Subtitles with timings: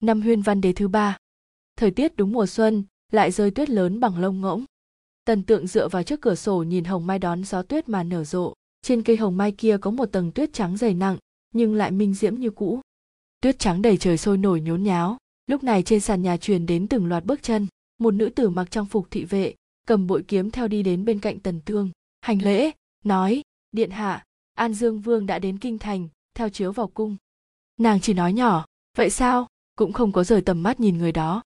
[0.00, 1.16] năm huyên văn đế thứ ba.
[1.76, 4.64] Thời tiết đúng mùa xuân, lại rơi tuyết lớn bằng lông ngỗng.
[5.24, 8.24] Tần tượng dựa vào trước cửa sổ nhìn hồng mai đón gió tuyết mà nở
[8.24, 8.54] rộ.
[8.82, 11.16] Trên cây hồng mai kia có một tầng tuyết trắng dày nặng,
[11.54, 12.80] nhưng lại minh diễm như cũ.
[13.42, 15.16] Tuyết trắng đầy trời sôi nổi nhốn nháo.
[15.46, 17.66] Lúc này trên sàn nhà truyền đến từng loạt bước chân.
[17.98, 19.54] Một nữ tử mặc trang phục thị vệ,
[19.86, 21.90] cầm bội kiếm theo đi đến bên cạnh tần tương.
[22.20, 22.70] Hành lễ,
[23.04, 23.42] nói,
[23.72, 24.24] điện hạ,
[24.54, 27.16] an dương vương đã đến kinh thành, theo chiếu vào cung.
[27.78, 29.46] Nàng chỉ nói nhỏ, vậy sao?
[29.80, 31.42] Cũng không có rời tầm mắt nhìn người đó.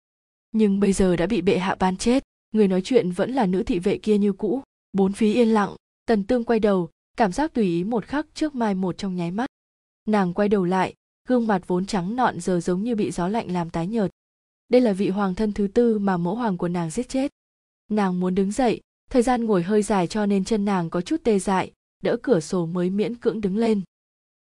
[0.52, 3.64] Nhưng bây giờ đã bị bệ hạ ban chết, người nói chuyện vẫn là nữ
[3.64, 4.62] thị vệ kia như cũ.
[4.94, 8.56] Bốn phí yên lặng, tần tương quay đầu, cảm giác tùy ý một khắc trước
[8.56, 9.50] mai một trong nháy mắt.
[10.08, 10.94] Nàng quay đầu lại,
[11.28, 14.12] gương mặt vốn trắng nọn giờ giống như bị gió lạnh làm tái nhợt.
[14.70, 17.32] Đây là vị hoàng thân thứ tư mà mẫu hoàng của nàng giết chết.
[17.90, 21.22] Nàng muốn đứng dậy, thời gian ngồi hơi dài cho nên chân nàng có chút
[21.24, 21.72] tê dại,
[22.04, 23.82] đỡ cửa sổ mới miễn cưỡng đứng lên.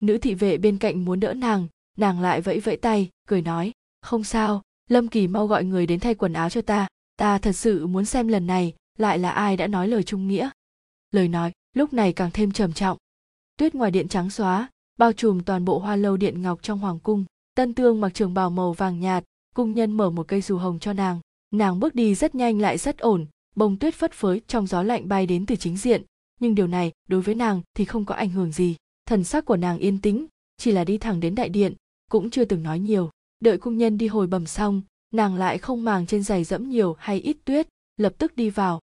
[0.02, 1.68] Nữ thị vệ bên cạnh muốn đỡ nàng
[1.98, 3.72] nàng lại vẫy vẫy tay, cười nói
[4.08, 7.52] không sao, lâm kỳ mau gọi người đến thay quần áo cho ta ta thật
[7.52, 10.50] sự muốn xem lần này lại là ai đã nói lời trung nghĩa.
[11.12, 12.98] Lời nói, lúc này càng thêm trầm trọng.
[13.58, 17.00] Tuyết ngoài điện trắng xóa, bao trùm toàn bộ hoa lâu điện ngọc trong hoàng
[17.00, 19.24] cung, tân tương mặc trường bào màu vàng nhạt,
[19.56, 21.20] cung nhân mở một cây dù hồng cho nàng.
[21.52, 25.08] Nàng bước đi rất nhanh lại rất ổn, bông tuyết phất phới trong gió lạnh
[25.08, 26.04] bay đến từ chính diện.
[26.40, 28.76] Nhưng điều này, đối với nàng thì không có ảnh hưởng gì.
[29.06, 30.26] Thần sắc của nàng yên tĩnh,
[30.58, 31.74] chỉ là đi thẳng đến đại điện,
[32.12, 33.10] cũng chưa từng nói nhiều
[33.40, 34.82] đợi cung nhân đi hồi bầm xong,
[35.14, 38.80] nàng lại không màng trên giày dẫm nhiều hay ít tuyết, lập tức đi vào.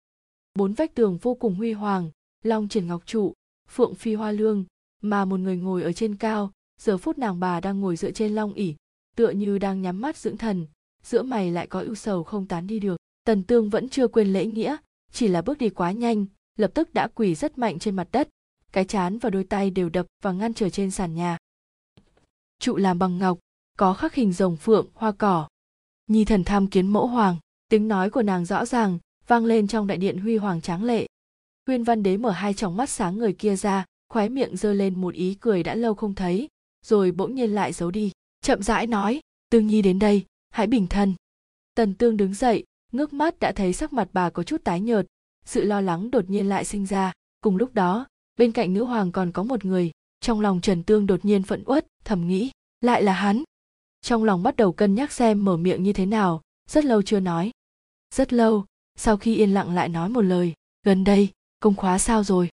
[0.55, 2.11] Bốn vách tường vô cùng huy hoàng,
[2.43, 3.33] long triển ngọc trụ,
[3.69, 4.65] phượng phi hoa lương,
[5.03, 8.35] mà một người ngồi ở trên cao, giờ phút nàng bà đang ngồi dựa trên
[8.35, 8.75] long ỉ
[9.15, 10.67] tựa như đang nhắm mắt dưỡng thần,
[11.03, 12.97] giữa mày lại có ưu sầu không tán đi được.
[13.25, 14.77] Tần tương vẫn chưa quên lễ nghĩa,
[15.13, 16.27] chỉ là bước đi quá nhanh,
[16.59, 18.29] lập tức đã quỳ rất mạnh trên mặt đất,
[18.73, 21.39] cái chán và đôi tay đều đập và ngăn trở trên sàn nhà.
[22.59, 23.39] Trụ làm bằng ngọc
[23.79, 25.49] có khắc hình rồng phượng, hoa cỏ.
[26.07, 27.37] Nhi thần tham kiến mẫu hoàng,
[27.69, 31.07] tiếng nói của nàng rõ ràng, vang lên trong đại điện huy hoàng tráng lệ.
[31.67, 35.01] Huyên văn đế mở hai tròng mắt sáng người kia ra, khóe miệng giơ lên
[35.01, 36.49] một ý cười đã lâu không thấy,
[36.85, 39.21] rồi bỗng nhiên lại giấu đi, chậm rãi nói
[39.51, 41.15] tương nhi đến đây, hãy bình thân.
[41.75, 45.07] Tần tương đứng dậy, ngước mắt đã thấy sắc mặt bà có chút tái nhợt,
[45.45, 47.13] sự lo lắng đột nhiên lại sinh ra.
[47.41, 48.07] Cùng lúc đó,
[48.39, 49.91] bên cạnh nữ hoàng còn có một người,
[50.21, 53.43] trong lòng trần tương đột nhiên phẫn uất, thầm nghĩ, lại là hắn
[54.05, 57.21] trong lòng bắt đầu cân nhắc xem mở miệng như thế nào, rất lâu chưa
[57.21, 57.51] nói.
[58.15, 58.65] Rất lâu,
[58.97, 61.29] sau khi yên lặng lại nói một lời, gần đây
[61.61, 62.49] công khóa sao rồi.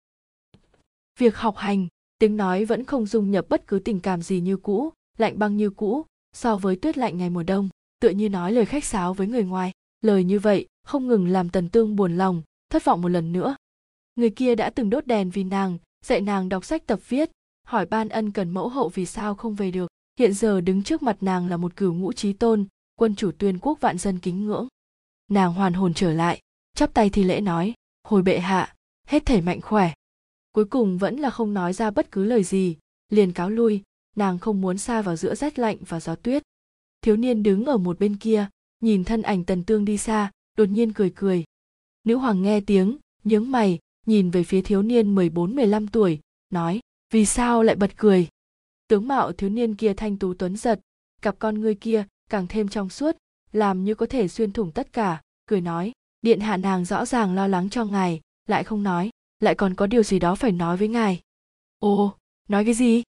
[1.18, 1.86] Việc học hành,
[2.18, 5.56] tiếng nói vẫn không dung nhập bất cứ tình cảm gì như cũ, lạnh băng
[5.56, 7.68] như cũ, so với tuyết lạnh ngày mùa đông,
[8.00, 9.72] tựa như nói lời khách sáo với người ngoài.
[10.00, 13.56] Lời như vậy, không ngừng làm tần tương buồn lòng, thất vọng một lần nữa.
[14.16, 17.30] Người kia đã từng đốt đèn vì nàng, dạy nàng đọc sách tập viết,
[17.66, 21.02] hỏi ban ân cần mẫu hậu vì sao không về được hiện giờ đứng trước
[21.02, 24.44] mặt nàng là một cửu ngũ trí tôn, quân chủ tuyên quốc vạn dân kính
[24.44, 24.68] ngưỡng.
[25.30, 26.40] Nàng hoàn hồn trở lại,
[26.74, 27.74] chắp tay thi lễ nói,
[28.04, 28.74] hồi bệ hạ,
[29.06, 29.92] hết thể mạnh khỏe.
[30.52, 32.76] Cuối cùng vẫn là không nói ra bất cứ lời gì,
[33.08, 33.82] liền cáo lui,
[34.16, 36.42] nàng không muốn xa vào giữa rét lạnh và gió tuyết.
[37.00, 38.48] Thiếu niên đứng ở một bên kia,
[38.80, 41.44] nhìn thân ảnh tần tương đi xa, đột nhiên cười cười.
[42.04, 46.20] Nữ hoàng nghe tiếng, nhướng mày, nhìn về phía thiếu niên 14-15 tuổi,
[46.50, 46.80] nói,
[47.12, 48.28] vì sao lại bật cười?
[48.88, 50.80] Tướng mạo thiếu niên kia thanh tú tuấn giật,
[51.22, 53.16] cặp con ngươi kia càng thêm trong suốt,
[53.52, 57.34] làm như có thể xuyên thủng tất cả, cười nói, điện hạ nàng rõ ràng
[57.34, 59.10] lo lắng cho ngài, lại không nói,
[59.40, 61.20] lại còn có điều gì đó phải nói với ngài.
[61.78, 62.14] Ồ,
[62.48, 63.02] nói cái gì?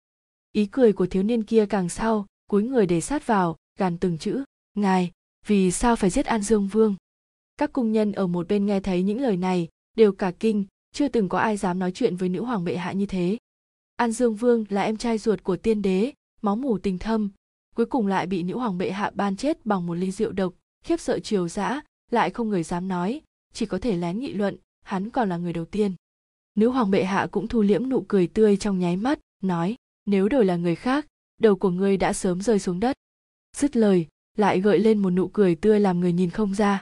[0.51, 4.17] Ý cười của thiếu niên kia càng sau, cúi người để sát vào, gàn từng
[4.17, 5.11] chữ, ngài,
[5.47, 6.95] vì sao phải giết an dương vương?
[7.57, 9.67] Các cung nhân ở một bên nghe thấy những lời này,
[9.97, 12.91] đều cả kinh, chưa từng có ai dám nói chuyện với nữ hoàng bệ hạ
[12.91, 13.37] như thế
[13.99, 17.29] an dương vương là em trai ruột của tiên đế, máu mủ tình thâm,
[17.75, 20.53] cuối cùng lại bị nữ hoàng bệ hạ ban chết bằng một ly rượu độc,
[20.83, 23.21] khiếp sợ triều dã, lại không người dám nói,
[23.53, 25.95] chỉ có thể lén nghị luận, hắn còn là người đầu tiên.
[26.55, 30.29] Nữ hoàng bệ hạ cũng thu liễm nụ cười tươi trong nháy mắt, nói, nếu
[30.29, 31.05] đổi là người khác,
[31.41, 32.97] đầu của ngươi đã sớm rơi xuống đất.
[33.57, 36.81] Dứt lời, lại gợi lên một nụ cười tươi làm người nhìn không ra.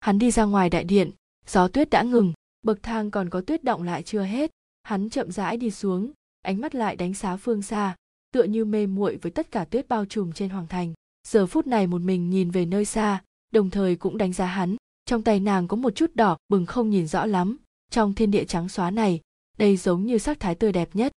[0.00, 1.10] Hắn đi ra ngoài đại điện,
[1.46, 4.50] gió tuyết đã ngừng, bậc thang còn có tuyết động lại chưa hết,
[4.82, 6.12] hắn chậm rãi đi xuống
[6.42, 7.96] ánh mắt lại đánh giá phương xa,
[8.32, 10.94] tựa như mê muội với tất cả tuyết bao trùm trên hoàng thành.
[11.28, 13.22] Giờ phút này một mình nhìn về nơi xa,
[13.52, 14.76] đồng thời cũng đánh giá hắn.
[15.04, 17.56] Trong tay nàng có một chút đỏ, bừng không nhìn rõ lắm.
[17.90, 19.20] Trong thiên địa trắng xóa này,
[19.58, 21.12] đây giống như sắc thái tươi đẹp nhất.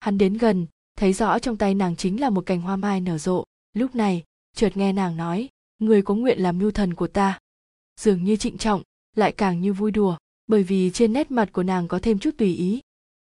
[0.00, 3.18] Hắn đến gần, thấy rõ trong tay nàng chính là một cành hoa mai nở
[3.18, 3.44] rộ.
[3.72, 4.24] Lúc này,
[4.56, 7.38] chợt nghe nàng nói, người có nguyện làm mưu thần của ta.
[8.00, 8.82] Dường như trịnh trọng,
[9.16, 10.16] lại càng như vui đùa,
[10.46, 12.80] bởi vì trên nét mặt của nàng có thêm chút tùy ý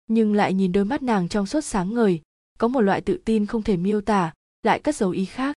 [0.08, 2.22] nhưng lại nhìn đôi mắt nàng trong suốt sáng ngời,
[2.58, 4.34] có một loại tự tin không thể miêu tả,
[4.64, 5.56] lại cất dấu ý khác.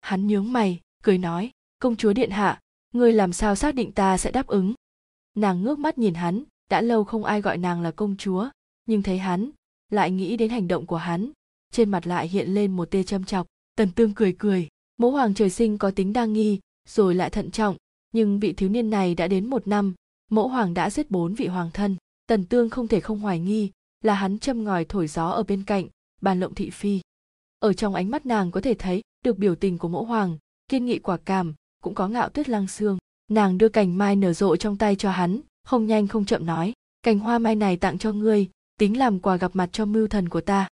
[0.00, 2.60] Hắn nhướng mày, cười nói, công chúa điện hạ,
[2.92, 4.74] ngươi làm sao xác định ta sẽ đáp ứng?
[5.34, 8.48] Nàng ngước mắt nhìn hắn, đã lâu không ai gọi nàng là công chúa,
[8.86, 9.50] nhưng thấy hắn,
[9.90, 11.30] lại nghĩ đến hành động của hắn,
[11.72, 13.46] trên mặt lại hiện lên một tia châm chọc.
[13.76, 17.50] Tần tương cười cười, mẫu hoàng trời sinh có tính đa nghi, rồi lại thận
[17.50, 17.76] trọng,
[18.12, 19.94] nhưng vị thiếu niên này đã đến một năm,
[20.30, 21.96] mẫu hoàng đã giết bốn vị hoàng thân.
[22.26, 23.70] Tần tương không thể không hoài nghi
[24.00, 25.86] là hắn châm ngòi thổi gió ở bên cạnh,
[26.20, 27.00] bàn lộng thị phi.
[27.58, 30.38] Ở trong ánh mắt nàng có thể thấy được biểu tình của mẫu hoàng,
[30.68, 32.98] kiên nghị quả cảm, cũng có ngạo tuyết lăng xương.
[33.30, 36.72] Nàng đưa cành mai nở rộ trong tay cho hắn, không nhanh không chậm nói,
[37.02, 38.48] cành hoa mai này tặng cho ngươi,
[38.78, 40.68] tính làm quà gặp mặt cho mưu thần của ta.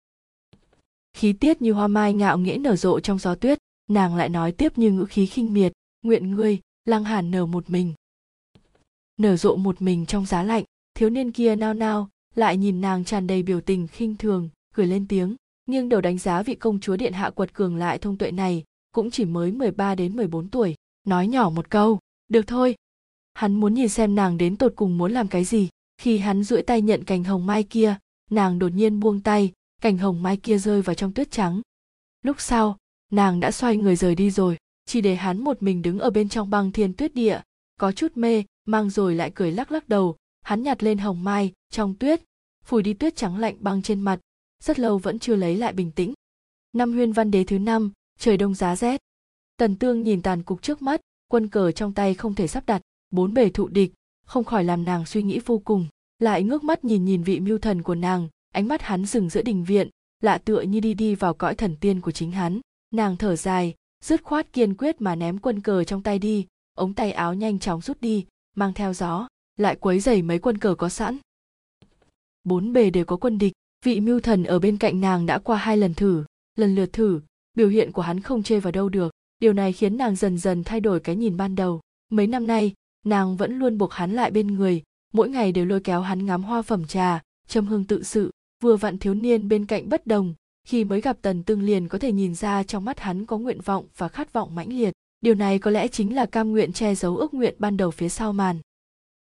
[1.13, 3.57] Khí tiết như hoa mai ngạo nghễ nở rộ trong gió tuyết,
[3.89, 5.71] nàng lại nói tiếp như ngữ khí khinh miệt,
[6.01, 7.93] nguyện ngươi lăng hàn, nở một mình.
[9.17, 10.63] Nở rộ một mình trong giá lạnh,
[10.93, 14.87] thiếu niên kia nao nao lại nhìn nàng tràn đầy biểu tình khinh thường, cười
[14.87, 15.35] lên tiếng.
[15.65, 18.63] Nghiêng đầu đánh giá vị công chúa điện hạ quật cường lại thông tuệ này,
[18.91, 20.75] cũng chỉ mới 13 đến 14 tuổi,
[21.07, 22.75] nói nhỏ một câu, được thôi.
[23.33, 25.69] Hắn muốn nhìn xem nàng đến tột cùng muốn làm cái gì.
[25.97, 27.95] Khi hắn duỗi tay nhận cành hồng mai kia,
[28.29, 29.51] nàng đột nhiên buông tay,
[29.81, 31.61] cành hồng mai kia rơi vào trong tuyết trắng.
[32.21, 32.77] Lúc sau,
[33.11, 36.29] nàng đã xoay người rời đi rồi, chỉ để hắn một mình đứng ở bên
[36.29, 37.41] trong băng thiên tuyết địa,
[37.79, 41.51] có chút mê, mang rồi lại cười lắc lắc đầu hắn nhặt lên hồng mai,
[41.69, 42.21] trong tuyết,
[42.65, 44.19] phủi đi tuyết trắng lạnh băng trên mặt,
[44.63, 46.13] rất lâu vẫn chưa lấy lại bình tĩnh.
[46.73, 49.01] Năm huyên văn đế thứ năm, trời đông giá rét.
[49.57, 52.81] Tần tương nhìn tàn cục trước mắt, quân cờ trong tay không thể sắp đặt,
[53.11, 53.93] bốn bề thụ địch,
[54.25, 55.87] không khỏi làm nàng suy nghĩ vô cùng,
[56.19, 59.41] lại ngước mắt nhìn nhìn vị mưu thần của nàng, ánh mắt hắn dừng giữa
[59.41, 59.89] đình viện,
[60.21, 62.59] lạ tựa như đi đi vào cõi thần tiên của chính hắn.
[62.93, 66.93] Nàng thở dài, dứt khoát kiên quyết mà ném quân cờ trong tay đi, ống
[66.93, 69.27] tay áo nhanh chóng rút đi, mang theo gió
[69.57, 71.17] lại quấy dày mấy quân cờ có sẵn.
[72.43, 73.53] Bốn bề đều có quân địch,
[73.85, 76.23] vị mưu thần ở bên cạnh nàng đã qua hai lần thử,
[76.55, 77.21] lần lượt thử,
[77.53, 79.11] biểu hiện của hắn không chê vào đâu được.
[79.39, 81.81] Điều này khiến nàng dần dần thay đổi cái nhìn ban đầu.
[82.09, 82.73] Mấy năm nay,
[83.05, 84.83] nàng vẫn luôn buộc hắn lại bên người,
[85.13, 88.31] mỗi ngày đều lôi kéo hắn ngắm hoa phẩm trà, châm hương tự sự,
[88.63, 90.33] vừa vặn thiếu niên bên cạnh bất đồng,
[90.67, 93.61] khi mới gặp tần tương liền có thể nhìn ra trong mắt hắn có nguyện
[93.61, 94.93] vọng và khát vọng mãnh liệt.
[95.21, 98.09] Điều này có lẽ chính là cam nguyện che giấu ước nguyện ban đầu phía
[98.09, 98.59] sau màn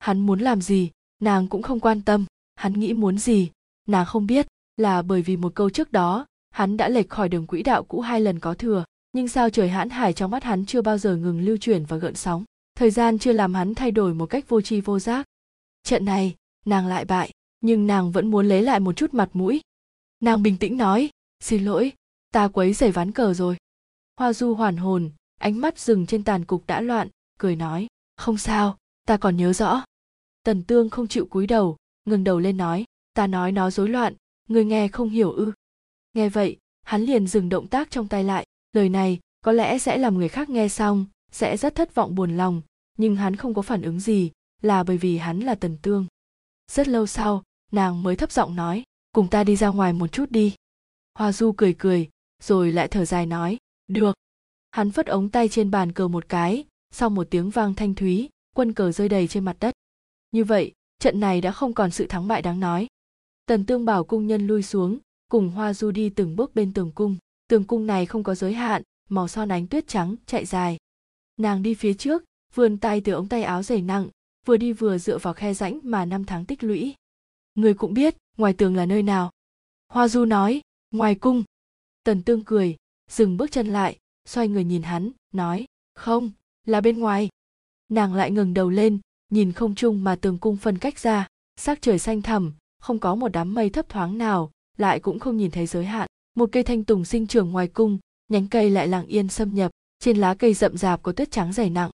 [0.00, 0.90] hắn muốn làm gì,
[1.22, 2.24] nàng cũng không quan tâm.
[2.54, 3.50] Hắn nghĩ muốn gì,
[3.88, 7.46] nàng không biết, là bởi vì một câu trước đó, hắn đã lệch khỏi đường
[7.46, 8.84] quỹ đạo cũ hai lần có thừa.
[9.12, 11.96] Nhưng sao trời hãn hải trong mắt hắn chưa bao giờ ngừng lưu chuyển và
[11.96, 12.44] gợn sóng?
[12.74, 15.26] Thời gian chưa làm hắn thay đổi một cách vô tri vô giác.
[15.82, 17.30] Trận này, nàng lại bại,
[17.60, 19.60] nhưng nàng vẫn muốn lấy lại một chút mặt mũi.
[20.20, 21.10] Nàng bình tĩnh nói,
[21.40, 21.92] xin lỗi,
[22.32, 23.56] ta quấy giày ván cờ rồi.
[24.16, 27.08] Hoa du hoàn hồn, ánh mắt dừng trên tàn cục đã loạn,
[27.38, 27.86] cười nói,
[28.16, 29.84] không sao, ta còn nhớ rõ
[30.42, 32.84] tần tương không chịu cúi đầu, ngừng đầu lên nói,
[33.14, 34.14] ta nói nó rối loạn,
[34.48, 35.52] người nghe không hiểu ư?
[36.14, 39.98] Nghe vậy, hắn liền dừng động tác trong tay lại, lời này có lẽ sẽ
[39.98, 42.62] làm người khác nghe xong, sẽ rất thất vọng buồn lòng,
[42.98, 44.30] nhưng hắn không có phản ứng gì,
[44.62, 46.06] là bởi vì hắn là tần tương.
[46.72, 47.42] Rất lâu sau,
[47.72, 48.82] nàng mới thấp giọng nói,
[49.12, 50.54] cùng ta đi ra ngoài một chút đi.
[51.14, 52.08] Hoa du cười cười,
[52.42, 53.58] rồi lại thở dài nói,
[53.88, 54.14] được.
[54.70, 58.28] Hắn phất ống tay trên bàn cờ một cái, sau một tiếng vang thanh thúy,
[58.54, 59.74] quân cờ rơi đầy trên mặt đất
[60.32, 62.86] như vậy, trận này đã không còn sự thắng bại đáng nói.
[63.46, 64.98] Tần tương bảo cung nhân lui xuống,
[65.28, 67.16] cùng hoa du đi từng bước bên tường cung.
[67.48, 70.78] Tường cung này không có giới hạn, màu son ánh tuyết trắng chạy dài.
[71.36, 72.24] Nàng đi phía trước,
[72.54, 74.08] vươn tay từ ống tay áo dày nặng,
[74.46, 76.94] vừa đi vừa dựa vào khe rãnh mà năm tháng tích lũy.
[77.54, 79.30] Người cũng biết, ngoài tường là nơi nào.
[79.88, 81.44] Hoa du nói, ngoài cung.
[82.04, 82.76] Tần tương cười,
[83.10, 86.30] dừng bước chân lại, xoay người nhìn hắn, nói, không,
[86.66, 87.28] là bên ngoài.
[87.88, 88.98] Nàng lại ngừng đầu lên
[89.30, 93.14] nhìn không trung mà tường cung phân cách ra, sắc trời xanh thẳm, không có
[93.14, 96.08] một đám mây thấp thoáng nào, lại cũng không nhìn thấy giới hạn.
[96.36, 99.70] Một cây thanh tùng sinh trưởng ngoài cung, nhánh cây lại lặng yên xâm nhập,
[99.98, 101.90] trên lá cây rậm rạp có tuyết trắng dày nặng.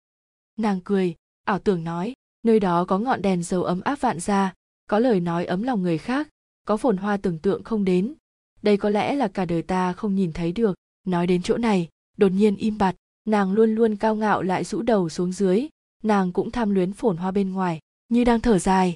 [0.59, 1.15] Nàng cười,
[1.45, 4.55] ảo tưởng nói, nơi đó có ngọn đèn dầu ấm áp vạn ra,
[4.87, 6.29] có lời nói ấm lòng người khác,
[6.67, 8.15] có phồn hoa tưởng tượng không đến.
[8.63, 10.75] Đây có lẽ là cả đời ta không nhìn thấy được.
[11.07, 14.83] Nói đến chỗ này, đột nhiên im bặt, nàng luôn luôn cao ngạo lại rũ
[14.83, 15.69] đầu xuống dưới
[16.07, 18.95] nàng cũng tham luyến phồn hoa bên ngoài, như đang thở dài.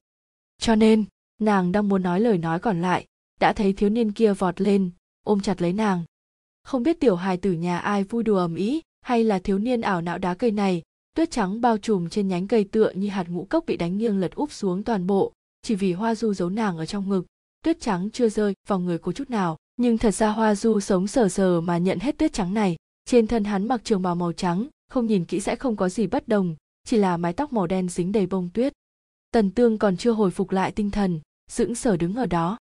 [0.59, 1.05] Cho nên,
[1.41, 3.07] nàng đang muốn nói lời nói còn lại,
[3.41, 4.91] đã thấy thiếu niên kia vọt lên,
[5.25, 6.05] ôm chặt lấy nàng.
[6.63, 9.81] Không biết tiểu hài tử nhà ai vui đùa ầm ĩ, hay là thiếu niên
[9.81, 10.83] ảo não đá cây này,
[11.17, 14.21] tuyết trắng bao trùm trên nhánh cây tựa như hạt ngũ cốc bị đánh nghiêng
[14.21, 17.27] lật úp xuống toàn bộ, chỉ vì hoa du giấu nàng ở trong ngực.
[17.63, 21.07] Tuyết trắng chưa rơi vào người cô chút nào, nhưng thật ra hoa du sống
[21.07, 22.77] sờ sờ mà nhận hết tuyết trắng này.
[23.05, 26.07] Trên thân hắn mặc trường bào màu trắng, không nhìn kỹ sẽ không có gì
[26.07, 26.57] bất đồng
[26.91, 28.73] chỉ là mái tóc màu đen dính đầy bông tuyết.
[29.33, 32.59] Tần tương còn chưa hồi phục lại tinh thần, sững sờ đứng ở đó.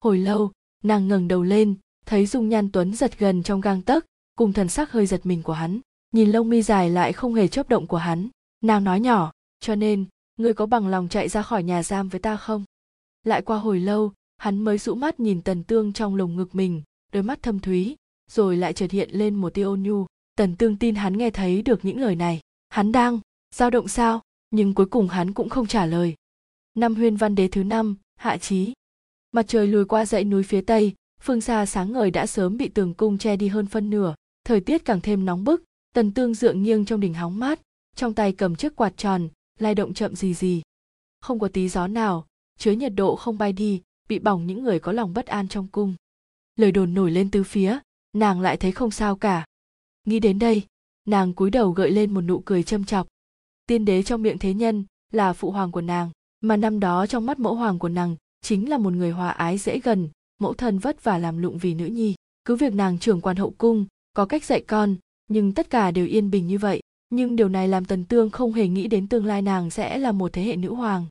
[0.00, 0.52] Hồi lâu,
[0.84, 1.74] nàng ngẩng đầu lên,
[2.06, 5.42] thấy dung nhan tuấn giật gần trong gang tấc, cùng thần sắc hơi giật mình
[5.42, 5.80] của hắn.
[6.12, 8.28] Nhìn lông mi dài lại không hề chớp động của hắn.
[8.60, 10.04] Nàng nói nhỏ, cho nên,
[10.36, 12.64] ngươi có bằng lòng chạy ra khỏi nhà giam với ta không?
[13.24, 16.82] Lại qua hồi lâu, hắn mới rũ mắt nhìn tần tương trong lồng ngực mình,
[17.12, 17.96] đôi mắt thâm thúy,
[18.30, 20.06] rồi lại chợt hiện lên một tia ôn nhu.
[20.36, 22.40] Tần tương tin hắn nghe thấy được những lời này.
[22.68, 23.20] Hắn đang
[23.54, 24.20] dao động sao?
[24.50, 26.14] Nhưng cuối cùng hắn cũng không trả lời.
[26.74, 28.72] Năm huyên văn đế thứ năm, hạ trí
[29.32, 32.68] mặt trời lùi qua dãy núi phía tây, phương xa sáng ngời đã sớm bị
[32.68, 34.14] tường cung che đi hơn phân nửa.
[34.44, 37.60] Thời tiết càng thêm nóng bức, tần tương dựa nghiêng trong đỉnh hóng mát,
[37.96, 40.62] trong tay cầm chiếc quạt tròn, lay động chậm gì gì.
[41.20, 42.26] Không có tí gió nào,
[42.58, 45.68] chứa nhiệt độ không bay đi, bị bỏng những người có lòng bất an trong
[45.68, 45.94] cung.
[46.56, 47.78] Lời đồn nổi lên tứ phía,
[48.12, 49.44] nàng lại thấy không sao cả.
[50.06, 50.62] Nghĩ đến đây,
[51.04, 53.06] nàng cúi đầu gợi lên một nụ cười châm chọc
[53.66, 57.26] tiên đế trong miệng thế nhân là phụ hoàng của nàng, mà năm đó trong
[57.26, 60.78] mắt mẫu hoàng của nàng chính là một người hòa ái dễ gần, mẫu thân
[60.78, 62.14] vất vả làm lụng vì nữ nhi.
[62.44, 64.96] Cứ việc nàng trưởng quan hậu cung, có cách dạy con,
[65.28, 66.80] nhưng tất cả đều yên bình như vậy.
[67.10, 70.12] Nhưng điều này làm tần tương không hề nghĩ đến tương lai nàng sẽ là
[70.12, 71.06] một thế hệ nữ hoàng.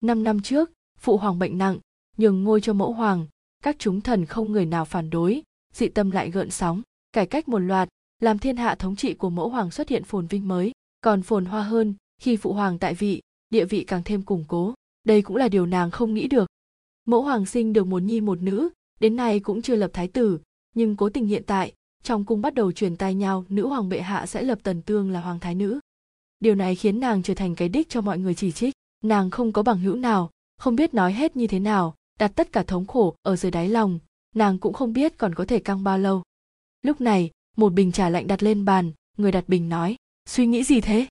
[0.00, 1.78] Năm năm trước, phụ hoàng bệnh nặng,
[2.16, 3.26] nhường ngôi cho mẫu hoàng,
[3.62, 7.48] các chúng thần không người nào phản đối, dị tâm lại gợn sóng, cải cách
[7.48, 7.88] một loạt,
[8.20, 11.44] làm thiên hạ thống trị của mẫu hoàng xuất hiện phồn vinh mới còn phồn
[11.44, 14.74] hoa hơn khi phụ hoàng tại vị, địa vị càng thêm củng cố.
[15.04, 16.48] Đây cũng là điều nàng không nghĩ được.
[17.04, 18.68] Mẫu hoàng sinh được một nhi một nữ,
[19.00, 20.38] đến nay cũng chưa lập thái tử,
[20.74, 21.72] nhưng cố tình hiện tại,
[22.02, 25.10] trong cung bắt đầu truyền tai nhau nữ hoàng bệ hạ sẽ lập tần tương
[25.10, 25.80] là hoàng thái nữ.
[26.40, 28.74] Điều này khiến nàng trở thành cái đích cho mọi người chỉ trích.
[29.04, 32.52] Nàng không có bằng hữu nào, không biết nói hết như thế nào, đặt tất
[32.52, 33.98] cả thống khổ ở dưới đáy lòng,
[34.34, 36.22] nàng cũng không biết còn có thể căng bao lâu.
[36.82, 40.64] Lúc này, một bình trà lạnh đặt lên bàn, người đặt bình nói suy nghĩ
[40.64, 41.06] gì thế?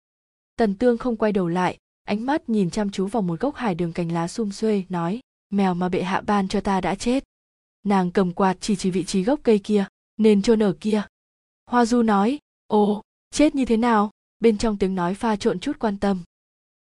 [0.56, 3.76] Tần tương không quay đầu lại, ánh mắt nhìn chăm chú vào một gốc hải
[3.76, 5.20] đường cành lá xum xuê, nói,
[5.50, 7.24] mèo mà bệ hạ ban cho ta đã chết.
[7.84, 9.86] Nàng cầm quạt chỉ chỉ vị trí gốc cây kia,
[10.18, 11.02] nên chôn ở kia.
[11.66, 14.12] Hoa du nói, ồ, chết như thế nào?
[14.40, 16.24] Bên trong tiếng nói pha trộn chút quan tâm.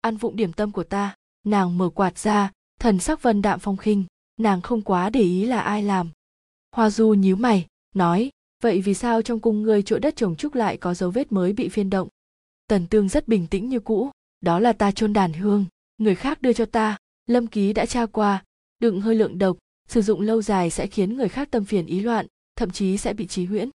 [0.02, 1.16] Ăn vụng điểm tâm của ta.
[1.44, 4.06] Nàng mở quạt ra, thần sắc vân đạm phong khinh,
[4.38, 6.10] nàng không quá để ý là ai làm.
[6.72, 8.30] Hoa du nhíu mày, nói,
[8.62, 11.54] vậy vì sao trong cung ngươi chỗ đất trồng trúc lại có dấu vết mới
[11.54, 12.08] bị phiên động?
[12.74, 14.12] Tần tương rất bình tĩnh như cũ.
[14.42, 15.66] Đó là ta chôn đàn hương.
[15.98, 16.98] Người khác đưa cho ta.
[17.26, 18.44] Lâm ký đã tra qua.
[18.80, 19.58] Đựng hơi lượng độc.
[19.88, 23.14] Sử dụng lâu dài sẽ khiến người khác tâm phiền ý loạn, thậm chí sẽ
[23.14, 23.70] bị trí huyễn.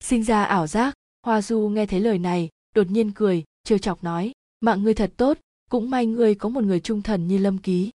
[0.00, 0.94] Sinh ra ảo giác.
[1.22, 5.12] Hoa du nghe thấy lời này, đột nhiên cười, trêu chọc nói, mạng ngươi thật
[5.16, 5.38] tốt,
[5.70, 7.90] cũng may ngươi có một người trung thần như lâm ký.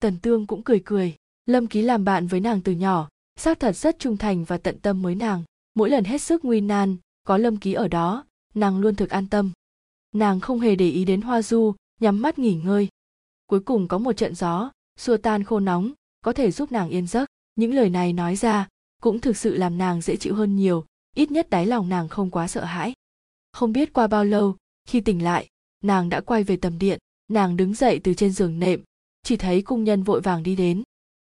[0.00, 3.76] Tần tương cũng cười cười, lâm ký làm bạn với nàng từ nhỏ, xác thật
[3.76, 5.42] rất trung thành và tận tâm với nàng.
[5.74, 9.26] Mỗi lần hết sức nguy nan, có lâm ký ở đó nàng luôn thực an
[9.26, 9.52] tâm.
[10.12, 12.88] Nàng không hề để ý đến hoa du, nhắm mắt nghỉ ngơi.
[13.46, 17.06] Cuối cùng có một trận gió, xua tan khô nóng, có thể giúp nàng yên
[17.06, 17.28] giấc.
[17.56, 18.68] Những lời này nói ra,
[19.02, 20.84] cũng thực sự làm nàng dễ chịu hơn nhiều,
[21.16, 22.92] ít nhất đáy lòng nàng không quá sợ hãi.
[23.52, 24.56] Không biết qua bao lâu,
[24.88, 25.48] khi tỉnh lại,
[25.84, 28.80] nàng đã quay về tầm điện, nàng đứng dậy từ trên giường nệm,
[29.22, 30.82] chỉ thấy cung nhân vội vàng đi đến.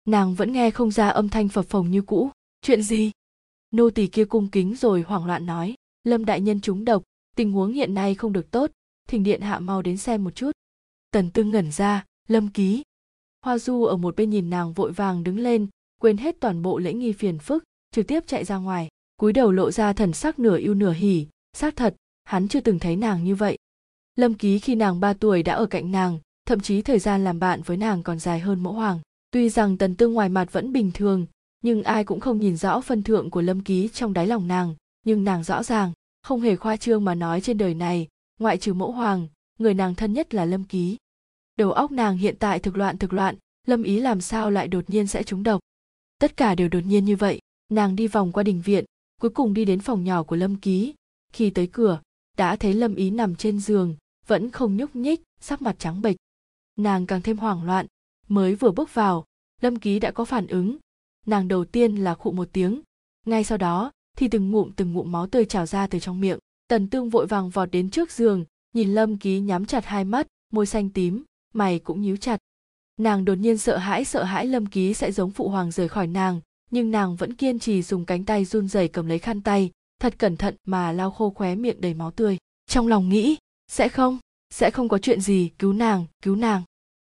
[0.04, 2.30] Nàng vẫn nghe không ra âm thanh phập phồng như cũ.
[2.62, 3.10] Chuyện gì?
[3.70, 7.02] Nô tỳ kia cung kính rồi hoảng loạn nói lâm đại nhân trúng độc,
[7.36, 8.70] tình huống hiện nay không được tốt,
[9.08, 10.50] thỉnh điện hạ mau đến xem một chút.
[11.10, 12.82] Tần tương ngẩn ra, lâm ký.
[13.44, 15.66] Hoa du ở một bên nhìn nàng vội vàng đứng lên,
[16.00, 19.52] quên hết toàn bộ lễ nghi phiền phức, trực tiếp chạy ra ngoài, cúi đầu
[19.52, 21.94] lộ ra thần sắc nửa yêu nửa hỉ, xác thật,
[22.24, 23.58] hắn chưa từng thấy nàng như vậy.
[24.16, 27.38] Lâm ký khi nàng ba tuổi đã ở cạnh nàng, thậm chí thời gian làm
[27.38, 29.00] bạn với nàng còn dài hơn mẫu hoàng.
[29.30, 31.26] Tuy rằng tần tương ngoài mặt vẫn bình thường,
[31.62, 34.74] nhưng ai cũng không nhìn rõ phân thượng của lâm ký trong đáy lòng nàng
[35.04, 35.92] nhưng nàng rõ ràng,
[36.22, 39.28] không hề khoa trương mà nói trên đời này, ngoại trừ mẫu hoàng,
[39.58, 40.96] người nàng thân nhất là lâm ký.
[41.56, 44.90] Đầu óc nàng hiện tại thực loạn thực loạn, lâm ý làm sao lại đột
[44.90, 45.60] nhiên sẽ trúng độc?
[46.18, 48.84] Tất cả đều đột nhiên như vậy, nàng đi vòng qua đình viện,
[49.20, 50.94] cuối cùng đi đến phòng nhỏ của lâm ký.
[51.32, 52.00] Khi tới cửa,
[52.36, 56.16] đã thấy lâm ý nằm trên giường, vẫn không nhúc nhích, sắc mặt trắng bệch.
[56.76, 57.86] Nàng càng thêm hoảng loạn.
[58.28, 59.24] Mới vừa bước vào,
[59.60, 60.76] lâm ký đã có phản ứng.
[61.26, 62.80] Nàng đầu tiên là khụ một tiếng.
[63.26, 66.38] Ngay sau đó thì từng ngụm từng ngụm máu tươi trào ra từ trong miệng.
[66.68, 70.26] Tần tương vội vàng vọt đến trước giường, nhìn lâm ký nhắm chặt hai mắt,
[70.52, 72.38] môi xanh tím, mày cũng nhíu chặt.
[72.96, 76.06] Nàng đột nhiên sợ hãi sợ hãi lâm ký sẽ giống phụ hoàng rời khỏi
[76.06, 76.40] nàng,
[76.70, 80.18] nhưng nàng vẫn kiên trì dùng cánh tay run rẩy cầm lấy khăn tay, thật
[80.18, 82.38] cẩn thận mà lau khô khóe miệng đầy máu tươi.
[82.66, 83.36] Trong lòng nghĩ,
[83.68, 84.18] sẽ không
[84.50, 86.62] sẽ không có chuyện gì, cứu nàng cứu nàng.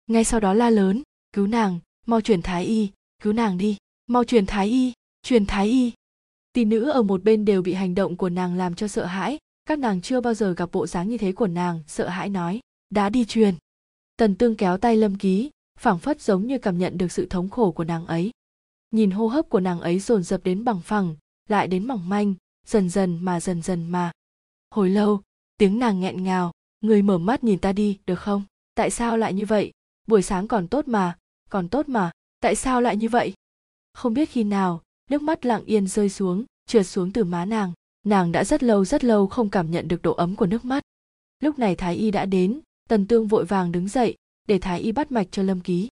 [0.06, 2.90] Ngay sau đó la lớn, cứu nàng, mau truyền thái y,
[3.22, 5.92] cứu nàng đi, mau truyền thái y, truyền thái y
[6.54, 9.38] tỷ nữ ở một bên đều bị hành động của nàng làm cho sợ hãi.
[9.64, 12.60] Các nàng chưa bao giờ gặp bộ dáng như thế của nàng, sợ hãi nói,
[12.90, 13.54] đã đi truyền.
[14.16, 17.48] Tần tương kéo tay lâm ký, phảng phất giống như cảm nhận được sự thống
[17.48, 18.30] khổ của nàng ấy.
[18.90, 21.16] Nhìn hô hấp của nàng ấy dồn dập đến bằng phẳng,
[21.48, 22.34] lại đến mỏng manh,
[22.66, 24.12] dần dần mà, dần dần mà.
[24.70, 25.20] Hồi lâu?
[25.58, 26.52] Tiếng nàng nghẹn ngào.
[26.80, 28.42] Người mở mắt nhìn ta đi, được không?
[28.74, 29.72] Tại sao lại như vậy?
[30.06, 31.16] Buổi sáng còn tốt mà,
[31.50, 33.34] còn tốt mà, tại sao lại như vậy?
[33.92, 37.72] Không biết khi nào nước mắt lặng yên rơi xuống, trượt xuống từ má nàng.
[38.06, 40.82] Nàng đã rất lâu rất lâu không cảm nhận được độ ấm của nước mắt.
[41.40, 44.16] Lúc này thái y đã đến, tần tương vội vàng đứng dậy,
[44.48, 45.88] để thái y bắt mạch cho lâm ký.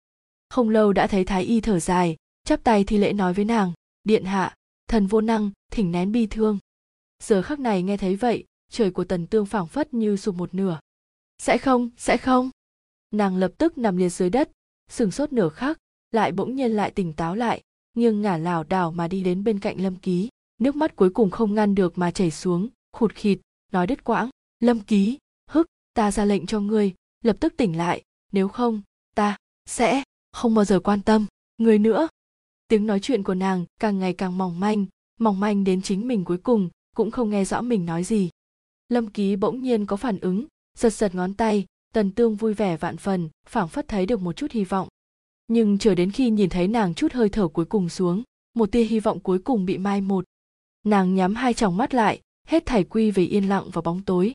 [0.49, 3.73] Không lâu đã thấy thái y thở dài, chắp tay thi lễ nói với nàng,
[4.05, 4.55] điện hạ,
[4.89, 6.59] thần vô năng, thỉnh nén bi thương.
[7.23, 10.55] Giờ khắc này nghe thấy vậy, trời của tần tương phảng phất như sụp một
[10.55, 10.81] nửa.
[11.39, 12.51] Sẽ không sẽ không.
[13.11, 14.51] Nàng lập tức nằm liệt dưới đất,
[14.91, 15.79] sừng sốt nửa khắc,
[16.11, 17.63] lại bỗng nhiên lại tỉnh táo lại
[17.97, 20.29] nghiêng ngả lảo đảo mà đi đến bên cạnh lâm ký.
[20.59, 23.38] Nước mắt cuối cùng không ngăn được mà chảy xuống, khụt khịt,
[23.73, 24.31] nói đứt quãng.
[24.61, 25.19] Lâm ký,
[25.50, 28.83] hức, ta ra lệnh cho ngươi, lập tức tỉnh lại, nếu không,
[29.15, 29.37] ta
[29.67, 31.26] sẽ không bao giờ quan tâm
[31.59, 32.09] người nữa.
[32.69, 34.87] Tiếng nói chuyện của nàng càng ngày càng mỏng manh
[35.21, 38.31] mỏng manh đến chính mình cuối cùng, cũng không nghe rõ mình nói gì.
[38.88, 40.47] Lâm ký bỗng nhiên có phản ứng,
[40.79, 44.33] giật giật ngón tay, tần tương vui vẻ vạn phần, phảng phất thấy được một
[44.33, 44.88] chút hy vọng
[45.49, 48.23] nhưng chờ đến khi nhìn thấy nàng chút hơi thở cuối cùng xuống,
[48.55, 50.25] một tia hy vọng cuối cùng bị mai một.
[50.85, 54.33] Nàng nhắm hai tròng mắt lại, hết thảy quy về yên lặng và bóng tối.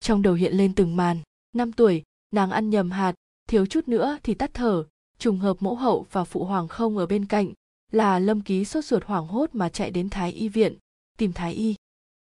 [0.00, 1.18] Trong đầu hiện lên từng màn,
[1.54, 3.14] năm tuổi, nàng ăn nhầm hạt,
[3.48, 4.86] thiếu chút nữa thì tắt thở,
[5.18, 7.52] trùng hợp mẫu hậu và phụ hoàng không ở bên cạnh,
[7.92, 10.78] là lâm ký sốt ruột hoảng hốt mà chạy đến thái y viện,
[11.18, 11.74] tìm thái y.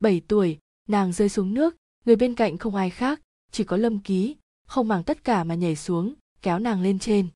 [0.00, 0.58] Bảy tuổi,
[0.88, 3.20] nàng rơi xuống nước, người bên cạnh không ai khác,
[3.52, 7.28] chỉ có lâm ký, không màng tất cả mà nhảy xuống, kéo nàng lên trên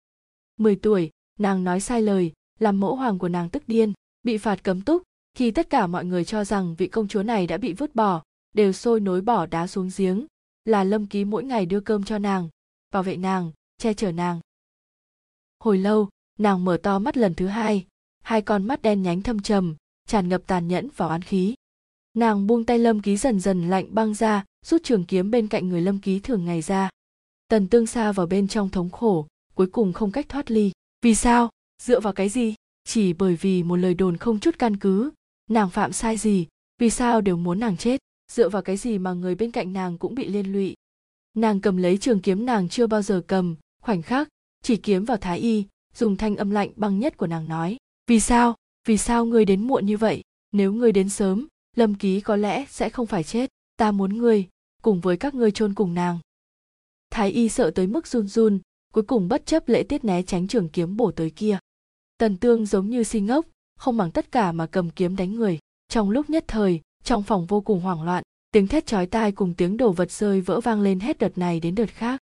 [0.57, 3.93] mười tuổi, nàng nói sai lời, làm mẫu hoàng của nàng tức điên,
[4.23, 5.03] bị phạt cấm túc,
[5.35, 8.23] khi tất cả mọi người cho rằng vị công chúa này đã bị vứt bỏ,
[8.55, 10.27] đều sôi nối bỏ đá xuống giếng,
[10.65, 12.49] là lâm ký mỗi ngày đưa cơm cho nàng,
[12.93, 14.41] bảo vệ nàng, che chở nàng.
[15.59, 17.87] Hồi lâu, nàng mở to mắt lần thứ hai
[18.23, 19.75] hai con mắt đen nhánh thâm trầm,
[20.07, 21.55] tràn ngập tàn nhẫn và oán khí.
[22.15, 25.69] Nàng buông tay lâm ký dần dần lạnh băng ra, rút trường kiếm bên cạnh
[25.69, 26.91] người lâm ký thường ngày ra.
[27.49, 30.73] Tần tương xa vào bên trong thống khổ cuối cùng không cách thoát ly.
[31.03, 31.51] Vì sao?
[31.83, 32.55] Dựa vào cái gì?
[32.85, 35.11] Chỉ bởi vì một lời đồn không chút căn cứ.
[35.51, 36.47] Nàng phạm sai gì?
[36.79, 38.01] Vì sao đều muốn nàng chết?
[38.33, 40.75] Dựa vào cái gì mà người bên cạnh nàng cũng bị liên lụy?
[41.35, 43.57] Nàng cầm lấy trường kiếm nàng chưa bao giờ cầm.
[43.83, 44.29] Khoảnh khắc,
[44.63, 47.77] chỉ kiếm vào thái y, dùng thanh âm lạnh băng nhất của nàng nói.
[48.07, 48.57] Vì sao?
[48.89, 50.23] Vì sao ngươi đến muộn như vậy?
[50.53, 53.51] Nếu ngươi đến sớm, lâm ký có lẽ sẽ không phải chết.
[53.77, 54.49] Ta muốn ngươi,
[54.83, 56.19] cùng với các ngươi chôn cùng nàng.
[57.11, 58.59] Thái y sợ tới mức run run
[58.93, 61.59] cuối cùng bất chấp lễ tiết né tránh trường kiếm bổ tới kia.
[62.19, 63.47] Tần tương giống như si ngốc,
[63.79, 65.59] không bằng tất cả mà cầm kiếm đánh người.
[65.89, 69.55] Trong lúc nhất thời, trong phòng vô cùng hoảng loạn, tiếng thét chói tai cùng
[69.55, 72.21] tiếng đồ vật rơi vỡ vang lên hết đợt này đến đợt khác.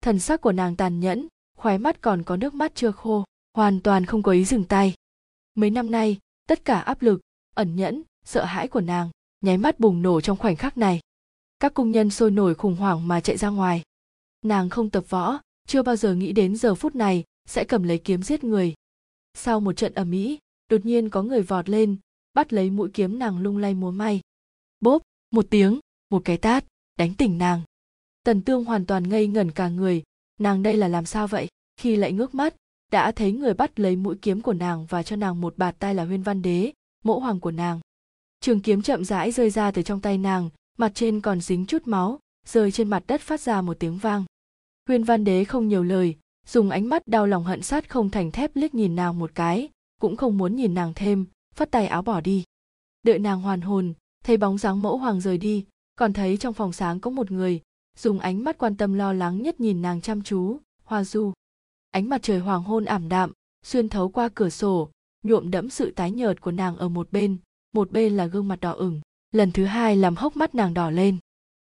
[0.00, 1.26] Thần sắc của nàng tàn nhẫn,
[1.56, 3.24] khóe mắt còn có nước mắt chưa khô,
[3.54, 4.94] hoàn toàn không có ý dừng tay.
[5.54, 7.20] Mấy năm nay, tất cả áp lực,
[7.54, 11.00] ẩn nhẫn, sợ hãi của nàng, nháy mắt bùng nổ trong khoảnh khắc này.
[11.60, 13.82] Các cung nhân sôi nổi khủng hoảng mà chạy ra ngoài.
[14.42, 17.98] Nàng không tập võ chưa bao giờ nghĩ đến giờ phút này sẽ cầm lấy
[17.98, 18.74] kiếm giết người.
[19.34, 21.96] Sau một trận ầm ĩ, đột nhiên có người vọt lên,
[22.34, 24.20] bắt lấy mũi kiếm nàng lung lay múa may.
[24.80, 26.64] Bốp, một tiếng, một cái tát,
[26.98, 27.62] đánh tỉnh nàng.
[28.24, 30.02] Tần tương hoàn toàn ngây ngẩn cả người,
[30.40, 31.48] nàng đây là làm sao vậy?
[31.76, 32.54] Khi lại ngước mắt,
[32.92, 35.94] đã thấy người bắt lấy mũi kiếm của nàng và cho nàng một bạt tay
[35.94, 36.72] là huyên văn đế,
[37.04, 37.80] mẫu hoàng của nàng.
[38.40, 41.82] Trường kiếm chậm rãi rơi ra từ trong tay nàng, mặt trên còn dính chút
[41.86, 44.24] máu, rơi trên mặt đất phát ra một tiếng vang
[44.86, 48.30] huyên văn đế không nhiều lời, dùng ánh mắt đau lòng hận sát không thành
[48.30, 49.68] thép liếc nhìn nàng một cái,
[50.00, 52.44] cũng không muốn nhìn nàng thêm, phất tay áo bỏ đi.
[53.02, 53.94] Đợi nàng hoàn hồn,
[54.24, 55.64] thấy bóng dáng mẫu hoàng rời đi,
[55.96, 57.60] còn thấy trong phòng sáng có một người,
[57.98, 61.32] dùng ánh mắt quan tâm lo lắng nhất nhìn nàng chăm chú, hoa du.
[61.90, 64.90] Ánh mặt trời hoàng hôn ảm đạm, xuyên thấu qua cửa sổ,
[65.22, 67.38] nhuộm đẫm sự tái nhợt của nàng ở một bên
[67.76, 69.00] một bên là gương mặt đỏ ửng,
[69.32, 71.18] lần thứ hai làm hốc mắt nàng đỏ lên.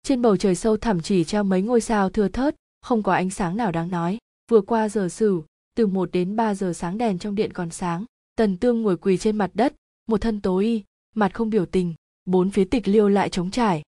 [0.03, 3.31] Trên bầu trời sâu thẳm chỉ treo mấy ngôi sao thưa thớt không có ánh
[3.31, 4.19] sáng nào đáng nói.
[4.51, 8.05] Vừa qua giờ sửu từ một đến ba giờ sáng đèn trong điện còn sáng.
[8.37, 9.75] Tần tương ngồi quỳ trên mặt đất,
[10.09, 13.83] một thân tối y, mặt không biểu tình, bốn phía tịch liêu lại trống trải.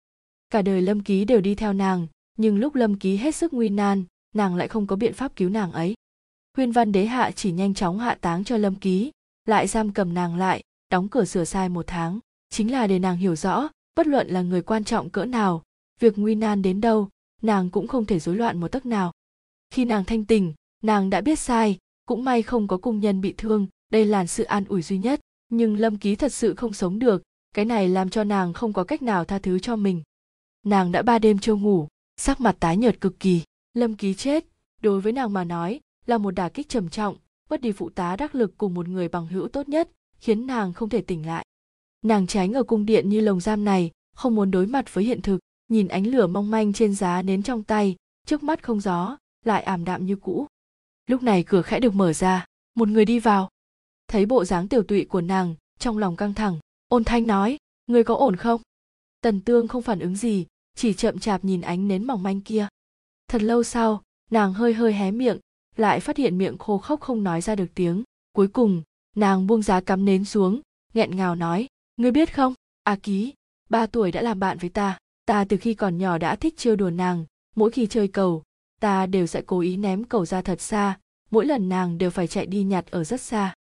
[0.51, 3.68] Cả đời lâm ký đều đi theo nàng, nhưng lúc lâm ký hết sức nguy
[3.68, 5.94] nan, nàng lại không có biện pháp cứu nàng ấy.
[6.57, 9.11] Huyên văn đế hạ chỉ nhanh chóng hạ táng cho lâm ký,
[9.46, 12.18] lại giam cầm nàng lại, đóng cửa sửa sai một tháng.
[12.51, 15.62] Chính là để nàng hiểu rõ, bất luận là người quan trọng cỡ nào,
[16.01, 17.09] việc nguy nan đến đâu
[17.42, 19.12] nàng cũng không thể rối loạn một tấc nào.
[19.70, 23.35] Khi nàng thanh tình, nàng đã biết sai, cũng may không có cung nhân bị
[23.37, 25.20] thương, đây là sự an ủi duy nhất.
[25.48, 27.22] Nhưng lâm ký thật sự không sống được,
[27.55, 30.03] cái này làm cho nàng không có cách nào tha thứ cho mình.
[30.66, 33.42] Nàng đã ba đêm chưa ngủ, sắc mặt tái nhợt cực kỳ.
[33.74, 34.44] Lâm ký chết,
[34.83, 37.16] đối với nàng mà nói, là một đả kích trầm trọng,
[37.51, 40.72] mất đi phụ tá đắc lực cùng một người bằng hữu tốt nhất, khiến nàng
[40.72, 41.44] không thể tỉnh lại.
[42.03, 45.22] Nàng tránh ở cung điện như lồng giam này, không muốn đối mặt với hiện
[45.22, 45.38] thực
[45.69, 49.63] nhìn ánh lửa mong manh trên giá nến trong tay, trước mắt không gió, lại
[49.63, 50.47] ảm đạm như cũ.
[51.07, 53.49] Lúc này cửa khẽ được mở ra, một người đi vào.
[54.09, 58.05] Thấy bộ dáng tiểu tụy của nàng, trong lòng căng thẳng, ôn thanh nói, người
[58.05, 58.61] có ổn không?
[59.21, 62.69] Tần tương không phản ứng gì, chỉ chậm chạp nhìn ánh nến mỏng manh kia.
[63.29, 65.39] Thật lâu sau, nàng hơi hơi hé miệng,
[65.77, 68.03] lại phát hiện miệng khô khốc không nói ra được tiếng.
[68.33, 68.83] Cuối cùng,
[69.17, 70.61] nàng buông giá cắm nến xuống,
[70.95, 73.33] nghẹn ngào nói, ngươi biết không, a ký,
[73.71, 76.77] ba tuổi đã làm bạn với ta ta từ khi còn nhỏ đã thích trêu
[76.77, 77.25] đùa nàng.
[77.57, 78.43] Mỗi khi chơi cầu,
[78.81, 80.99] ta đều sẽ cố ý ném cầu ra thật xa.
[81.31, 83.55] Mỗi lần nàng đều phải chạy đi nhặt ở rất xa.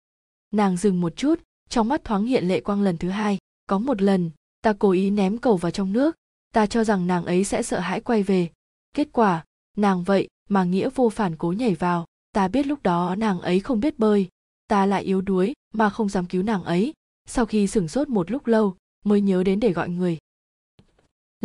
[0.52, 3.38] Nàng dừng một chút, trong mắt thoáng hiện lệ quang lần thứ hai.
[3.66, 4.31] Có một lần,
[4.62, 6.16] ta cố ý ném cầu vào trong nước.
[6.55, 8.50] Ta cho rằng nàng ấy sẽ sợ hãi quay về.
[8.94, 9.44] Kết quả,
[9.76, 12.07] nàng vậy mà nghĩa vô phản cố nhảy vào.
[12.33, 14.29] Ta biết lúc đó nàng ấy không biết bơi.
[14.68, 16.92] Ta lại yếu đuối mà không dám cứu nàng ấy.
[17.29, 20.18] Sau khi sửng sốt một lúc lâu, mới nhớ đến để gọi người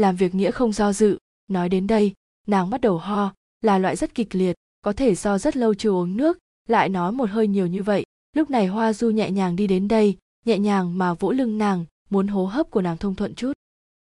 [0.02, 1.18] làm việc nghĩa không do dự.
[1.48, 2.14] Nói đến đây,
[2.48, 5.90] nàng bắt đầu ho, là loại rất kịch liệt, có thể do rất lâu chưa
[5.90, 6.38] uống nước,
[6.68, 8.04] lại nói một hơi nhiều như vậy.
[8.36, 11.86] Lúc này hoa du nhẹ nhàng đi đến đây, nhẹ nhàng mà vỗ lưng nàng,
[12.10, 13.54] muốn hố hấp của nàng thông thuận chút.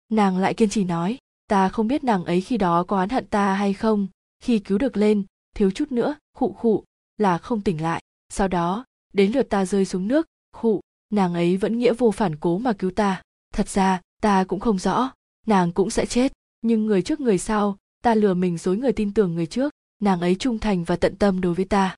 [0.09, 3.25] Nàng lại kiên trì nói, ta không biết nàng ấy khi đó có oán hận
[3.25, 4.07] ta hay không,
[4.39, 5.23] khi cứu được lên,
[5.55, 6.83] thiếu chút nữa, khụ khụ,
[7.17, 8.01] là không tỉnh lại.
[8.29, 12.35] Sau đó, đến lượt ta rơi xuống nước, khụ, nàng ấy vẫn nghĩa vô phản
[12.35, 13.21] cố mà cứu ta.
[13.53, 15.11] Thật ra, ta cũng không rõ
[15.47, 16.33] nàng cũng sẽ chết.
[16.61, 20.21] Nhưng người trước người sau, ta lừa mình dối người tin tưởng người trước, nàng
[20.21, 21.95] ấy trung thành và tận tâm đối với ta.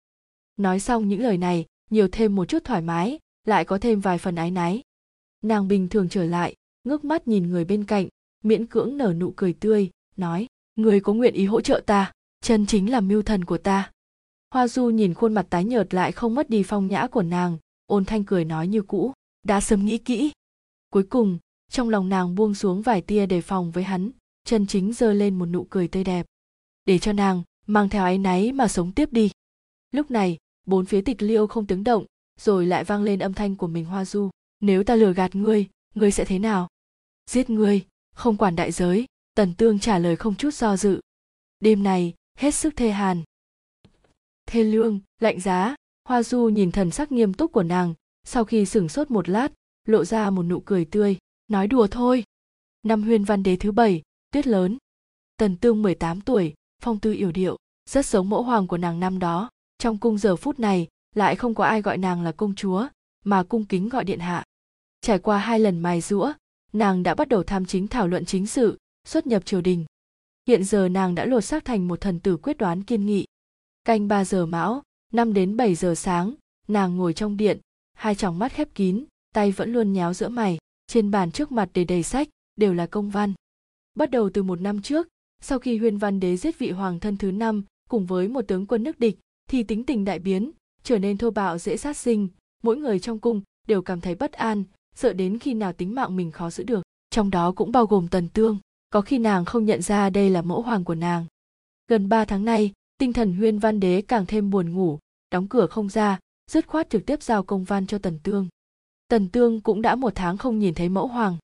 [0.57, 4.17] Nói xong những lời này, nhiều thêm một chút thoải mái, lại có thêm vài
[4.17, 4.81] phần ái náy.
[5.41, 8.07] Nàng bình thường trở lại, ngước mắt nhìn người bên cạnh,
[8.43, 12.65] miễn cưỡng nở nụ cười tươi, nói, người có nguyện ý hỗ trợ ta, chân
[12.65, 13.91] chính là mưu thần của ta.
[14.53, 17.57] Hoa du nhìn khuôn mặt tái nhợt lại không mất đi phong nhã của nàng,
[17.85, 20.31] ôn thanh cười nói như cũ, đã sớm nghĩ kỹ.
[20.89, 21.37] Cuối cùng
[21.69, 24.11] trong lòng nàng buông xuống vài tia đề phòng với hắn,
[24.43, 26.25] chân chính giơ lên một nụ cười tươi đẹp.
[26.85, 29.31] Để cho nàng mang theo áy náy mà sống tiếp đi.
[29.91, 32.05] Lúc này, bốn phía tịch liêu không tiếng động,
[32.39, 34.29] rồi lại vang lên âm thanh của mình hoa du.
[34.59, 36.67] Nếu ta lừa gạt ngươi ngươi sẽ thế nào?
[37.31, 39.05] Giết ngươi, không quản đại giới,
[39.35, 40.99] tần tương trả lời không chút do dự.
[41.59, 43.23] Đêm này, hết sức thê hàn.
[44.45, 48.65] Thê lương, lạnh giá, hoa du nhìn thần sắc nghiêm túc của nàng, sau khi
[48.65, 49.51] sửng sốt một lát,
[49.85, 51.17] lộ ra một nụ cười tươi
[51.49, 52.23] nói đùa thôi.
[52.83, 54.77] Năm huyên văn đế thứ bảy, tuyết lớn.
[55.37, 57.57] Tần tương 18 tuổi, phong tư yểu điệu,
[57.89, 59.49] rất giống mẫu hoàng của nàng năm đó.
[59.77, 62.87] Trong cung giờ phút này, lại không có ai gọi nàng là công chúa,
[63.25, 64.43] mà cung kính gọi điện hạ.
[65.01, 66.33] Trải qua hai lần mài rũa
[66.73, 69.85] nàng đã bắt đầu tham chính thảo luận chính sự, xuất nhập triều đình.
[70.47, 73.25] Hiện giờ nàng đã lột xác thành một thần tử quyết đoán kiên nghị.
[73.83, 74.83] Canh ba giờ mão,
[75.13, 76.33] năm đến bảy giờ sáng,
[76.67, 77.59] nàng ngồi trong điện,
[77.93, 80.57] hai tròng mắt khép kín, tay vẫn luôn nhéo giữa mày
[80.89, 83.33] trên bàn trước mặt để đầy sách, đều là công văn.
[83.95, 85.07] Bắt đầu từ một năm trước,
[85.41, 88.65] sau khi huyên văn đế giết vị hoàng thân thứ năm cùng với một tướng
[88.65, 90.51] quân nước địch, thì tính tình đại biến,
[90.83, 92.27] trở nên thô bạo, dễ sát sinh.
[92.63, 94.63] Mỗi người trong cung đều cảm thấy bất an,
[94.95, 96.83] sợ đến khi nào tính mạng mình khó giữ được.
[97.09, 98.57] Trong đó cũng bao gồm tần tương,
[98.89, 101.25] có khi nàng không nhận ra đây là mẫu hoàng của nàng.
[101.87, 104.99] Gần ba tháng nay, tinh thần huyên văn đế càng thêm buồn ngủ,
[105.31, 106.19] đóng cửa không ra,
[106.51, 108.47] dứt khoát trực tiếp giao công văn cho tần tương
[109.09, 111.37] tần tương cũng đã một tháng không nhìn thấy mẫu hoàng.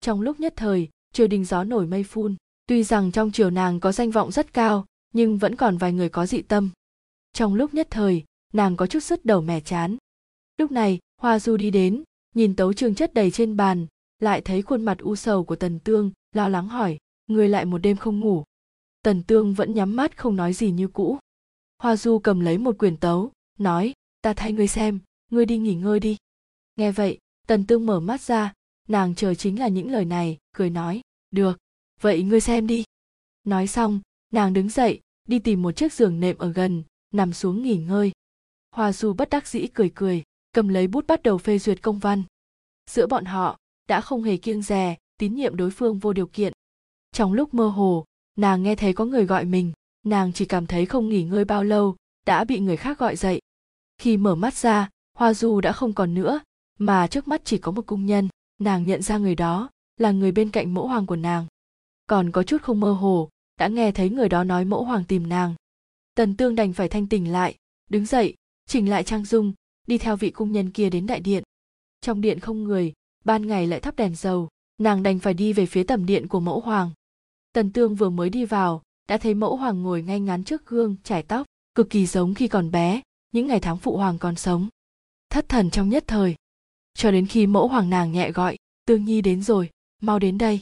[0.00, 2.36] Trong lúc nhất thời triều đình gió nổi mây phun.
[2.66, 6.08] Tuy rằng trong triều nàng có danh vọng rất cao, nhưng vẫn còn vài người
[6.08, 6.70] có dị tâm.
[7.32, 9.96] Trong lúc nhất thời, nàng có chút sứt đầu mẻ chán.
[10.58, 12.02] Lúc này, hoa du đi đến,
[12.34, 13.86] nhìn tấu chương chất đầy trên bàn,
[14.18, 17.78] lại thấy khuôn mặt u sầu của tần tương, lo lắng hỏi người lại một
[17.78, 18.44] đêm không ngủ?
[19.02, 21.18] Tần tương vẫn nhắm mắt không nói gì như cũ.
[21.78, 24.98] Hoa du cầm lấy một quyển tấu, nói, ta thay ngươi xem,
[25.30, 26.16] ngươi đi nghỉ ngơi đi
[26.76, 28.52] nghe vậy, tần tương mở mắt ra,
[28.88, 31.58] nàng chờ chính là những lời này, cười nói, được,
[32.00, 32.84] vậy ngươi xem đi.
[33.44, 34.00] Nói xong,
[34.32, 36.82] nàng đứng dậy, đi tìm một chiếc giường nệm ở gần,
[37.14, 38.12] nằm xuống nghỉ ngơi.
[38.70, 41.98] Hoa du bất đắc dĩ cười cười, cầm lấy bút bắt đầu phê duyệt công
[41.98, 42.22] văn.
[42.90, 43.58] Giữa bọn họ,
[43.88, 46.52] đã không hề kiêng dè, tín nhiệm đối phương vô điều kiện.
[47.12, 48.04] Trong lúc mơ hồ,
[48.36, 51.64] nàng nghe thấy có người gọi mình, nàng chỉ cảm thấy không nghỉ ngơi bao
[51.64, 53.40] lâu, đã bị người khác gọi dậy.
[53.98, 56.40] Khi mở mắt ra, hoa du đã không còn nữa
[56.86, 60.32] mà trước mắt chỉ có một cung nhân, nàng nhận ra người đó là người
[60.32, 61.46] bên cạnh mẫu hoàng của nàng.
[62.06, 65.28] Còn có chút không mơ hồ, đã nghe thấy người đó nói mẫu hoàng tìm
[65.28, 65.54] nàng.
[66.14, 67.56] Tần tương đành phải thanh tỉnh lại,
[67.90, 68.34] đứng dậy,
[68.66, 69.52] chỉnh lại trang dung,
[69.86, 71.42] đi theo vị cung nhân kia đến đại điện.
[72.00, 72.92] Trong điện không người,
[73.24, 76.40] ban ngày lại thắp đèn dầu, nàng đành phải đi về phía tầm điện của
[76.40, 76.90] mẫu hoàng.
[77.52, 80.96] Tần tương vừa mới đi vào, đã thấy mẫu hoàng ngồi ngay ngắn trước gương,
[81.04, 83.00] trải tóc, cực kỳ giống khi còn bé,
[83.32, 84.68] những ngày tháng phụ hoàng còn sống.
[85.30, 86.34] Thất thần trong nhất thời
[86.94, 89.70] cho đến khi mẫu hoàng nàng nhẹ gọi, tương nhi đến rồi,
[90.02, 90.60] mau đến đây.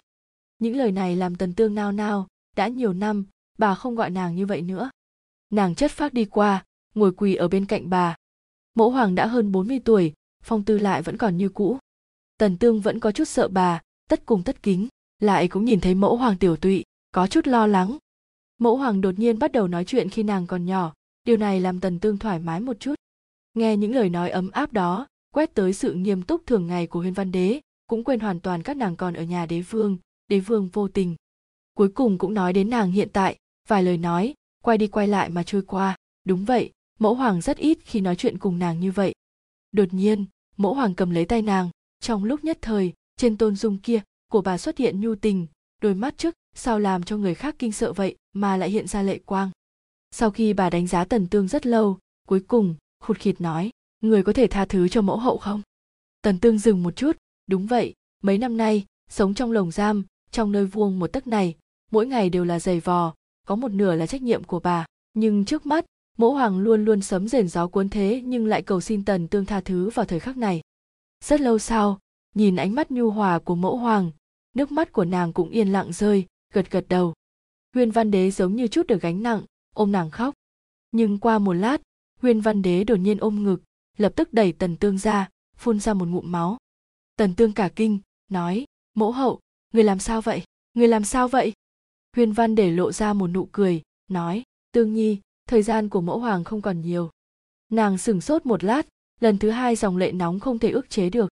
[0.58, 3.24] Những lời này làm tần tương nao nao, đã nhiều năm,
[3.58, 4.90] bà không gọi nàng như vậy nữa.
[5.50, 6.64] Nàng chất phác đi qua,
[6.94, 8.16] ngồi quỳ ở bên cạnh bà.
[8.74, 10.12] Mẫu hoàng đã hơn 40 tuổi,
[10.42, 11.78] phong tư lại vẫn còn như cũ.
[12.38, 14.88] Tần tương vẫn có chút sợ bà, tất cùng tất kính,
[15.18, 17.98] lại cũng nhìn thấy mẫu hoàng tiểu tụy, có chút lo lắng.
[18.58, 20.92] Mẫu hoàng đột nhiên bắt đầu nói chuyện khi nàng còn nhỏ,
[21.24, 22.94] điều này làm tần tương thoải mái một chút.
[23.54, 27.00] Nghe những lời nói ấm áp đó quét tới sự nghiêm túc thường ngày của
[27.00, 30.40] huyên văn đế, cũng quên hoàn toàn các nàng còn ở nhà đế vương đế
[30.40, 31.16] vương vô tình.
[31.74, 33.36] Cuối cùng cũng nói đến nàng hiện tại,
[33.68, 35.96] vài lời nói, quay đi quay lại mà trôi qua.
[36.24, 39.14] Đúng vậy, mẫu hoàng rất ít khi nói chuyện cùng nàng như vậy.
[39.72, 40.24] Đột nhiên,
[40.56, 44.40] mẫu hoàng cầm lấy tay nàng, trong lúc nhất thời, trên tôn dung kia, của
[44.40, 45.46] bà xuất hiện nhu tình,
[45.82, 49.02] đôi mắt trước, sao làm cho người khác kinh sợ vậy mà lại hiện ra
[49.02, 49.50] lệ quang.
[50.10, 54.22] Sau khi bà đánh giá tần tương rất lâu, cuối cùng, khụt khịt nói người
[54.22, 55.62] có thể tha thứ cho mẫu hậu không?
[56.22, 57.16] Tần tương dừng một chút.
[57.46, 61.56] Đúng vậy, mấy năm nay, sống trong lồng giam, trong nơi vuông một tấc này,
[61.90, 63.14] mỗi ngày đều là giày vò,
[63.46, 64.86] có một nửa là trách nhiệm của bà.
[65.14, 65.84] Nhưng trước mắt,
[66.18, 69.46] mẫu hoàng luôn luôn sấm rền gió cuốn thế nhưng lại cầu xin tần tương
[69.46, 70.60] tha thứ vào thời khắc này.
[71.24, 71.98] Rất lâu sau,
[72.34, 74.10] nhìn ánh mắt nhu hòa của mẫu hoàng,
[74.54, 77.14] nước mắt của nàng cũng yên lặng rơi, gật gật đầu.
[77.74, 79.42] Huyên văn đế giống như chút được gánh nặng,
[79.74, 80.34] ôm nàng khóc.
[80.92, 81.80] Nhưng qua một lát
[82.20, 83.62] huyên văn đế đột nhiên ôm ngực
[83.98, 86.56] lập tức đẩy tần tương ra, phun ra một ngụm máu.
[87.16, 87.98] Tần tương cả kinh,
[88.28, 89.40] nói, mẫu hậu,
[89.72, 90.42] người làm sao vậy?
[90.74, 91.52] Người làm sao vậy?
[92.16, 96.18] Huyên văn để lộ ra một nụ cười, nói, tương nhi, thời gian của mẫu
[96.18, 97.10] hoàng không còn nhiều.
[97.68, 98.86] Nàng sửng sốt một lát,
[99.20, 101.28] lần thứ hai dòng lệ nóng không thể ức chế được.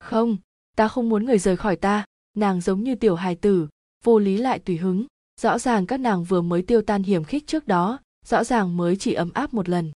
[0.00, 0.36] Không,
[0.76, 3.68] ta không muốn người rời khỏi ta, nàng giống như tiểu hài tử,
[4.04, 5.06] vô lý lại tùy hứng.
[5.40, 8.96] Rõ ràng các nàng vừa mới tiêu tan hiểm khích trước đó, rõ ràng mới
[8.96, 9.92] chỉ ấm áp một lần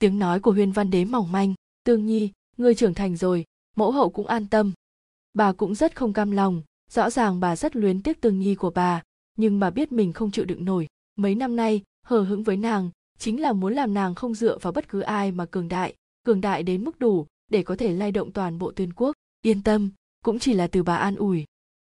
[0.00, 1.54] tiếng nói của huyên văn đế mỏng manh.
[1.84, 3.44] Tương nhi, ngươi trưởng thành rồi,
[3.76, 4.72] mẫu hậu cũng an tâm.
[5.34, 8.70] Bà cũng rất không cam lòng, rõ ràng bà rất luyến tiếc tương nhi của
[8.70, 9.02] bà,
[9.36, 10.86] nhưng bà biết mình không chịu đựng nổi.
[11.16, 14.72] Mấy năm nay, hờ hững với nàng, chính là muốn làm nàng không dựa vào
[14.72, 18.12] bất cứ ai mà cường đại cường đại đến mức đủ để có thể lay
[18.12, 19.16] động toàn bộ tuyên quốc.
[19.42, 19.90] Yên tâm,
[20.24, 21.44] cũng chỉ là từ bà an ủi.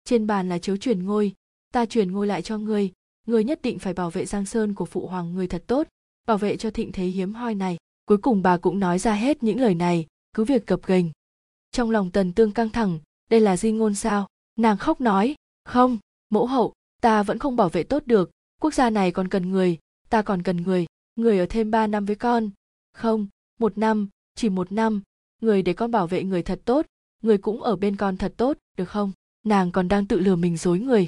[0.06, 1.34] Trên bàn là chiếu truyền ngôi,
[1.74, 2.92] ta truyền ngôi lại cho ngươi
[3.28, 5.88] ngươi nhất định phải bảo vệ giang sơn của phụ hoàng ngươi thật tốt,
[6.28, 9.44] bảo vệ cho thịnh thế hiếm hoi này cuối cùng bà cũng nói ra hết
[9.44, 11.06] những lời này, cứ việc gập ghềnh.
[11.72, 14.28] Trong lòng tần tương căng thẳng, đây là di ngôn sao?
[14.56, 15.36] Nàng khóc nói,
[15.66, 15.98] không,
[16.30, 19.80] mẫu hậu, ta vẫn không bảo vệ tốt được, quốc gia này còn cần người,
[20.10, 20.86] ta còn cần người
[21.16, 22.50] người ở thêm ba năm với con.
[22.94, 23.28] Không,
[23.60, 25.02] một năm, chỉ một năm,
[25.42, 26.86] người để con bảo vệ người thật tốt,
[27.24, 29.12] người cũng ở bên con thật tốt, được không?
[29.46, 31.08] Nàng còn đang tự lừa mình dối người.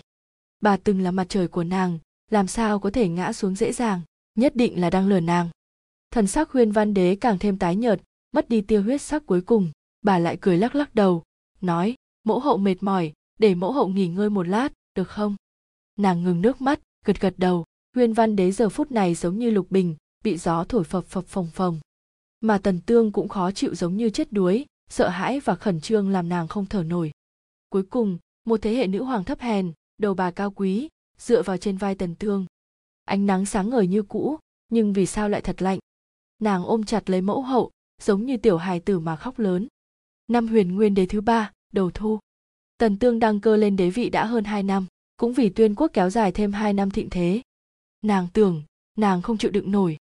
[0.62, 1.99] Bà từng là mặt trời của nàng,
[2.32, 4.01] làm sao có thể ngã xuống dễ dàng?
[4.36, 5.49] Nhất định là đang lừa nàng
[6.13, 9.41] thần sắc huyên văn đế càng thêm tái nhợt, mất đi tiêu huyết sắc cuối
[9.41, 9.71] cùng,
[10.02, 11.23] bà lại cười lắc lắc đầu,
[11.62, 15.36] nói, mẫu hậu mệt mỏi, để mẫu hậu nghỉ ngơi một lát, được không?
[15.95, 19.49] Nàng ngừng nước mắt, gật gật đầu, huyên văn đế giờ phút này giống như
[19.49, 21.80] lục bình, bị gió thổi phập phập phồng phồng.
[22.41, 26.10] Mà tần tương cũng khó chịu giống như chết đuối, sợ hãi và khẩn trương
[26.10, 27.12] làm nàng không thở nổi.
[27.69, 31.58] Cuối cùng, một thế hệ nữ hoàng thấp hèn, đầu bà cao quý, dựa vào
[31.58, 32.45] trên vai tần tương.
[33.06, 34.38] Ánh nắng sáng ngời như cũ,
[34.69, 35.80] nhưng vì sao lại thật lạnh?
[36.43, 39.67] Nàng ôm chặt lấy mẫu hậu, giống như tiểu hài tử mà khóc lớn.
[40.27, 42.19] Năm huyền nguyên đế thứ ba, đầu thu.
[42.77, 44.86] Tần tương đăng cơ lên đế vị đã hơn hai năm,
[45.17, 47.41] cũng vì tuyên quốc kéo dài thêm hai năm thịnh thế.
[48.01, 48.63] Nàng tưởng,
[48.97, 49.97] nàng không chịu đựng nổi.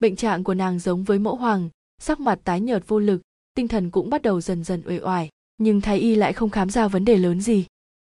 [0.00, 1.68] Bệnh trạng của nàng giống với mẫu hoàng,
[1.98, 3.22] sắc mặt tái nhợt vô lực,
[3.54, 6.70] tinh thần cũng bắt đầu dần dần uể oải, nhưng thái y lại không khám
[6.70, 7.66] ra vấn đề lớn gì.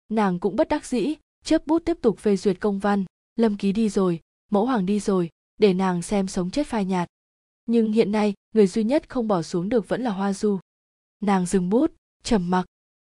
[0.08, 3.04] Nàng cũng bất đắc dĩ, chớp bút tiếp tục phê duyệt công văn,
[3.36, 7.08] lâm ký đi rồi, mẫu hoàng đi rồi, để nàng xem sống chết phai nhạt
[7.68, 10.58] nhưng hiện nay, người duy nhất không bỏ xuống được vẫn là hoa du.
[11.20, 12.66] Nàng dừng bút, trầm mặc.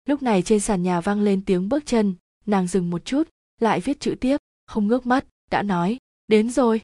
[0.05, 2.15] Lúc này trên sàn nhà vang lên tiếng bước chân.
[2.45, 6.81] Nàng dừng một chút, lại viết chữ tiếp, không ngước mắt, đã nói, đến rồi.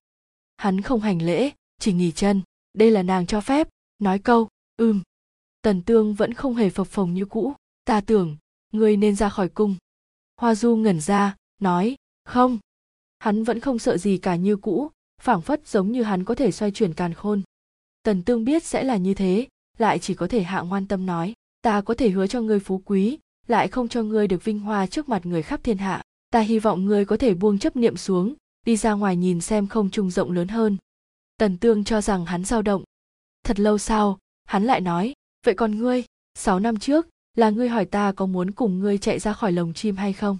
[0.57, 2.41] Hắn không hành lễ, chỉ nghỉ chân.
[2.73, 5.01] Đây là nàng cho phép, nói câu, ừm.
[5.61, 7.53] Tần tương vẫn không hề phập phồng như cũ.
[7.85, 8.37] Ta tưởng,
[8.71, 9.75] ngươi nên ra khỏi cung.
[10.37, 12.59] Hoa du ngẩn ra, nói, không.
[13.19, 16.51] Hắn vẫn không sợ gì cả như cũ, phảng phất giống như hắn có thể
[16.51, 17.41] xoay chuyển càn khôn
[18.05, 21.33] tần tương biết sẽ là như thế, lại chỉ có thể hạ ngoan tâm nói,
[21.61, 24.87] ta có thể hứa cho ngươi phú quý, lại không cho ngươi được vinh hoa
[24.87, 26.01] trước mặt người khắp thiên hạ.
[26.29, 28.33] Ta hy vọng ngươi có thể buông chấp niệm xuống,
[28.65, 30.77] đi ra ngoài nhìn xem không trung rộng lớn hơn.
[31.37, 32.83] Tần tương cho rằng hắn dao động.
[33.43, 35.13] Thật lâu sau, hắn lại nói,
[35.45, 39.19] vậy còn ngươi, sáu năm trước, là ngươi hỏi ta có muốn cùng ngươi chạy
[39.19, 40.37] ra khỏi lồng chim hay không?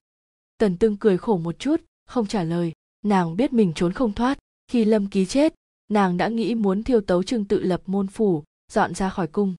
[0.58, 2.74] Tần tương cười khổ một chút, không trả lời.
[3.04, 5.54] Nàng biết mình trốn không thoát, khi lâm ký chết
[5.88, 9.56] nàng đã nghĩ muốn thiêu tấu trương tự lập môn phủ, dọn ra khỏi cung.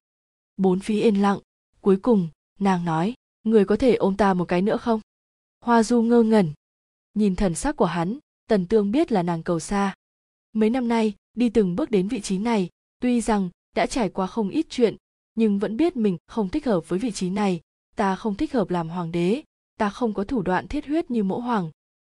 [0.57, 1.39] Bốn phí yên lặng.
[1.81, 2.29] Cuối cùng,
[2.61, 5.01] nàng nói, người có thể ôm ta một cái nữa không?
[5.61, 6.53] Hoa du ngơ ngẩn.
[7.15, 9.95] Nhìn thần sắc của hắn, tần tương biết là nàng cầu xa.
[10.53, 12.69] Mấy năm nay, đi từng bước đến vị trí này,
[13.01, 14.97] tuy rằng đã trải qua không ít chuyện,
[15.35, 17.61] nhưng vẫn biết mình không thích hợp với vị trí này.
[17.97, 19.43] Ta không thích hợp làm hoàng đế,
[19.79, 21.71] ta không có thủ đoạn thiết huyết như mẫu hoàng.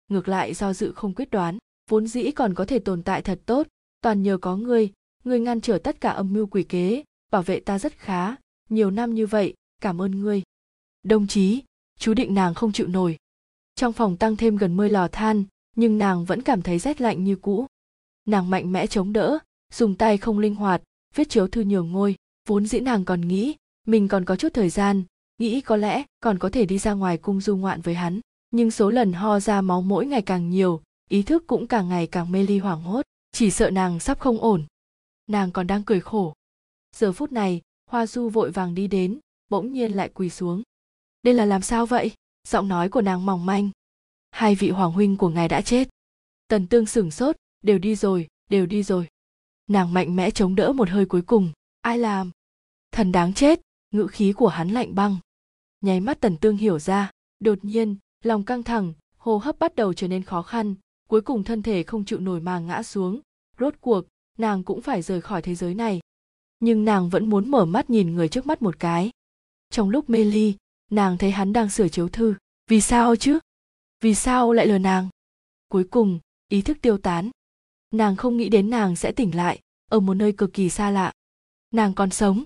[0.08, 1.58] Ngược lại do dự không quyết đoán,
[1.90, 3.66] vốn dĩ còn có thể tồn tại thật tốt
[4.00, 4.92] toàn nhờ có ngươi
[5.24, 8.34] ngươi ngăn trở tất cả âm mưu quỷ kế, bảo vệ ta rất khá,
[8.68, 10.42] nhiều năm như vậy, cảm ơn ngươi.
[11.02, 11.62] Đồng chí,
[11.98, 13.16] chú định nàng không chịu nổi.
[13.74, 15.44] Trong phòng tăng thêm gần mươi lò than,
[15.76, 17.66] nhưng nàng vẫn cảm thấy rét lạnh như cũ.
[18.26, 19.38] Nàng mạnh mẽ chống đỡ,
[19.72, 20.82] dùng tay không linh hoạt,
[21.14, 22.16] viết chiếu thư nhường ngôi,
[22.48, 23.54] vốn dĩ nàng còn nghĩ,
[23.86, 25.02] mình còn có chút thời gian,
[25.38, 28.20] nghĩ có lẽ còn có thể đi ra ngoài cung du ngoạn với hắn.
[28.50, 32.06] Nhưng số lần ho ra máu mỗi ngày càng nhiều, ý thức cũng càng ngày
[32.06, 34.66] càng mê ly hoảng hốt chỉ sợ nàng sắp không ổn.
[35.26, 36.34] Nàng còn đang cười khổ.
[36.96, 40.62] Giờ phút này, hoa du vội vàng đi đến, bỗng nhiên lại quỳ xuống.
[41.22, 42.12] Đây là làm sao vậy?
[42.48, 43.70] Giọng nói của nàng mỏng manh.
[44.30, 45.88] Hai vị hoàng huynh của ngài đã chết.
[46.48, 49.08] Tần tương sửng sốt, đều đi rồi, đều đi rồi.
[49.66, 51.52] Nàng mạnh mẽ chống đỡ một hơi cuối cùng.
[51.80, 52.30] Ai làm?
[52.92, 55.16] Thần đáng chết, ngữ khí của hắn lạnh băng.
[55.80, 59.94] Nháy mắt tần tương hiểu ra, đột nhiên, lòng căng thẳng, hô hấp bắt đầu
[59.94, 60.74] trở nên khó khăn
[61.10, 63.20] cuối cùng thân thể không chịu nổi mà ngã xuống.
[63.58, 64.04] Rốt cuộc,
[64.38, 66.00] nàng cũng phải rời khỏi thế giới này.
[66.60, 69.10] Nhưng nàng vẫn muốn mở mắt nhìn người trước mắt một cái.
[69.70, 70.54] Trong lúc mê ly,
[70.90, 72.34] nàng thấy hắn đang sửa chiếu thư.
[72.66, 73.38] Vì sao chứ?
[74.00, 75.08] Vì sao lại lừa nàng?
[75.68, 76.18] Cuối cùng,
[76.48, 77.30] ý thức tiêu tán.
[77.90, 81.12] Nàng không nghĩ đến nàng sẽ tỉnh lại, ở một nơi cực kỳ xa lạ.
[81.70, 82.44] Nàng còn sống.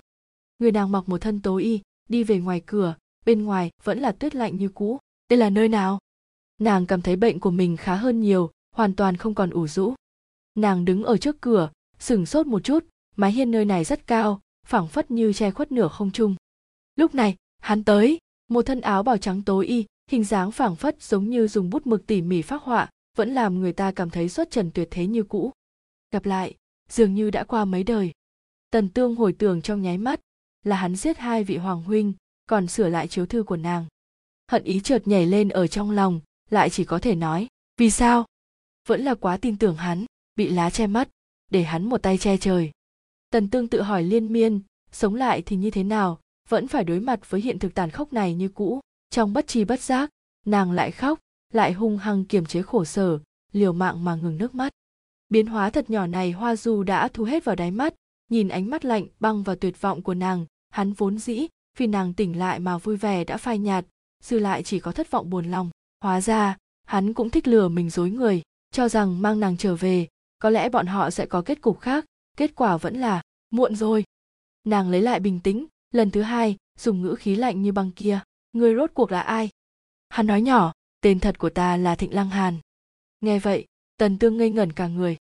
[0.59, 4.11] Người nàng mặc một thân tối y, đi về ngoài cửa, bên ngoài vẫn là
[4.11, 4.99] tuyết lạnh như cũ.
[5.29, 5.99] Đây là nơi nào?
[6.57, 9.93] Nàng cảm thấy bệnh của mình khá hơn nhiều hoàn toàn không còn ủ rũ.
[10.55, 12.85] Nàng đứng ở trước cửa sửng sốt một chút,
[13.15, 16.35] mái hiên nơi này rất cao phảng phất như che khuất nửa không trung.
[16.95, 21.03] Lúc này, hắn tới, một thân áo bào trắng tối y, hình dáng phảng phất
[21.03, 24.29] giống như dùng bút mực tỉ mỉ phác họa, vẫn làm người ta cảm thấy
[24.29, 25.51] xuất trần tuyệt thế như cũ.
[26.11, 26.55] Gặp lại,
[26.89, 28.11] dường như đã qua mấy đời.
[28.71, 30.19] Tần tương hồi tưởng trong nháy mắt,
[30.63, 32.13] là hắn giết hai vị hoàng huynh,
[32.45, 33.85] còn sửa lại chiếu thư của nàng.
[34.51, 38.25] Hận ý chợt nhảy lên ở trong lòng, lại chỉ có thể nói, vì sao?
[38.87, 41.09] Vẫn là quá tin tưởng hắn, bị lá che mắt,
[41.51, 42.71] để hắn một tay che trời.
[43.29, 46.19] Tần tương tự hỏi liên miên, sống lại thì như thế nào,
[46.49, 48.79] vẫn phải đối mặt với hiện thực tàn khốc này như cũ.
[49.09, 50.09] Trong bất chi bất giác,
[50.45, 51.19] nàng lại khóc,
[51.53, 53.19] lại hung hăng kiềm chế khổ sở,
[53.51, 54.73] liều mạng mà ngừng nước mắt.
[55.29, 57.93] Biến hóa thật nhỏ này hoa du đã thu hết vào đáy mắt,
[58.29, 62.13] nhìn ánh mắt lạnh, băng và tuyệt vọng của nàng, hắn vốn dĩ, vì nàng
[62.13, 63.85] tỉnh lại mà vui vẻ đã phai nhạt,
[64.23, 65.69] dư lại chỉ có thất vọng buồn lòng.
[66.03, 68.41] Hóa ra, hắn cũng thích lừa mình dối người
[68.75, 70.07] cho rằng mang nàng trở về,
[70.39, 72.05] có lẽ bọn họ sẽ có kết cục khác.
[72.37, 74.03] Kết quả vẫn là, muộn rồi.
[74.63, 78.19] Nàng lấy lại bình tĩnh, lần thứ hai, dùng ngữ khí lạnh như băng kia.
[78.53, 79.49] Người rốt cuộc là ai?
[80.09, 82.57] Hắn nói nhỏ, tên thật của ta là thịnh lăng hàn.
[83.21, 83.65] Nghe vậy,
[83.97, 85.17] tần tương ngây ngẩn cả người.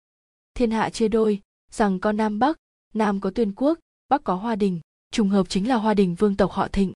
[0.55, 1.41] Thiên hạ chia đôi,
[1.71, 2.57] rằng có nam bắc,
[2.95, 6.37] nam có tuyên quốc, bắc có hoa đình, trùng hợp chính là hoa đình vương
[6.37, 6.93] tộc họ thịnh.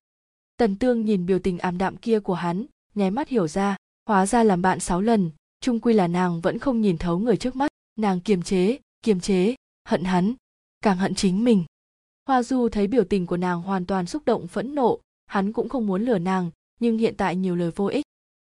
[0.57, 4.25] Tần tương nhìn biểu tình ảm đạm kia của hắn, nháy mắt hiểu ra, hóa
[4.25, 7.55] ra làm bạn sáu lần trung quy là nàng vẫn không nhìn thấu người trước
[7.55, 7.71] mắt.
[7.95, 10.33] Nàng kiềm chế kiềm chế, hận hắn,
[10.81, 11.65] càng hận chính mình.
[12.27, 14.99] Hoa du thấy biểu tình của nàng hoàn toàn xúc động, phẫn nộ.
[15.25, 18.05] Hắn cũng không muốn lừa nàng, nhưng hiện tại nhiều lời vô ích.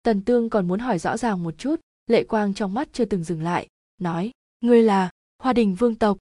[0.03, 1.75] Tần tương còn muốn hỏi rõ ràng một chút,
[2.07, 5.09] lệ quang trong mắt chưa từng dừng lại, nói, ngươi là
[5.39, 6.17] hoa đình vương tộc.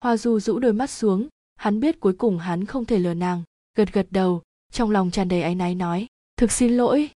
[0.00, 3.42] Hoa du rũ đôi mắt xuống, hắn biết cuối cùng hắn không thể lừa nàng,
[3.76, 6.06] gật gật đầu, trong lòng tràn đầy áy náy, nói,
[6.36, 7.10] thực xin lỗi.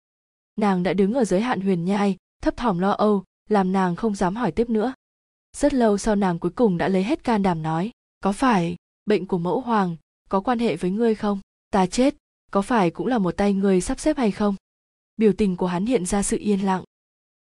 [0.56, 4.14] Nàng đã đứng ở giới hạn huyền nhai thấp thỏm lo âu, làm nàng không
[4.14, 4.94] dám hỏi tiếp nữa.
[5.56, 9.26] Rất lâu sau nàng cuối cùng đã lấy hết can đảm nói, có phải bệnh
[9.26, 9.96] của mẫu hoàng
[10.28, 11.40] có quan hệ với ngươi không?
[11.70, 12.14] Ta chết,
[12.50, 14.54] có phải cũng là một tay ngươi sắp xếp hay không?
[15.16, 16.84] Biểu tình của hắn hiện ra sự yên lặng.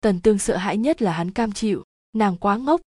[0.00, 2.80] Tần tương sợ hãi nhất là hắn cam chịu, nàng quá ngốc.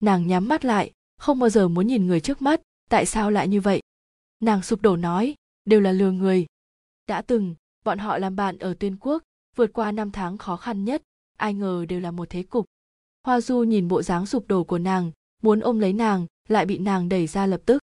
[0.00, 3.48] Nàng nhắm mắt lại, không bao giờ muốn nhìn người trước mắt, tại sao lại
[3.48, 3.80] như vậy?
[4.40, 6.46] Nàng sụp đổ nói, đều là lừa người.
[7.06, 7.54] Đã từng,
[7.84, 9.22] bọn họ làm bạn ở tuyên quốc,
[9.56, 11.02] vượt qua năm tháng khó khăn nhất
[11.36, 12.66] ai ngờ đều là một thế cục.
[13.24, 15.10] Hoa du nhìn bộ dáng sụp đổ của nàng,
[15.42, 17.82] muốn ôm lấy nàng, lại bị nàng đẩy ra lập tức.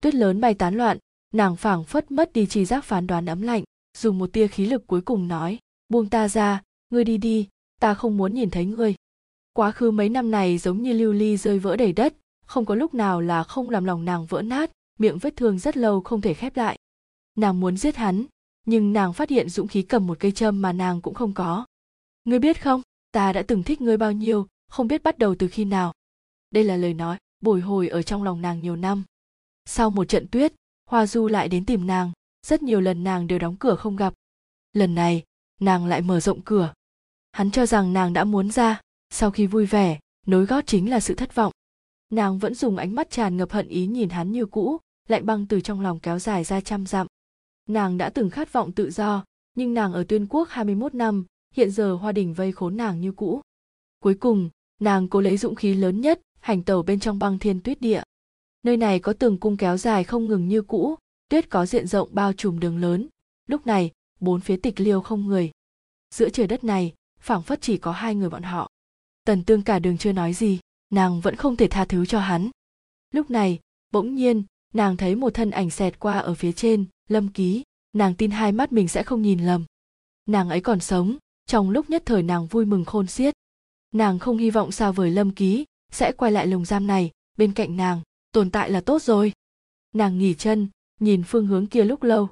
[0.00, 0.98] Tuyết lớn bay tán loạn,
[1.34, 3.64] nàng phảng phất mất đi tri giác phán đoán ấm lạnh,
[3.98, 7.48] dùng một tia khí lực cuối cùng nói, buông ta ra, ngươi đi đi,
[7.80, 8.94] ta không muốn nhìn thấy ngươi.
[9.52, 12.14] Quá khứ mấy năm này giống như lưu ly rơi vỡ đầy đất,
[12.46, 15.76] không có lúc nào là không làm lòng nàng vỡ nát, miệng vết thương rất
[15.76, 16.78] lâu không thể khép lại.
[17.36, 18.24] Nàng muốn giết hắn,
[18.66, 21.66] nhưng nàng phát hiện dũng khí cầm một cây châm mà nàng cũng không có.
[22.24, 22.82] Ngươi biết không
[23.12, 25.92] ta đã từng thích ngươi bao nhiêu, không biết bắt đầu từ khi nào.
[26.50, 29.04] Đây là lời nói, bồi hồi ở trong lòng nàng nhiều năm.
[29.64, 30.52] Sau một trận tuyết,
[30.86, 32.12] hoa du lại đến tìm nàng,
[32.46, 34.14] rất nhiều lần nàng đều đóng cửa không gặp.
[34.72, 35.22] Lần này,
[35.60, 36.72] nàng lại mở rộng cửa.
[37.32, 38.80] Hắn cho rằng nàng đã muốn ra,
[39.10, 41.52] sau khi vui vẻ, nối gót chính là sự thất vọng.
[42.10, 44.78] Nàng vẫn dùng ánh mắt tràn ngập hận ý nhìn hắn như cũ,
[45.08, 47.06] lạnh băng từ trong lòng kéo dài ra trăm dặm.
[47.68, 51.24] Nàng đã từng khát vọng tự do, nhưng nàng ở tuyên quốc 21 năm
[51.58, 53.40] hiện giờ hoa đình vây khốn nàng như cũ.
[54.02, 54.50] Cuối cùng,
[54.80, 58.02] nàng cố lấy dũng khí lớn nhất, hành tẩu bên trong băng thiên tuyết địa.
[58.62, 60.94] Nơi này có tường cung kéo dài không ngừng như cũ,
[61.28, 63.08] tuyết có diện rộng bao trùm đường lớn.
[63.46, 63.90] Lúc này,
[64.20, 65.50] bốn phía tịch liêu không người.
[66.14, 68.70] Giữa trời đất này, phảng phất chỉ có hai người bọn họ.
[69.24, 72.50] Tần tương cả đường chưa nói gì, nàng vẫn không thể tha thứ cho hắn.
[73.14, 73.58] Lúc này,
[73.92, 74.42] bỗng nhiên,
[74.74, 77.62] nàng thấy một thân ảnh xẹt qua ở phía trên, lâm ký.
[77.92, 79.64] Nàng tin hai mắt mình sẽ không nhìn lầm.
[80.26, 81.18] Nàng ấy còn sống
[81.48, 83.34] trong lúc nhất thời nàng vui mừng khôn xiết,
[83.92, 87.10] nàng không hy vọng sao vời lâm ký sẽ quay lại lồng giam này.
[87.36, 88.00] Bên cạnh nàng,
[88.32, 89.32] tồn tại là tốt rồi.
[89.94, 90.68] Nàng nghỉ chân,
[91.00, 92.28] nhìn phương hướng kia lúc lâu.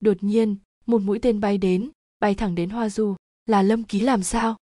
[0.00, 0.56] Đột nhiên,
[0.86, 1.90] một mũi tên bay đến,
[2.20, 3.16] bay thẳng đến hoa du.
[3.46, 4.56] Là lâm ký làm sao?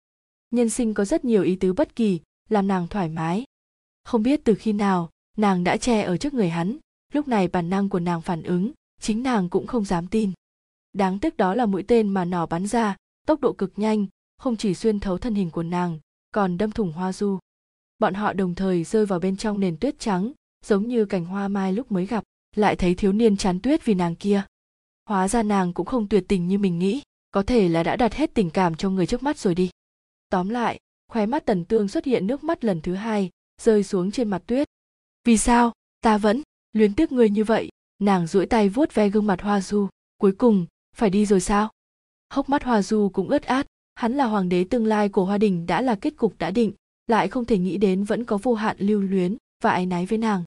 [0.52, 2.20] Nhân sinh có rất nhiều ý tứ bất kỳ,
[2.50, 3.44] làm nàng thoải mái.
[4.04, 6.78] Không biết từ khi nào, nàng đã che ở trước người hắn.
[7.14, 8.72] Lúc này bản năng của nàng phản ứng,
[9.02, 10.32] chính nàng cũng không dám tin.
[10.94, 12.96] Đáng tiếc đó là mũi tên mà nỏ bắn ra
[13.26, 14.08] tốc độ cực nhanh,
[14.38, 16.00] không chỉ xuyên thấu thân hình của nàng,
[16.32, 17.40] còn đâm thủng hoa du.
[18.00, 20.32] Bọn họ đồng thời rơi vào bên trong nền tuyết trắng,
[20.66, 22.24] giống như cành hoa mai lúc mới gặp,
[22.56, 24.44] lại thấy thiếu niên chán tuyết vì nàng kia.
[25.06, 27.02] Hóa ra nàng cũng không tuyệt tình như mình nghĩ,
[27.32, 29.70] có thể là đã đặt hết tình cảm cho người trước mắt rồi đi.
[30.30, 33.30] Tóm lại, khóe mắt tần tương xuất hiện nước mắt lần thứ hai,
[33.62, 34.68] rơi xuống trên mặt tuyết.
[35.24, 35.72] Vì sao?
[36.02, 36.42] Ta vẫn
[36.74, 37.70] luyến tiếc người như vậy.
[38.00, 39.88] Nàng duỗi tay vuốt ve gương mặt hoa du.
[40.18, 40.66] Cuối cùng,
[40.96, 41.72] phải đi rồi sao?
[42.34, 43.68] Hốc mắt hoa du cũng ướt át.
[43.96, 46.74] Hắn là hoàng đế tương lai của hoa đình đã là kết cục đã định,
[47.08, 50.18] lại không thể nghĩ đến vẫn có vô hạn lưu luyến và áy náy với
[50.18, 50.44] nàng.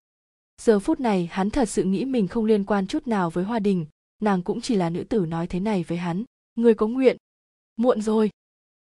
[0.63, 3.59] Giờ phút này, hắn thật sự nghĩ mình không liên quan chút nào với hoa
[3.59, 3.87] đình,
[4.23, 6.25] nàng cũng chỉ là nữ tử nói thế này với hắn.
[6.55, 7.17] Người có nguyện.
[7.77, 8.31] Muộn rồi.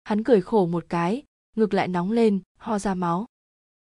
[0.03, 1.23] Hắn cười khổ một cái,
[1.55, 3.25] ngực lại nóng lên, ho ra máu.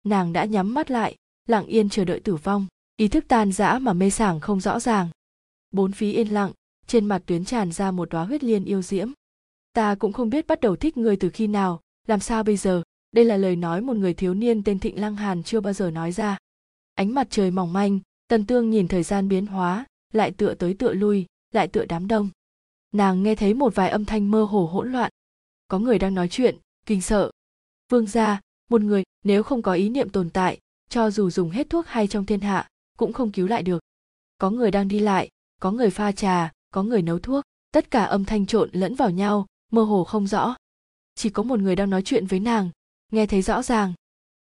[0.03, 1.15] Nàng đã nhắm mắt lại,
[1.47, 2.67] lặng yên chờ đợi tử vong.
[2.97, 5.09] Ý thức tan rã mà mê sảng không rõ ràng.
[5.72, 6.51] Bốn phí yên lặng
[6.89, 9.11] trên mặt tuyến tràn ra một đóa huyết liên yêu diễm.
[9.73, 11.81] Ta cũng không biết bắt đầu thích ngươi từ khi nào.
[12.07, 12.83] Làm sao bây giờ?
[13.11, 15.91] Đây là lời nói một người thiếu niên tên thịnh lăng hàn chưa bao giờ
[15.91, 16.37] nói ra.
[16.95, 20.73] Ánh mặt trời mỏng manh, tần tương nhìn thời gian biến hóa, lại tựa tới
[20.73, 22.29] tựa lui, lại tựa đám đông.
[22.91, 25.11] Nàng nghe thấy một vài âm thanh mơ hồ hỗn loạn.
[25.67, 27.31] Có người đang nói chuyện, kinh sợ.
[27.89, 30.59] Vương gia, một người, nếu không có ý niệm tồn tại,
[30.89, 32.67] cho dù dùng hết thuốc hay trong thiên hạ,
[32.97, 33.79] cũng không cứu lại được.
[34.37, 35.29] Có người đang đi lại,
[35.61, 39.09] có người pha trà có người nấu thuốc, tất cả âm thanh trộn lẫn vào
[39.09, 40.55] nhau, mơ hồ không rõ.
[41.15, 42.70] Chỉ có một người đang nói chuyện với nàng,
[43.11, 43.93] nghe thấy rõ ràng.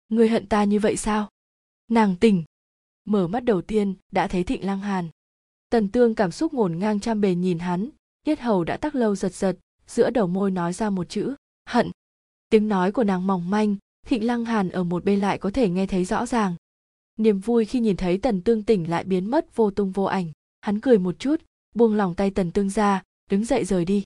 [0.10, 1.30] Người hận ta như vậy sao?
[1.88, 2.44] Nàng tỉnh.
[3.06, 5.10] Mở mắt đầu tiên, đã thấy thịnh Lang hàn.
[5.70, 7.90] Tần tương cảm xúc ngổn ngang trăm bề nhìn hắn
[8.24, 9.58] yết hầu đã tắc lâu giật giật,
[9.88, 11.92] giữa đầu môi nói ra một chữ, hận.
[12.50, 15.70] Tiếng nói của nàng mỏng manh, thịnh lăng hàn ở một bên lại có thể
[15.70, 16.56] nghe thấy rõ ràng.
[17.18, 20.32] Niềm vui khi nhìn thấy tần tương tỉnh lại biến mất vô tung vô ảnh.
[20.62, 21.42] Hắn cười một chút
[21.74, 24.04] buông lòng tay tần tương ra, đứng dậy rời đi.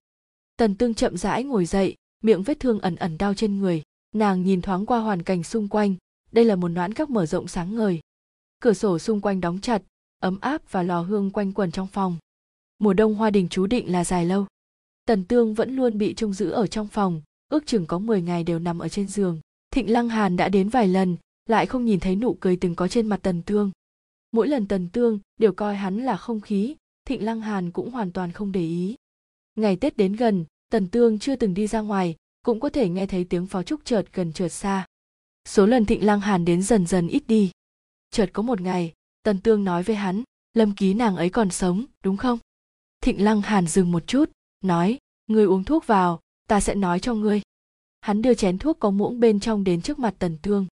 [0.57, 3.83] Tần tương chậm rãi ngồi dậy, miệng vết thương ẩn ẩn đau trên người.
[4.15, 5.95] Nàng nhìn thoáng qua hoàn cảnh xung quanh,
[6.31, 7.99] đây là một noãn các mở rộng sáng ngời.
[8.59, 9.81] Cửa sổ xung quanh đóng chặt,
[10.19, 12.17] ấm áp và lò hương quanh quần trong phòng.
[12.79, 14.45] Mùa đông hoa đình chú định là dài lâu.
[15.05, 18.43] Tần tương vẫn luôn bị trông giữ ở trong phòng, ước chừng có 10 ngày
[18.43, 19.39] đều nằm ở trên giường.
[19.71, 22.87] Thịnh lăng hàn đã đến vài lần, lại không nhìn thấy nụ cười từng có
[22.87, 23.71] trên mặt tần tương.
[24.31, 26.75] Mỗi lần tần tương đều coi hắn là không khí
[27.07, 28.95] thịnh lăng hàn cũng hoàn toàn không để ý.
[29.55, 33.07] Ngày tết đến gần, tần tương chưa từng đi ra ngoài, cũng có thể nghe
[33.07, 34.85] thấy tiếng pháo trúc chợt gần chợt xa.
[35.45, 37.51] Số lần thịnh lăng hàn đến dần dần ít đi.
[38.11, 38.93] Chợt có một ngày,
[39.23, 42.39] tần tương nói với hắn, lâm ký nàng ấy còn sống, đúng không?
[43.01, 44.31] Thịnh lăng hàn dừng một chút,
[44.63, 44.97] nói,
[45.27, 47.41] ngươi uống thuốc vào, ta sẽ nói cho ngươi.
[48.01, 50.67] Hắn đưa chén thuốc có muỗng bên trong đến trước mặt tần tương.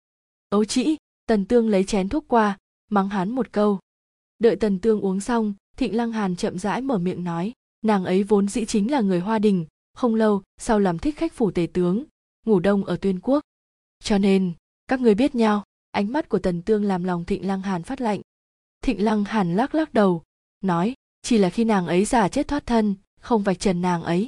[0.48, 0.96] Ấu trĩ.
[1.26, 2.58] Tần tương lấy chén thuốc qua,
[2.90, 3.78] mắng hắn một câu.
[4.38, 7.52] Đợi tần tương uống xong thịnh lăng hàn chậm rãi mở miệng nói,
[7.82, 11.32] nàng ấy vốn dĩ chính là người hoa đình, không lâu, sau làm thích khách
[11.32, 12.04] phủ Tề tướng,
[12.46, 13.44] ngủ đông ở tuyên quốc.
[14.04, 14.52] Cho nên,
[14.88, 15.64] các người biết nhau.
[15.90, 18.20] Ánh mắt của tần tương làm lòng thịnh lăng hàn phát lạnh.
[18.82, 20.22] Thịnh lăng hàn lắc lắc đầu,
[20.60, 24.26] nói, chỉ là khi nàng ấy giả chết thoát thân, không vạch trần nàng ấy.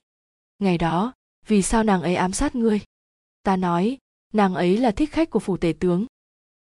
[0.58, 1.12] Ngày đó,
[1.46, 2.80] vì sao nàng ấy ám sát ngươi?
[3.42, 3.98] Ta nói,
[4.32, 6.06] nàng ấy là thích khách của phủ tể tướng.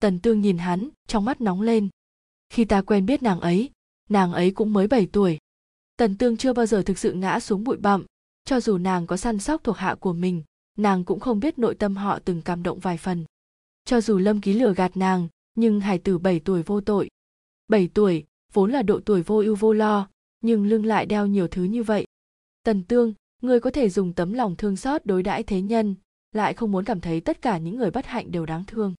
[0.01, 1.89] Tần tương nhìn hắn, trong mắt nóng lên.
[2.51, 3.71] Khi ta quen biết nàng ấy
[4.11, 5.39] nàng ấy cũng mới 7 tuổi.
[5.97, 8.05] Tần tương chưa bao giờ thực sự ngã xuống bụi bặm.
[8.45, 10.43] Cho dù nàng có săn sóc thuộc hạ của mình
[10.77, 13.25] nàng cũng không biết nội tâm họ từng cảm động vài phần.
[13.85, 17.09] Cho dù lâm ký lừa gạt nàng nhưng hải tử 7 tuổi vô tội.
[17.69, 20.09] 7 tuổi vốn là độ tuổi vô ưu vô lo
[20.41, 22.07] nhưng lưng lại đeo nhiều thứ như vậy.
[22.63, 25.95] Tần tương người có thể dùng tấm lòng thương xót đối đãi thế nhân
[26.33, 28.95] lại không muốn cảm thấy tất cả những người bất hạnh đều đáng thương.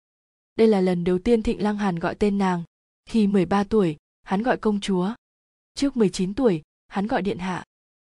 [0.56, 2.64] Đây là lần đầu tiên Thịnh Lăng Hàn gọi tên nàng.
[3.10, 3.96] Khi 13 tuổi,
[4.28, 5.14] hắn gọi công chúa.
[5.76, 7.64] Trước 19 tuổi, hắn gọi điện hạ.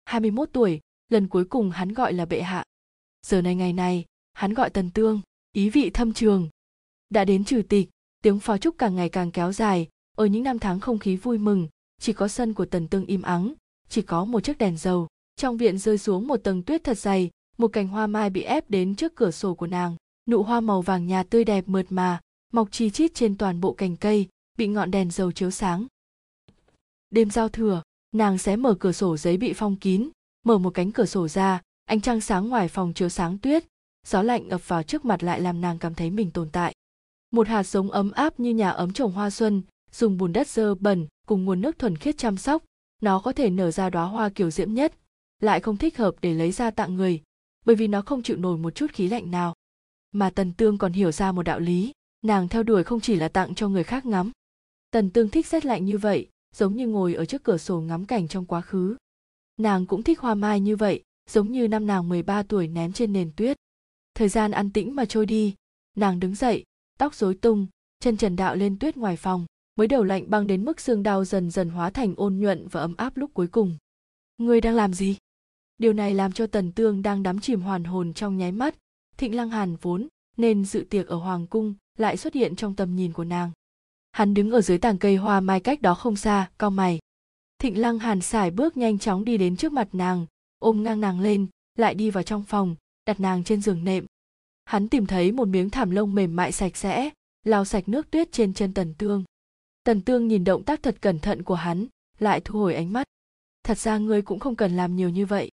[0.05, 2.65] 21 tuổi, lần cuối cùng hắn gọi là bệ hạ.
[3.27, 5.21] Giờ này ngày này, hắn gọi tần tương,
[5.53, 6.49] ý vị thâm trường.
[7.11, 7.89] Đã đến trừ tịch,
[8.23, 11.39] tiếng pháo trúc càng ngày càng kéo dài, ở những năm tháng không khí vui
[11.39, 11.69] mừng,
[12.01, 13.55] chỉ có sân của tần tương im ắng,
[13.89, 15.09] chỉ có một chiếc đèn dầu.
[15.37, 18.71] Trong viện rơi xuống một tầng tuyết thật dày, một cành hoa mai bị ép
[18.71, 19.97] đến trước cửa sổ của nàng.
[20.29, 22.21] Nụ hoa màu vàng nhạt tươi đẹp mượt mà,
[22.53, 25.87] mọc chi chít trên toàn bộ cành cây, bị ngọn đèn dầu chiếu sáng.
[27.11, 27.83] Đêm giao thừa,
[28.13, 30.11] nàng sẽ mở cửa sổ giấy bị phong kín,
[30.45, 33.65] mở một cánh cửa sổ ra, ánh trăng sáng ngoài phòng chiếu sáng tuyết,
[34.07, 36.75] gió lạnh ập vào trước mặt lại làm nàng cảm thấy mình tồn tại.
[37.31, 40.75] Một hạt giống ấm áp như nhà ấm trồng hoa xuân, dùng bùn đất dơ
[40.75, 42.65] bẩn cùng nguồn nước thuần khiết chăm sóc,
[43.03, 44.95] nó có thể nở ra đóa hoa kiểu diễm nhất,
[45.41, 47.23] lại không thích hợp để lấy ra tặng người,
[47.65, 49.55] bởi vì nó không chịu nổi một chút khí lạnh nào.
[50.13, 51.93] Mà Tần Tương còn hiểu ra một đạo lý,
[52.23, 54.31] nàng theo đuổi không chỉ là tặng cho người khác ngắm.
[54.91, 58.05] Tần Tương thích rét lạnh như vậy, giống như ngồi ở trước cửa sổ ngắm
[58.05, 58.97] cảnh trong quá khứ.
[59.57, 63.13] Nàng cũng thích hoa mai như vậy, giống như năm nàng 13 tuổi ném trên
[63.13, 63.57] nền tuyết.
[64.15, 65.55] Thời gian an tĩnh mà trôi đi,
[65.97, 66.65] nàng đứng dậy,
[66.99, 67.67] tóc rối tung,
[68.01, 69.47] chân trần đạo lên tuyết ngoài phòng,
[69.77, 72.81] mới đầu lạnh băng đến mức xương đau dần dần hóa thành ôn nhuận và
[72.81, 73.77] ấm áp lúc cuối cùng.
[74.39, 75.17] Ngươi đang làm gì?
[75.79, 78.75] Điều này làm cho Tần Tương đang đắm chìm hoàn hồn trong nháy mắt,
[79.17, 82.97] Thịnh Lăng Hàn vốn nên dự tiệc ở Hoàng cung lại xuất hiện trong tầm
[82.97, 83.51] nhìn của nàng.
[84.13, 86.99] Hắn đứng ở dưới tàng cây hoa mai cách đó không xa, cau mày.
[87.59, 90.27] Thịnh Lăng Hàn xài bước nhanh chóng đi đến trước mặt nàng,
[90.59, 91.47] ôm ngang nàng lên,
[91.77, 94.07] lại đi vào trong phòng, đặt nàng trên giường nệm.
[94.65, 97.11] Hắn tìm thấy một miếng thảm lông mềm mại sạch sẽ,
[97.45, 99.25] lau sạch nước tuyết trên chân Tần Tương.
[99.85, 101.87] Tần Tương nhìn động tác thật cẩn thận của hắn,
[102.19, 103.07] lại thu hồi ánh mắt.
[103.63, 105.51] Thật ra ngươi cũng không cần làm nhiều như vậy.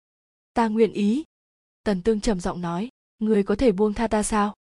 [0.55, 1.25] Ta nguyện ý.
[1.85, 2.89] Tần Tương trầm giọng nói,
[3.19, 4.55] ngươi có thể buông tha ta sao?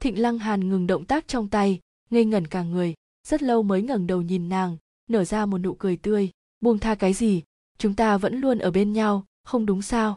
[0.00, 1.80] Thịnh Lăng Hàn ngừng động tác trong tay,
[2.10, 2.94] ngây ngẩn cả người,
[3.26, 4.76] rất lâu mới ngẩng đầu nhìn nàng,
[5.08, 7.42] nở ra một nụ cười tươi, buông tha cái gì,
[7.78, 10.16] chúng ta vẫn luôn ở bên nhau, không đúng sao?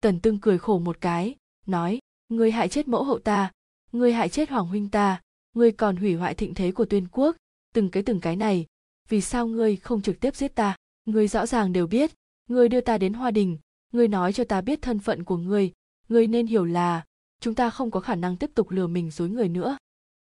[0.00, 1.34] Tần Tương cười khổ một cái,
[1.66, 3.52] nói, ngươi hại chết mẫu hậu ta,
[3.92, 5.20] ngươi hại chết hoàng huynh ta,
[5.54, 7.36] ngươi còn hủy hoại thịnh thế của tuyên quốc,
[7.74, 8.66] từng cái từng cái này,
[9.08, 10.76] vì sao ngươi không trực tiếp giết ta?
[11.04, 12.10] Ngươi rõ ràng đều biết,
[12.48, 13.58] ngươi đưa ta đến Hoa Đình,
[13.92, 15.72] ngươi nói cho ta biết thân phận của ngươi,
[16.08, 17.04] ngươi nên hiểu là
[17.40, 19.76] chúng ta không có khả năng tiếp tục lừa mình dối người nữa.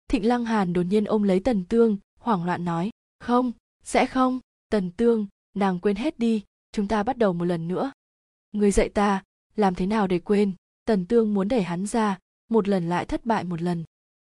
[0.07, 1.97] Thịnh Lăng Hàn đột nhiên ôm lấy Tần Tương,
[2.29, 3.51] hoảng loạn nói, không,
[3.83, 4.39] sẽ không,
[4.71, 7.91] Tần Tương, nàng quên hết đi, chúng ta bắt đầu một lần nữa.
[8.51, 9.23] người dạy ta,
[9.55, 10.53] làm thế nào để quên,
[10.85, 12.17] Tần Tương muốn đẩy hắn ra,
[12.49, 13.83] một lần lại thất bại một lần.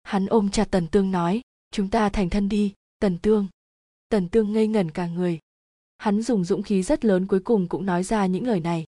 [0.04, 3.48] Hắn ôm chặt Tần Tương nói, chúng ta thành thân đi, Tần Tương.
[4.10, 5.40] Tần Tương ngây ngẩn cả người.
[5.98, 8.86] Hắn dùng dũng khí rất lớn cuối cùng cũng nói ra những lời này.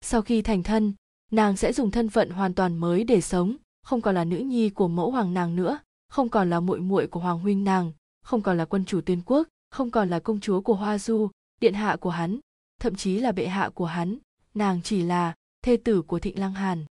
[0.00, 0.92] Sau khi thành thân,
[1.30, 4.70] nàng sẽ dùng thân phận hoàn toàn mới để sống, không còn là nữ nhi
[4.70, 5.78] của mẫu hoàng nàng nữa,
[6.08, 7.92] không còn là muội muội của hoàng huynh nàng,
[8.26, 11.30] không còn là quân chủ tuyên quốc, không còn là công chúa của Hoa Du,
[11.60, 12.40] điện hạ của hắn,
[12.80, 14.18] thậm chí là bệ hạ của hắn,
[14.54, 16.84] nàng chỉ là thê tử của Thịnh Lăng Hàn.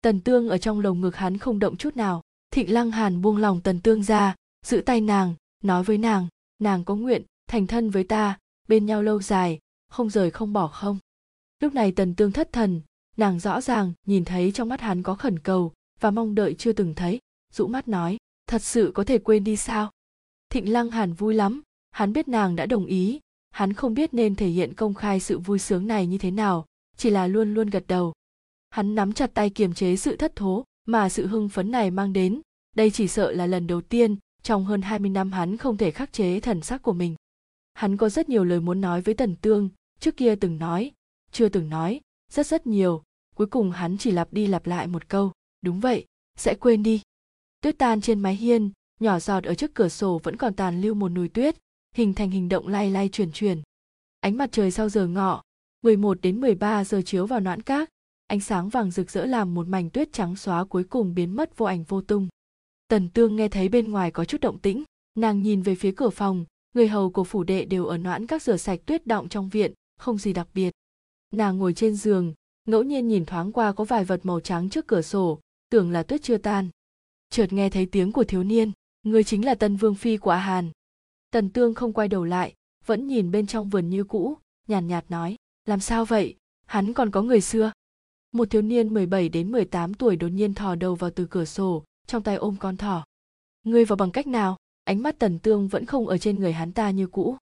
[0.00, 3.36] Tần Tương ở trong lồng ngực hắn không động chút nào, Thịnh Lăng Hàn buông
[3.36, 4.34] lòng Tần Tương ra,
[4.66, 6.28] giữ tay nàng, nói với nàng,
[6.58, 9.58] nàng có nguyện thành thân với ta, bên nhau lâu dài,
[9.88, 10.98] không rời không bỏ không.
[11.60, 12.80] Lúc này Tần Tương thất thần,
[13.16, 16.72] nàng rõ ràng nhìn thấy trong mắt hắn có khẩn cầu và mong đợi chưa
[16.72, 17.18] từng thấy,
[17.52, 18.16] rũ mắt nói,
[18.46, 19.90] thật sự có thể quên đi sao?
[20.52, 24.34] Thịnh Lăng Hàn vui lắm, hắn biết nàng đã đồng ý, hắn không biết nên
[24.34, 27.70] thể hiện công khai sự vui sướng này như thế nào, chỉ là luôn luôn
[27.70, 28.12] gật đầu.
[28.70, 32.12] Hắn nắm chặt tay kiềm chế sự thất thố mà sự hưng phấn này mang
[32.12, 32.40] đến,
[32.76, 36.12] đây chỉ sợ là lần đầu tiên trong hơn 20 năm hắn không thể khắc
[36.12, 37.14] chế thần sắc của mình.
[37.74, 39.68] Hắn có rất nhiều lời muốn nói với Tần Tương,
[40.00, 40.90] trước kia từng nói,
[41.30, 42.00] chưa từng nói,
[42.32, 43.02] rất rất nhiều,
[43.34, 45.32] cuối cùng hắn chỉ lặp đi lặp lại một câu,
[45.62, 47.00] đúng vậy, sẽ quên đi.
[47.60, 48.70] Tuyết tan trên mái hiên,
[49.02, 51.56] nhỏ giọt ở trước cửa sổ vẫn còn tàn lưu một nùi tuyết,
[51.94, 53.62] hình thành hình động lay lay chuyển chuyển.
[54.20, 55.42] Ánh mặt trời sau giờ ngọ,
[55.82, 57.88] 11 đến 13 giờ chiếu vào noãn cát,
[58.26, 61.58] ánh sáng vàng rực rỡ làm một mảnh tuyết trắng xóa cuối cùng biến mất
[61.58, 62.28] vô ảnh vô tung.
[62.88, 64.84] Tần Tương nghe thấy bên ngoài có chút động tĩnh,
[65.14, 66.44] nàng nhìn về phía cửa phòng,
[66.74, 69.72] người hầu của phủ đệ đều ở noãn các rửa sạch tuyết động trong viện,
[69.98, 70.70] không gì đặc biệt.
[71.32, 72.34] Nàng ngồi trên giường,
[72.68, 75.40] ngẫu nhiên nhìn thoáng qua có vài vật màu trắng trước cửa sổ,
[75.70, 76.68] tưởng là tuyết chưa tan.
[77.30, 78.72] Chợt nghe thấy tiếng của thiếu niên,
[79.02, 80.70] người chính là Tân Vương Phi của A Hàn.
[81.30, 82.54] Tần Tương không quay đầu lại,
[82.86, 84.36] vẫn nhìn bên trong vườn như cũ,
[84.68, 86.36] nhàn nhạt, nhạt nói, làm sao vậy,
[86.66, 87.72] hắn còn có người xưa.
[88.32, 91.84] Một thiếu niên 17 đến 18 tuổi đột nhiên thò đầu vào từ cửa sổ,
[92.06, 93.04] trong tay ôm con thỏ.
[93.64, 94.56] Ngươi vào bằng cách nào?
[94.84, 97.36] Ánh mắt Tần Tương vẫn không ở trên người hắn ta như cũ.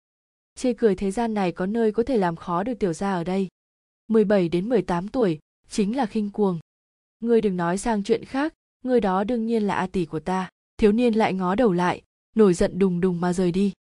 [0.55, 3.25] Chê cười thế gian này có nơi có thể làm khó được tiểu gia ở
[3.25, 3.49] đây.
[4.09, 5.39] 17 đến 18 tuổi,
[5.69, 6.59] chính là khinh cuồng.
[7.21, 8.55] Ngươi đừng nói sang chuyện khác,
[8.85, 10.51] người đó đương nhiên là a tỷ của ta
[10.81, 12.03] thiếu niên lại ngó đầu lại,
[12.37, 13.73] nổi giận đùng đùng mà rời đi.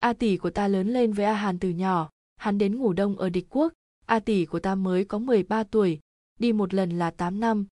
[0.00, 3.18] A tỷ của ta lớn lên với a hàn từ nhỏ, hắn đến ngủ đông
[3.18, 3.72] ở địch quốc.
[4.06, 6.00] A tỷ của ta mới có 13 tuổi,
[6.38, 7.66] đi một lần là 8 năm.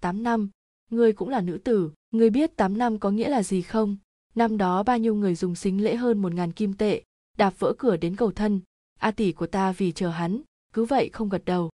[0.00, 0.50] 8 năm,
[0.90, 3.96] ngươi cũng là nữ tử, ngươi biết 8 năm có nghĩa là gì không?
[4.34, 7.02] Năm đó bao nhiêu người dùng xính lễ hơn một ngàn kim tệ,
[7.36, 8.60] đạp vỡ cửa đến cầu thân.
[9.00, 11.70] A tỷ của ta vì chờ hắn, cứ vậy không gật đầu.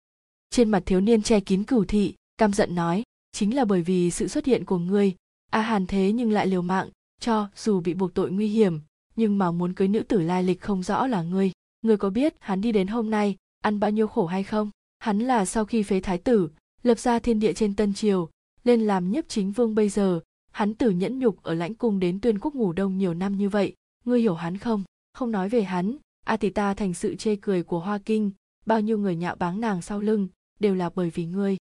[0.51, 3.03] Trên mặt thiếu niên che kín cửu thị, căm giận nói,
[3.33, 5.15] chính là bởi vì sự xuất hiện của ngươi
[5.55, 6.89] a hàn thế nhưng lại liều mạng,
[7.21, 8.81] cho dù bị buộc tội nguy hiểm,
[9.17, 11.53] nhưng mà muốn cưới nữ tử lai lịch không rõ là ngươi.
[11.83, 14.71] Ngươi có biết hắn đi đến hôm nay, ăn bao nhiêu khổ hay không?
[14.99, 16.49] Hắn là sau khi phế thái tử,
[16.83, 18.29] lập ra thiên địa trên tân triều,
[18.65, 20.21] lên làm nhiếp chính vương bây giờ.
[20.53, 23.49] Hắn tử nhẫn nhục ở lãnh cung đến tuyên quốc ngủ đông nhiều năm như
[23.49, 23.75] vậy.
[24.05, 24.85] Ngươi hiểu hắn không?
[25.13, 28.31] Không nói về hắn, a tỷ ta thành sự chê cười của hoa kinh.
[28.67, 30.29] Bao nhiêu người nhạo báng nàng sau lưng,
[30.61, 31.57] đều là bởi vì ngươi.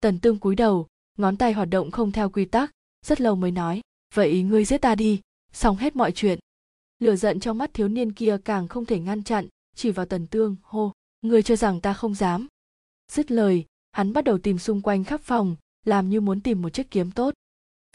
[0.00, 0.86] Tần tương cúi đầu,
[1.18, 2.70] ngón tay hoạt động không theo quy tắc
[3.08, 3.80] rất lâu mới nói,
[4.14, 5.20] vậy ngươi giết ta đi.
[5.52, 6.38] Xong hết mọi chuyện.
[6.98, 10.26] Lửa giận trong mắt thiếu niên kia càng không thể ngăn chặn, chỉ vào tần
[10.26, 10.92] tương, hô,
[11.22, 12.46] ngươi cho rằng ta không dám?
[13.12, 16.70] Dứt lời, hắn bắt đầu tìm xung quanh khắp phòng, làm như muốn tìm một
[16.70, 17.34] chiếc kiếm tốt.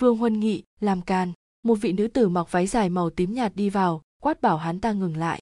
[0.01, 1.33] Vương huân nghị làm càn
[1.63, 4.79] một vị nữ tử mặc váy dài màu tím nhạt đi vào, quát bảo hắn
[4.79, 5.41] ta ngừng lại.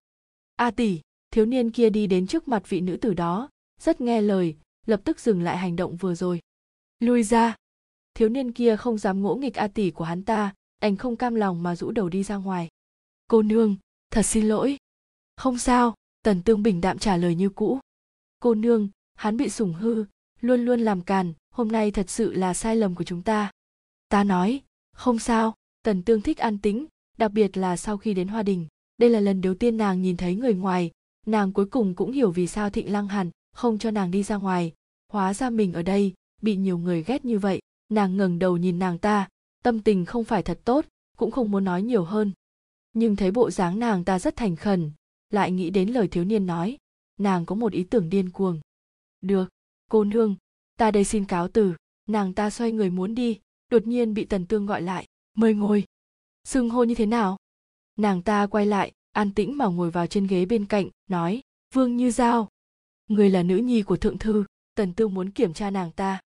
[0.55, 1.01] A tỷ
[1.31, 3.49] thiếu niên kia đi đến trước mặt vị nữ tử đó.
[3.81, 4.55] Rất nghe lời,
[4.85, 6.39] lập tức dừng lại hành động vừa rồi.
[6.99, 7.55] Lui ra
[8.13, 11.35] thiếu niên kia không dám ngỗ nghịch a tỷ của hắn ta anh không cam
[11.35, 12.69] lòng mà rũ đầu đi ra ngoài.
[13.27, 13.75] Cô nương,
[14.11, 14.77] thật xin lỗi.
[15.37, 17.79] Không sao, tần tương bình đạm trả lời như cũ.
[18.39, 20.05] Cô nương, hắn bị sủng hư,
[20.41, 23.51] luôn luôn làm càn, hôm nay thật sự là sai lầm của chúng ta.
[24.07, 24.61] Ta nói,
[24.93, 26.85] không sao, tần tương thích an tĩnh,
[27.17, 28.67] đặc biệt là sau khi đến hoa đình.
[28.97, 30.91] Đây là lần đầu tiên nàng nhìn thấy người ngoài.
[31.25, 34.35] Nàng cuối cùng cũng hiểu vì sao thịnh lăng hẳn không cho nàng đi ra
[34.35, 34.73] ngoài.
[35.11, 37.61] Hóa ra mình ở đây, bị nhiều người ghét như vậy
[37.91, 39.29] nàng ngẩng đầu nhìn nàng ta,
[39.63, 40.85] tâm tình không phải thật tốt,
[41.17, 42.31] cũng không muốn nói nhiều hơn.
[42.93, 44.91] Nhưng thấy bộ dáng nàng ta rất thành khẩn,
[45.29, 46.77] lại nghĩ đến lời thiếu niên nói,
[47.17, 48.59] nàng có một ý tưởng điên cuồng.
[49.21, 49.49] Được,
[49.89, 50.35] cô nương,
[50.77, 51.73] ta đây xin cáo từ,
[52.07, 53.39] nàng ta xoay người muốn đi,
[53.69, 55.83] đột nhiên bị tần tương gọi lại, mời ngồi.
[56.43, 57.37] Xưng hô như thế nào?
[57.95, 61.41] Nàng ta quay lại, an tĩnh mà ngồi vào trên ghế bên cạnh, nói,
[61.73, 62.49] vương như giao.
[63.07, 66.21] Người là nữ nhi của thượng thư, tần tương muốn kiểm tra nàng ta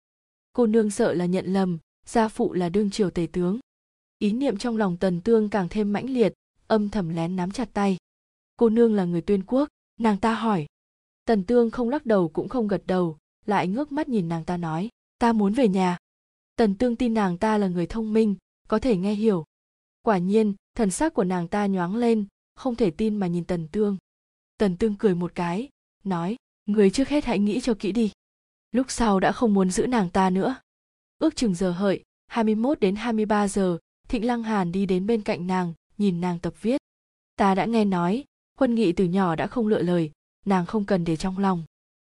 [0.56, 3.58] cô nương sợ là nhận lầm, gia phụ là đương triều tể tướng.
[4.18, 6.32] Ý niệm trong lòng tần tương càng thêm mãnh liệt,
[6.66, 7.96] âm thầm lén nắm chặt tay.
[8.56, 9.68] Cô nương là người tuyên quốc,
[10.00, 10.66] nàng ta hỏi.
[11.24, 14.56] Tần tương không lắc đầu cũng không gật đầu, lại ngước mắt nhìn nàng ta
[14.56, 14.88] nói,
[15.18, 15.98] ta muốn về nhà.
[16.56, 18.34] Tần tương tin nàng ta là người thông minh,
[18.68, 19.44] có thể nghe hiểu.
[20.02, 23.68] Quả nhiên, thần sắc của nàng ta nhoáng lên, không thể tin mà nhìn tần
[23.68, 23.96] tương.
[24.58, 25.68] Tần tương cười một cái,
[26.04, 26.36] nói,
[26.66, 28.10] người trước hết hãy nghĩ cho kỹ đi
[28.72, 30.56] lúc sau đã không muốn giữ nàng ta nữa.
[31.18, 35.46] Ước chừng giờ hợi 21 đến 23 giờ, thịnh lăng hàn đi đến bên cạnh
[35.46, 36.80] nàng, nhìn nàng tập viết.
[37.36, 38.24] Ta đã nghe nói,
[38.58, 40.10] huân nghị từ nhỏ đã không lựa lời,
[40.46, 41.64] nàng không cần để trong lòng.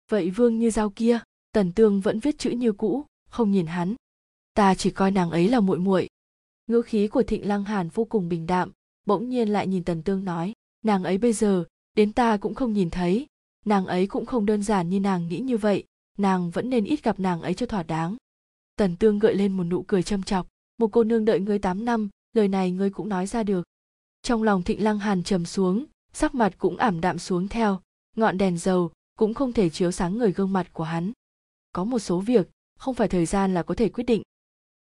[0.10, 1.20] Vậy vương như dao kia,
[1.52, 3.96] tần tương vẫn viết chữ như cũ, không nhìn hắn.
[4.54, 6.10] Ta chỉ coi nàng ấy là muội muội.
[6.68, 8.72] Ngữ khí của thịnh lăng hàn vô cùng bình đạm,
[9.06, 12.74] bỗng nhiên lại nhìn tần tương nói, nàng ấy bây giờ, đến ta cũng không
[12.74, 13.28] nhìn thấy.
[13.66, 15.84] Nàng ấy cũng không đơn giản như nàng nghĩ như vậy
[16.20, 18.16] nàng vẫn nên ít gặp nàng ấy cho thỏa đáng.
[18.76, 20.48] Tần tương gợi lên một nụ cười châm chọc.
[20.78, 23.64] Một cô nương đợi ngươi tám năm, lời này ngươi cũng nói ra được.
[24.22, 27.82] Trong lòng thịnh lăng hàn trầm xuống, sắc mặt cũng ảm đạm xuống theo.
[28.16, 31.12] Ngọn đèn dầu cũng không thể chiếu sáng người gương mặt của hắn.
[31.74, 32.50] Có một số việc,
[32.80, 34.22] không phải thời gian là có thể quyết định.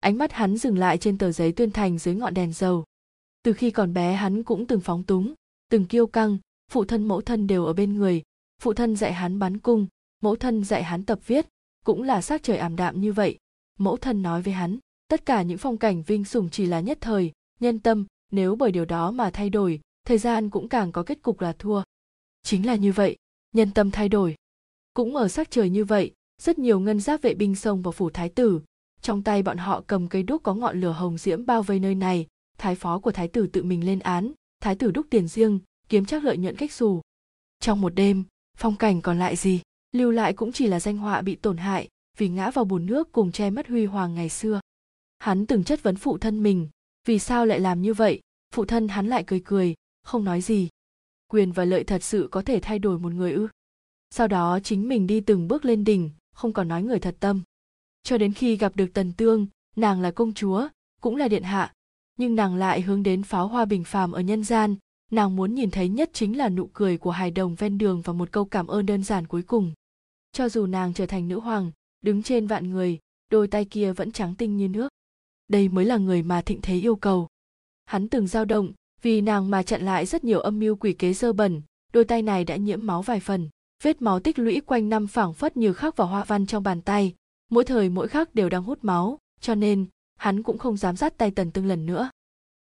[0.00, 2.84] Ánh mắt hắn dừng lại trên tờ giấy tuyên thành dưới ngọn đèn dầu.
[3.42, 5.34] Từ khi còn bé hắn cũng từng phóng túng,
[5.70, 6.38] từng kiêu căng,
[6.70, 8.22] phụ thân mẫu thân đều ở bên người.
[8.62, 9.86] Phụ thân dạy hắn bắn cung
[10.20, 11.46] mẫu thân dạy hắn tập viết,
[11.84, 13.38] cũng là sắc trời ảm đạm như vậy.
[13.78, 16.98] Mẫu thân nói với hắn, tất cả những phong cảnh vinh sủng chỉ là nhất
[17.00, 21.02] thời, nhân tâm, nếu bởi điều đó mà thay đổi, thời gian cũng càng có
[21.02, 21.82] kết cục là thua.
[22.42, 23.16] Chính là như vậy,
[23.52, 24.34] nhân tâm thay đổi.
[24.94, 26.12] Cũng ở sắc trời như vậy,
[26.42, 28.60] rất nhiều ngân giáp vệ binh xông vào phủ thái tử.
[29.00, 31.94] Trong tay bọn họ cầm cây đúc có ngọn lửa hồng diễm bao vây nơi
[31.94, 32.26] này.
[32.58, 35.58] Thái phó của thái tử tự mình lên án, thái tử đúc tiền riêng,
[35.88, 37.00] kiếm chắc lợi nhuận cách xù.
[37.60, 38.24] Trong một đêm,
[38.56, 39.60] phong cảnh còn lại gì?
[39.92, 43.12] Lưu lại cũng chỉ là danh họa bị tổn hại vì ngã vào bùn nước
[43.12, 44.60] cùng che mất huy hoàng ngày xưa.
[45.18, 46.68] Hắn từng chất vấn phụ thân mình,
[47.04, 48.20] vì sao lại làm như vậy?
[48.54, 50.68] Phụ thân hắn lại cười cười, không nói gì.
[51.28, 53.48] Quyền và lợi thật sự có thể thay đổi một người ư?
[54.10, 57.42] Sau đó chính mình đi từng bước lên đỉnh, không còn nói người thật tâm.
[58.02, 60.68] Cho đến khi gặp được tần tương, nàng là công chúa,
[61.00, 61.72] cũng là điện hạ.
[62.16, 64.76] Nhưng nàng lại hướng đến pháo hoa bình phàm ở nhân gian
[65.12, 68.12] nàng muốn nhìn thấy nhất chính là nụ cười của hài đồng ven đường và
[68.12, 69.72] một câu cảm ơn đơn giản cuối cùng.
[70.32, 72.98] Cho dù nàng trở thành nữ hoàng, đứng trên vạn người,
[73.30, 74.88] đôi tay kia vẫn trắng tinh như nước.
[75.48, 77.28] Đây mới là người mà thịnh thế yêu cầu.
[77.86, 81.12] Hắn từng dao động, vì nàng mà chặn lại rất nhiều âm mưu quỷ kế
[81.12, 83.48] dơ bẩn, đôi tay này đã nhiễm máu vài phần,
[83.82, 86.82] vết máu tích lũy quanh năm phảng phất như khắc vào hoa văn trong bàn
[86.82, 87.14] tay.
[87.50, 89.86] Mỗi thời mỗi khắc đều đang hút máu, cho nên
[90.16, 92.10] hắn cũng không dám dắt tay tần tương lần nữa.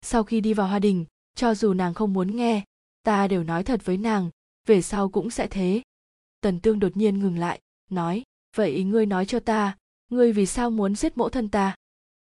[0.03, 1.05] Sau khi đi vào hoa đình
[1.41, 2.64] cho dù nàng không muốn nghe,
[3.03, 4.30] ta đều nói thật với nàng,
[4.66, 5.82] về sau cũng sẽ thế.
[6.41, 7.61] Tần tương đột nhiên ngừng lại,
[7.91, 8.22] nói,
[8.57, 9.76] vậy ngươi nói cho ta,
[10.09, 11.74] ngươi vì sao muốn giết mẫu thân ta?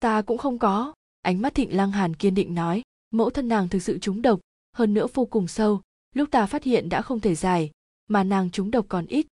[0.00, 0.94] Ta cũng không có.
[1.22, 4.40] Ánh mắt thịnh lăng hàn kiên định nói, mẫu thân nàng thực sự trúng độc,
[4.72, 5.82] hơn nữa vô cùng sâu,
[6.14, 7.70] lúc ta phát hiện đã không thể giải,
[8.08, 9.26] mà nàng trúng độc còn ít.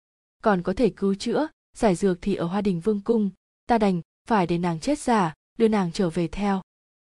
[0.43, 1.47] Còn có thể cứu chữa,
[1.77, 3.29] giải dược thì ở hoa đình vương cung,
[3.65, 6.61] ta đành phải để nàng chết giả, đưa nàng trở về theo.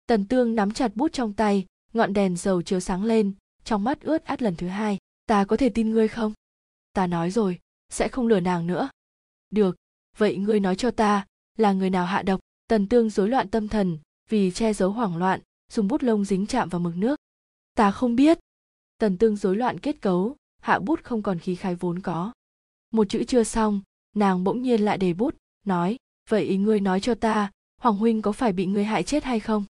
[0.07, 3.33] Tần tương nắm chặt bút trong tay ngọn đèn dầu chiếu sáng lên,
[3.65, 4.99] trong mắt ướt át lần thứ hai.
[5.27, 6.33] Ta có thể tin ngươi không?
[6.93, 7.59] Ta nói rồi,
[7.89, 8.89] sẽ không lừa nàng nữa.
[9.51, 9.77] Được,
[10.17, 11.27] vậy ngươi nói cho ta,
[11.57, 15.17] là người nào hạ độc, tần tương rối loạn tâm thần, vì che giấu hoảng
[15.17, 15.41] loạn,
[15.73, 17.17] dùng bút lông dính chạm vào mực nước.
[17.75, 18.39] Ta không biết.
[18.99, 22.33] Tần tương rối loạn kết cấu, hạ bút không còn khí khái vốn có.
[22.91, 23.81] Một chữ chưa xong,
[24.17, 25.37] nàng bỗng nhiên lại đề bút,
[25.67, 25.97] nói,
[26.29, 29.41] vậy ý ngươi nói cho ta, hoàng huynh có phải bị ngươi hại chết hay
[29.41, 29.65] không?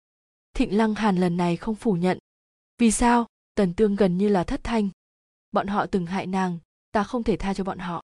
[0.55, 2.17] Thịnh lăng hàn lần này không phủ nhận.
[2.77, 3.27] Vì sao?
[3.55, 4.89] Tần tương gần như là thất thanh.
[5.51, 6.59] Bọn họ từng hại nàng,
[6.91, 8.03] ta không thể tha cho bọn họ.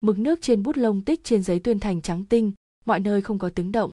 [0.00, 2.52] Mực nước trên bút lông tích trên giấy tuyên thành trắng tinh,
[2.84, 3.90] mọi nơi không có tiếng động.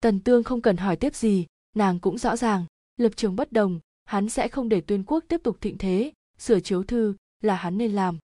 [0.00, 2.64] Tần tương không cần hỏi tiếp gì, nàng cũng rõ ràng,
[2.96, 6.60] lập trường bất đồng, hắn sẽ không để tuyên quốc tiếp tục thịnh thế, sửa
[6.60, 8.18] chiếu thư là hắn nên làm.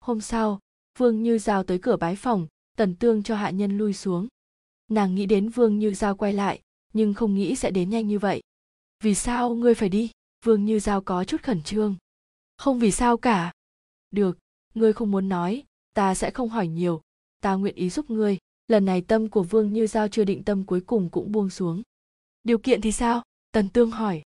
[0.00, 0.60] Hôm sau,
[0.98, 2.46] vương như giao tới cửa bái phòng,
[2.76, 4.28] tần tương cho hạ nhân lui xuống.
[4.90, 6.60] Nàng nghĩ đến vương như giao quay lại,
[6.92, 8.40] nhưng không nghĩ sẽ đến nhanh như vậy
[9.02, 10.10] vì sao ngươi phải đi?
[10.44, 11.96] Vương như giao có chút khẩn trương.
[12.56, 13.52] Không vì sao cả.
[14.10, 14.38] Được,
[14.74, 17.00] ngươi không muốn nói, ta sẽ không hỏi nhiều.
[17.40, 18.38] Ta nguyện ý giúp ngươi.
[18.68, 21.82] Lần này tâm của vương như giao chưa định tâm cuối cùng cũng buông xuống.
[22.44, 23.22] Điều kiện thì sao?
[23.52, 24.22] Tần tương hỏi.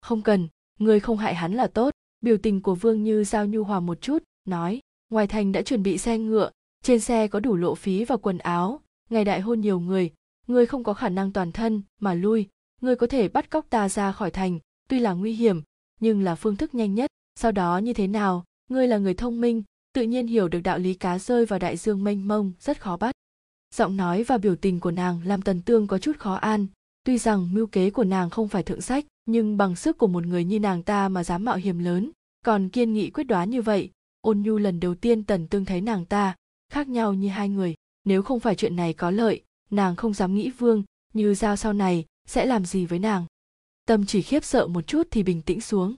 [0.00, 0.48] Không cần,
[0.78, 1.90] ngươi không hại hắn là tốt.
[2.20, 5.82] Biểu tình của vương như giao nhu hòa một chút, nói, ngoài thành đã chuẩn
[5.82, 6.50] bị xe ngựa,
[6.82, 8.80] trên xe có đủ lộ phí và quần áo.
[9.10, 10.10] Ngày đại hôn nhiều người,
[10.46, 12.48] ngươi không có khả năng toàn thân mà lui
[12.80, 14.58] ngươi có thể bắt cóc ta ra khỏi thành,
[14.88, 15.62] tuy là nguy hiểm,
[16.00, 17.10] nhưng là phương thức nhanh nhất.
[17.40, 18.44] Sau đó như thế nào?
[18.68, 19.62] Ngươi là người thông minh,
[19.92, 22.96] tự nhiên hiểu được đạo lý cá rơi vào đại dương mênh mông, rất khó
[22.96, 23.12] bắt.
[23.74, 26.66] Giọng nói và biểu tình của nàng làm tần tương có chút khó an.
[27.04, 30.26] Tuy rằng mưu kế của nàng không phải thượng sách, nhưng bằng sức của một
[30.26, 32.10] người như nàng ta mà dám mạo hiểm lớn.
[32.44, 35.80] Còn kiên nghị quyết đoán như vậy, ôn nhu lần đầu tiên tần tương thấy
[35.80, 36.36] nàng ta,
[36.72, 37.74] khác nhau như hai người.
[38.04, 40.82] Nếu không phải chuyện này có lợi, nàng không dám nghĩ vương,
[41.14, 43.24] như giao sau này sẽ làm gì với nàng?
[43.86, 45.94] Tâm chỉ khiếp sợ một chút thì bình tĩnh xuống.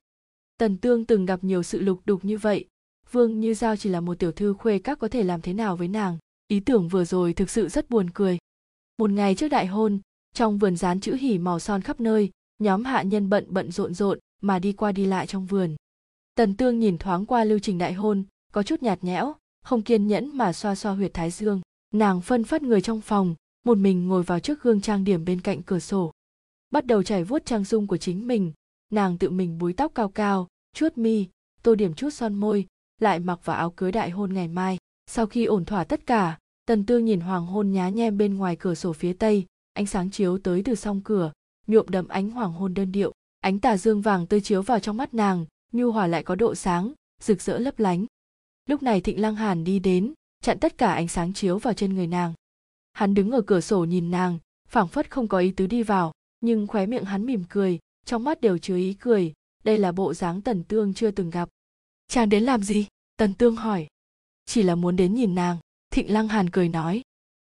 [0.59, 2.65] Tần tương từng gặp nhiều sự lục đục như vậy.
[3.11, 5.77] Vương như giao chỉ là một tiểu thư khuê các có thể làm thế nào
[5.77, 6.19] với nàng?
[6.49, 8.39] Ý tưởng vừa rồi thực sự rất buồn cười.
[8.99, 10.01] Một ngày trước đại hôn,
[10.35, 13.95] trong vườn dán chữ hỉ màu son khắp nơi, nhóm hạ nhân bận bận rộn
[13.95, 15.77] rộn mà đi qua đi lại trong vườn.
[16.35, 20.07] Tần tương nhìn thoáng qua lưu trình đại hôn, có chút nhạt nhẽo, không kiên
[20.07, 21.61] nhẫn mà xoa xoa huyệt thái dương.
[21.95, 25.41] Nàng phân phát người trong phòng, một mình ngồi vào trước gương trang điểm bên
[25.41, 26.13] cạnh cửa sổ
[26.71, 28.53] bắt đầu trải vuốt trang dung của chính mình.
[28.93, 31.27] Nàng tự mình búi tóc cao cao, chuốt mi,
[31.63, 32.67] tô điểm chút son môi,
[33.01, 34.79] lại mặc vào áo cưới đại hôn ngày mai.
[35.07, 38.57] Sau khi ổn thỏa tất cả, tần tương nhìn hoàng hôn nhá nhem bên ngoài
[38.57, 41.33] cửa sổ phía tây, ánh sáng chiếu tới từ song cửa,
[41.67, 43.13] nhuộm đậm ánh hoàng hôn đơn điệu.
[43.41, 46.55] Ánh tà dương vàng tươi chiếu vào trong mắt nàng, nhu hòa lại có độ
[46.55, 48.07] sáng, rực rỡ lấp lánh.
[48.67, 50.13] Lúc này thịnh lăng hàn đi đến,
[50.43, 52.35] chặn tất cả ánh sáng chiếu vào trên người nàng.
[52.93, 56.13] Hắn đứng ở cửa sổ nhìn nàng, phảng phất không có ý tứ đi vào
[56.41, 59.33] nhưng khóe miệng hắn mỉm cười, trong mắt đều chứa ý cười,
[59.65, 61.49] đây là bộ dáng tần tương chưa từng gặp.
[62.09, 62.87] Chàng đến làm gì?
[63.17, 63.87] Tần tương hỏi.
[64.47, 65.59] Chỉ là muốn đến nhìn nàng,
[65.91, 67.03] thịnh lăng hàn cười nói.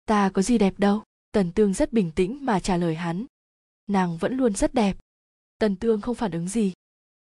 [0.06, 1.04] Ta có gì đẹp đâu?
[1.32, 3.26] Tần tương rất bình tĩnh mà trả lời hắn.
[3.88, 4.98] Nàng vẫn luôn rất đẹp.
[5.60, 6.74] Tần tương không phản ứng gì.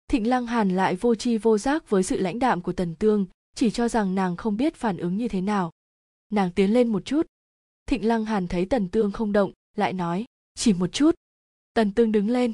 [0.09, 3.27] Thịnh lăng hàn lại vô tri vô giác với sự lãnh đạm của tần tương,
[3.55, 5.71] chỉ cho rằng nàng không biết phản ứng như thế nào.
[6.31, 7.27] Nàng tiến lên một chút.
[7.87, 11.15] Thịnh lăng hàn thấy tần tương không động, lại nói, chỉ một chút
[11.75, 12.53] tần tương đứng lên.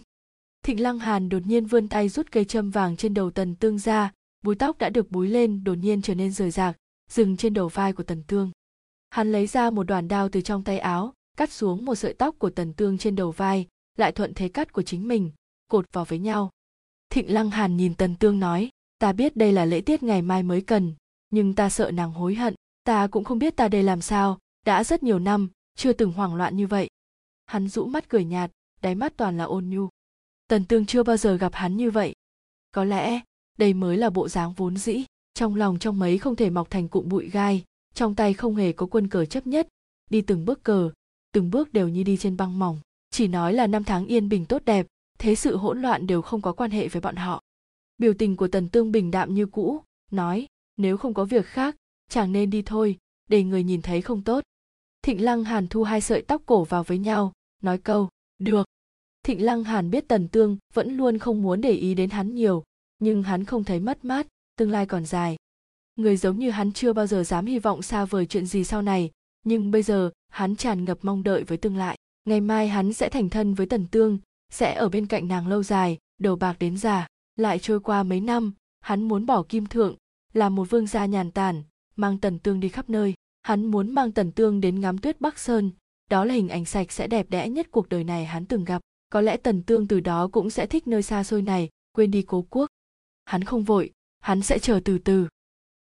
[0.63, 3.79] Thịnh lăng hàn đột nhiên vươn tay rút cây châm vàng trên đầu tần tương
[3.79, 4.13] ra,
[4.43, 6.77] búi tóc đã được búi lên đột nhiên trở nên rời rạc,
[7.11, 8.51] dừng trên đầu vai của tần tương.
[9.11, 12.35] Hắn lấy ra một đoàn đao từ trong tay áo, cắt xuống một sợi tóc
[12.39, 15.31] của tần tương trên đầu vai, lại thuận thế cắt của chính mình,
[15.69, 16.51] cột vào với nhau.
[17.11, 20.43] Thịnh lăng hàn nhìn tần tương nói, ta biết đây là lễ tiết ngày mai
[20.43, 20.95] mới cần,
[21.31, 22.55] nhưng ta sợ nàng hối hận,
[22.85, 26.35] ta cũng không biết ta đây làm sao, đã rất nhiều năm, chưa từng hoảng
[26.35, 26.89] loạn như vậy.
[27.47, 28.51] Hắn rũ mắt cười nhạt
[28.83, 29.89] đáy mắt toàn là ôn nhu.
[30.49, 32.15] Tần tương chưa bao giờ gặp hắn như vậy.
[32.73, 33.21] Có lẽ,
[33.59, 35.05] đây mới là bộ dáng vốn dĩ,
[35.35, 37.65] trong lòng trong mấy không thể mọc thành cụm bụi gai,
[37.95, 39.69] trong tay không hề có quân cờ chấp nhất.
[40.11, 40.91] Đi từng bước cờ,
[41.33, 42.81] từng bước đều như đi trên băng mỏng.
[43.11, 44.87] Chỉ nói là năm tháng yên bình tốt đẹp,
[45.19, 47.43] thế sự hỗn loạn đều không có quan hệ với bọn họ.
[47.99, 50.47] Biểu tình của tần tương bình đạm như cũ, nói,
[50.77, 51.77] nếu không có việc khác,
[52.11, 52.99] chàng nên đi thôi,
[53.31, 54.45] để người nhìn thấy không tốt.
[55.03, 58.09] Thịnh lăng hàn thu hai sợi tóc cổ vào với nhau, nói câu
[58.39, 58.67] được.
[59.23, 62.63] Thịnh lăng hàn biết tần tương vẫn luôn không muốn để ý đến hắn nhiều,
[62.99, 64.27] nhưng hắn không thấy mất mát,
[64.57, 65.37] tương lai còn dài.
[65.97, 68.83] Người giống như hắn chưa bao giờ dám hy vọng xa vời chuyện gì sau
[68.83, 69.11] này,
[69.45, 71.97] nhưng bây giờ, hắn tràn ngập mong đợi với tương lai.
[72.25, 74.19] Ngày mai hắn sẽ thành thân với tần tương,
[74.53, 77.07] sẽ ở bên cạnh nàng lâu dài, đầu bạc đến già.
[77.37, 79.97] Lại trôi qua mấy năm, hắn muốn bỏ kim thượng
[80.33, 81.63] làm một vương gia nhàn tản,
[81.97, 83.15] mang tần tương đi khắp nơi.
[83.43, 85.71] Hắn muốn mang tần tương đến ngắm tuyết bắc sơn
[86.11, 88.83] đó là hình ảnh sạch sẽ đẹp đẽ nhất cuộc đời này hắn từng gặp.
[89.11, 92.23] Có lẽ tần tương từ đó cũng sẽ thích nơi xa xôi này, quên đi
[92.23, 92.71] cố quốc.
[93.25, 93.91] Hắn không vội,
[94.21, 95.29] hắn sẽ chờ từ từ.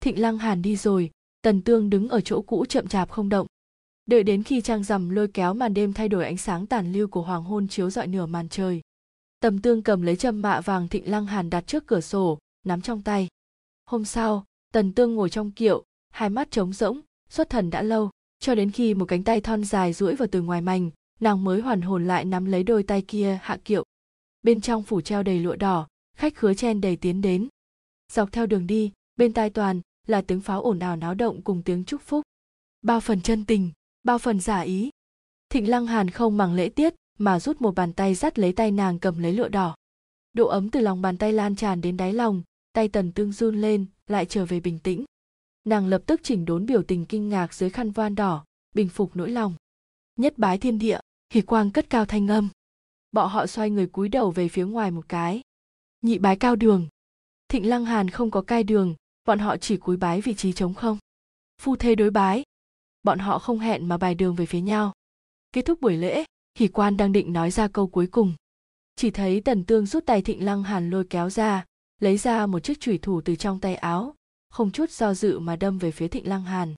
[0.00, 1.10] Thịnh lăng hàn đi rồi,
[1.42, 3.46] tần tương đứng ở chỗ cũ chậm chạp không động.
[4.06, 7.08] Đợi đến khi trăng rằm lôi kéo màn đêm thay đổi ánh sáng tàn lưu
[7.08, 8.80] của hoàng hôn chiếu rọi nửa màn trời,
[9.40, 12.80] tầm tương cầm lấy châm mạ vàng thịnh lăng hàn đặt trước cửa sổ, nắm
[12.80, 13.28] trong tay.
[13.86, 18.10] Hôm sau, tần tương ngồi trong kiệu, hai mắt trống rỗng, xuất thần đã lâu
[18.40, 21.60] cho đến khi một cánh tay thon dài duỗi vào từ ngoài mành, nàng mới
[21.60, 23.84] hoàn hồn lại nắm lấy đôi tay kia, hạ kiệu.
[24.42, 25.86] Bên trong phủ treo đầy lụa đỏ,
[26.16, 27.48] khách khứa chen đầy tiến đến.
[28.12, 31.62] Dọc theo đường đi, bên tai toàn là tiếng pháo ồn ào náo động cùng
[31.62, 32.22] tiếng chúc phúc.
[32.82, 33.70] Bao phần chân tình,
[34.02, 34.90] bao phần giả ý.
[35.48, 38.70] Thịnh lăng hàn không màng lễ tiết mà rút một bàn tay dắt lấy tay
[38.70, 39.74] nàng cầm lấy lụa đỏ.
[40.32, 43.60] Độ ấm từ lòng bàn tay lan tràn đến đáy lòng, tay tần tương run
[43.60, 45.04] lên, lại trở về bình tĩnh
[45.68, 48.44] nàng lập tức chỉnh đốn biểu tình kinh ngạc dưới khăn voan đỏ,
[48.74, 49.54] bình phục nỗi lòng.
[50.16, 51.00] Nhất bái thiên địa,
[51.32, 52.48] hỉ quang cất cao thanh âm.
[53.12, 55.40] Bọ họ xoay người cúi đầu về phía ngoài một cái.
[56.02, 56.88] Nhị bái cao đường.
[57.48, 58.94] Thịnh lăng hàn không có cai đường,
[59.24, 60.98] bọn họ chỉ cúi bái vị trí trống không.
[61.62, 62.42] Phu thê đối bái.
[63.02, 64.92] Bọn họ không hẹn mà bài đường về phía nhau.
[65.52, 66.24] Kết thúc buổi lễ,
[66.58, 68.34] hỉ quan đang định nói ra câu cuối cùng.
[68.96, 71.64] Chỉ thấy tần tương rút tay thịnh lăng hàn lôi kéo ra,
[72.00, 74.14] lấy ra một chiếc chủy thủ từ trong tay áo
[74.50, 76.74] không chút do dự mà đâm về phía thịnh lăng hàn.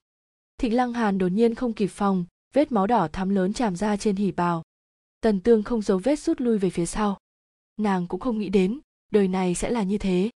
[0.57, 3.97] Thịnh lăng hàn đột nhiên không kịp phòng, vết máu đỏ thắm lớn tràn ra
[3.97, 4.63] trên hỉ bào.
[5.21, 7.17] Tần tương không giấu vết rút lui về phía sau.
[7.77, 8.79] Nàng cũng không nghĩ đến,
[9.11, 10.29] đời này sẽ là như thế.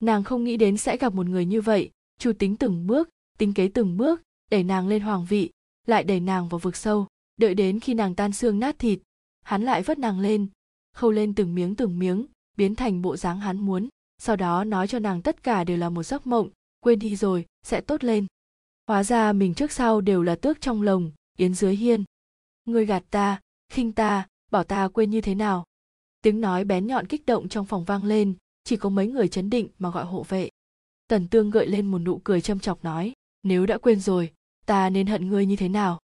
[0.00, 3.08] Nàng không nghĩ đến sẽ gặp một người như vậy, Chu tính từng bước,
[3.38, 5.50] tính kế từng bước, đẩy nàng lên hoàng vị,
[5.86, 7.06] lại đẩy nàng vào vực sâu,
[7.36, 8.98] đợi đến khi nàng tan xương nát thịt,
[9.42, 10.46] hắn lại vất nàng lên,
[10.94, 12.26] khâu lên từng miếng từng miếng,
[12.56, 15.88] biến thành bộ dáng hắn muốn, sau đó nói cho nàng tất cả đều là
[15.88, 16.48] một giấc mộng
[16.82, 18.26] quên đi rồi, sẽ tốt lên.
[18.86, 22.04] Hóa ra mình trước sau đều là tước trong lồng, yến dưới hiên.
[22.64, 25.64] Ngươi gạt ta, khinh ta, bảo ta quên như thế nào?
[26.22, 29.50] Tiếng nói bén nhọn kích động trong phòng vang lên, chỉ có mấy người chấn
[29.50, 30.48] định mà gọi hộ vệ.
[31.08, 33.12] Tần tương gợi lên một nụ cười châm chọc nói,
[33.42, 34.32] nếu đã quên rồi,
[34.66, 36.00] ta nên hận ngươi như thế nào?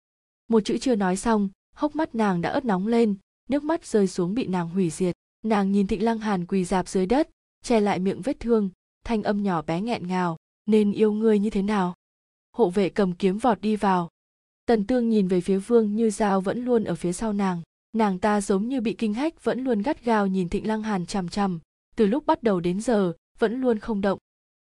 [0.48, 3.14] Một chữ chưa nói xong, hốc mắt nàng đã ớt nóng lên,
[3.48, 5.16] nước mắt rơi xuống bị nàng hủy diệt.
[5.44, 7.28] Nàng nhìn thịnh lăng hàn quỳ dạp dưới đất,
[7.62, 8.70] che lại miệng vết thương,
[9.04, 10.36] thanh âm nhỏ bé nghẹn ngào
[10.66, 11.94] nên yêu ngươi như thế nào?
[12.56, 14.08] Hộ vệ cầm kiếm vọt đi vào.
[14.66, 17.62] Tần tương nhìn về phía vương như dao vẫn luôn ở phía sau nàng.
[17.92, 21.06] Nàng ta giống như bị kinh hách, vẫn luôn gắt gao nhìn thịnh lăng hàn
[21.06, 21.60] chằm chằm.
[21.96, 24.18] Từ lúc bắt đầu đến giờ, vẫn luôn không động.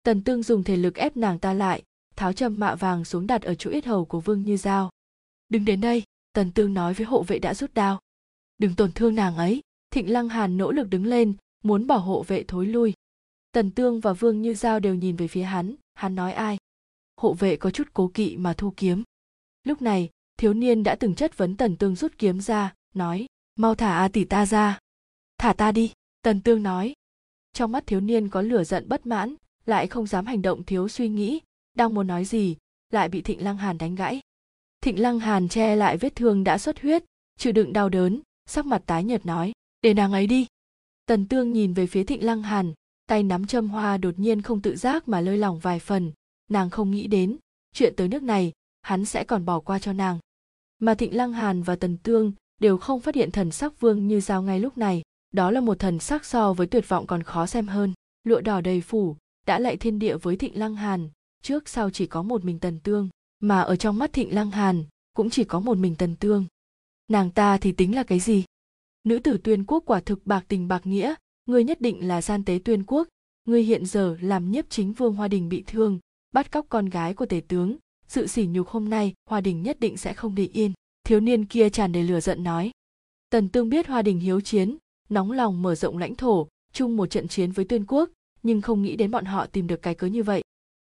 [0.03, 1.83] Tần tương dùng thể lực ép nàng ta lại,
[2.15, 4.89] tháo châm mạ vàng xuống đặt ở chỗ yết hầu của vương như dao
[5.49, 7.99] đừng đến đây, tần tương nói với hộ vệ đã rút đao.
[8.57, 9.61] Đừng tổn thương nàng ấy.
[9.91, 11.33] Thịnh lăng hàn nỗ lực đứng lên,
[11.63, 12.93] muốn bảo hộ vệ thối lui
[13.51, 16.57] tần tương và vương như giao đều nhìn về phía hắn hắn nói ai?
[17.17, 19.03] Hộ vệ có chút cố kỵ mà thu kiếm.
[19.63, 23.25] Lúc này, thiếu niên đã từng chất vấn tần tương rút kiếm ra, nói,
[23.55, 24.79] mau thả a tỷ ta ra.
[25.37, 25.91] Thả ta đi,
[26.21, 26.93] tần tương nói.
[27.53, 29.35] Trong mắt thiếu niên có lửa giận bất mãn,
[29.65, 31.39] lại không dám hành động thiếu suy nghĩ,
[31.73, 32.57] đang muốn nói gì,
[32.89, 34.21] lại bị thịnh lăng hàn đánh gãy.
[34.81, 37.03] Thịnh lăng hàn che lại vết thương đã xuất huyết,
[37.37, 40.47] chịu đựng đau đớn, sắc mặt tái nhợt nói, để nàng ấy đi.
[41.05, 42.73] Tần tương nhìn về phía thịnh lăng hàn
[43.10, 46.12] tay nắm châm hoa đột nhiên không tự giác mà lơi lỏng vài phần.
[46.49, 47.38] Nàng không nghĩ đến,
[47.74, 48.51] chuyện tới nước này,
[48.82, 50.20] hắn sẽ còn bỏ qua cho nàng.
[50.80, 54.22] Mà thịnh lăng hàn và tần tương đều không phát hiện thần sắc vương như
[54.22, 55.01] giao ngay lúc này.
[55.32, 57.93] Đó là một thần sắc so với tuyệt vọng còn khó xem hơn.
[58.24, 61.10] Lụa đỏ đầy phủ, đã lại thiên địa với thịnh lăng hàn.
[61.41, 64.84] Trước sau chỉ có một mình tần tương, mà ở trong mắt thịnh lăng hàn
[65.14, 66.45] cũng chỉ có một mình tần tương.
[67.07, 68.43] Nàng ta thì tính là cái gì?
[69.03, 71.16] Nữ tử tuyên quốc quả thực bạc tình bạc nghĩa
[71.49, 73.07] ngươi nhất định là gian tế tuyên quốc.
[73.45, 75.99] Ngươi hiện giờ làm nhiếp chính vương hoa đình bị thương,
[76.31, 77.77] bắt cóc con gái của tể tướng.
[78.07, 80.73] Sự sỉ nhục hôm nay, hoa đình nhất định sẽ không để yên.
[81.03, 82.71] Thiếu niên kia tràn đầy lửa giận nói.
[83.29, 84.77] Tần tương biết hoa đình hiếu chiến,
[85.09, 88.09] nóng lòng mở rộng lãnh thổ, chung một trận chiến với tuyên quốc,
[88.43, 90.41] nhưng không nghĩ đến bọn họ tìm được cái cớ như vậy.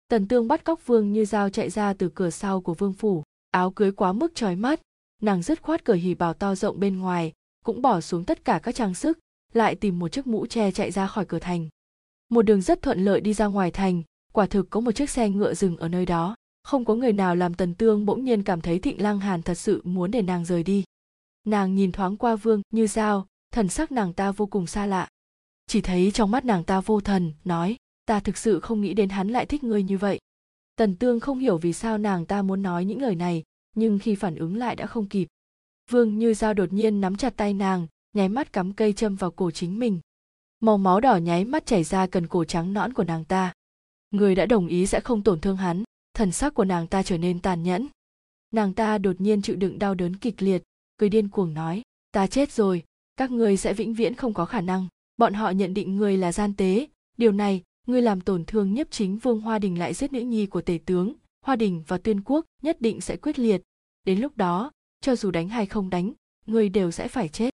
[0.08, 3.24] Tần tương bắt cóc vương như dao chạy ra từ cửa sau của vương phủ,
[3.52, 4.82] áo cưới quá mức trói mắt,
[5.22, 7.34] nàng dứt khoát cởi hỉ bào to rộng bên ngoài,
[7.66, 9.20] cũng bỏ xuống tất cả các trang sức
[9.54, 11.70] lại tìm một chiếc mũ che chạy ra khỏi cửa thành.
[12.30, 15.30] Một đường rất thuận lợi đi ra ngoài thành, quả thực có một chiếc xe
[15.30, 18.62] ngựa dừng ở nơi đó, không có người nào làm tần tương bỗng nhiên cảm
[18.62, 20.84] thấy thịnh lang hàn thật sự muốn để nàng rời đi.
[21.46, 25.08] Nàng nhìn thoáng qua vương, như dao, thần sắc nàng ta vô cùng xa lạ.
[25.68, 27.76] Chỉ thấy trong mắt nàng ta vô thần, nói,
[28.06, 30.20] ta thực sự không nghĩ đến hắn lại thích ngươi như vậy.
[30.76, 33.44] Tần tương không hiểu vì sao nàng ta muốn nói những lời này,
[33.76, 35.28] nhưng khi phản ứng lại đã không kịp.
[35.90, 39.32] Vương, như dao đột nhiên nắm chặt tay nàng nháy mắt cắm cây châm vào
[39.32, 40.00] cổ chính mình.
[40.60, 43.54] Màu máu đỏ nháy mắt chảy ra cần cổ trắng nõn của nàng ta.
[44.12, 45.84] Người đã đồng ý sẽ không tổn thương hắn,
[46.14, 47.88] thần sắc của nàng ta trở nên tàn nhẫn.
[48.52, 50.64] Nàng ta đột nhiên chịu đựng đau đớn kịch liệt,
[50.98, 51.82] cười điên cuồng nói,
[52.12, 52.84] ta chết rồi,
[53.18, 54.88] các ngươi sẽ vĩnh viễn không có khả năng,
[55.18, 56.88] bọn họ nhận định ngươi là gian tế.
[57.18, 60.46] Điều này, ngươi làm tổn thương nhiếp chính vương hoa đình lại giết nữ nhi
[60.46, 61.14] của tể tướng,
[61.46, 63.62] hoa đình và tuyên quốc nhất định sẽ quyết liệt.
[64.04, 66.14] Đến lúc đó, cho dù đánh hay không đánh,
[66.46, 67.50] ngươi đều sẽ phải chết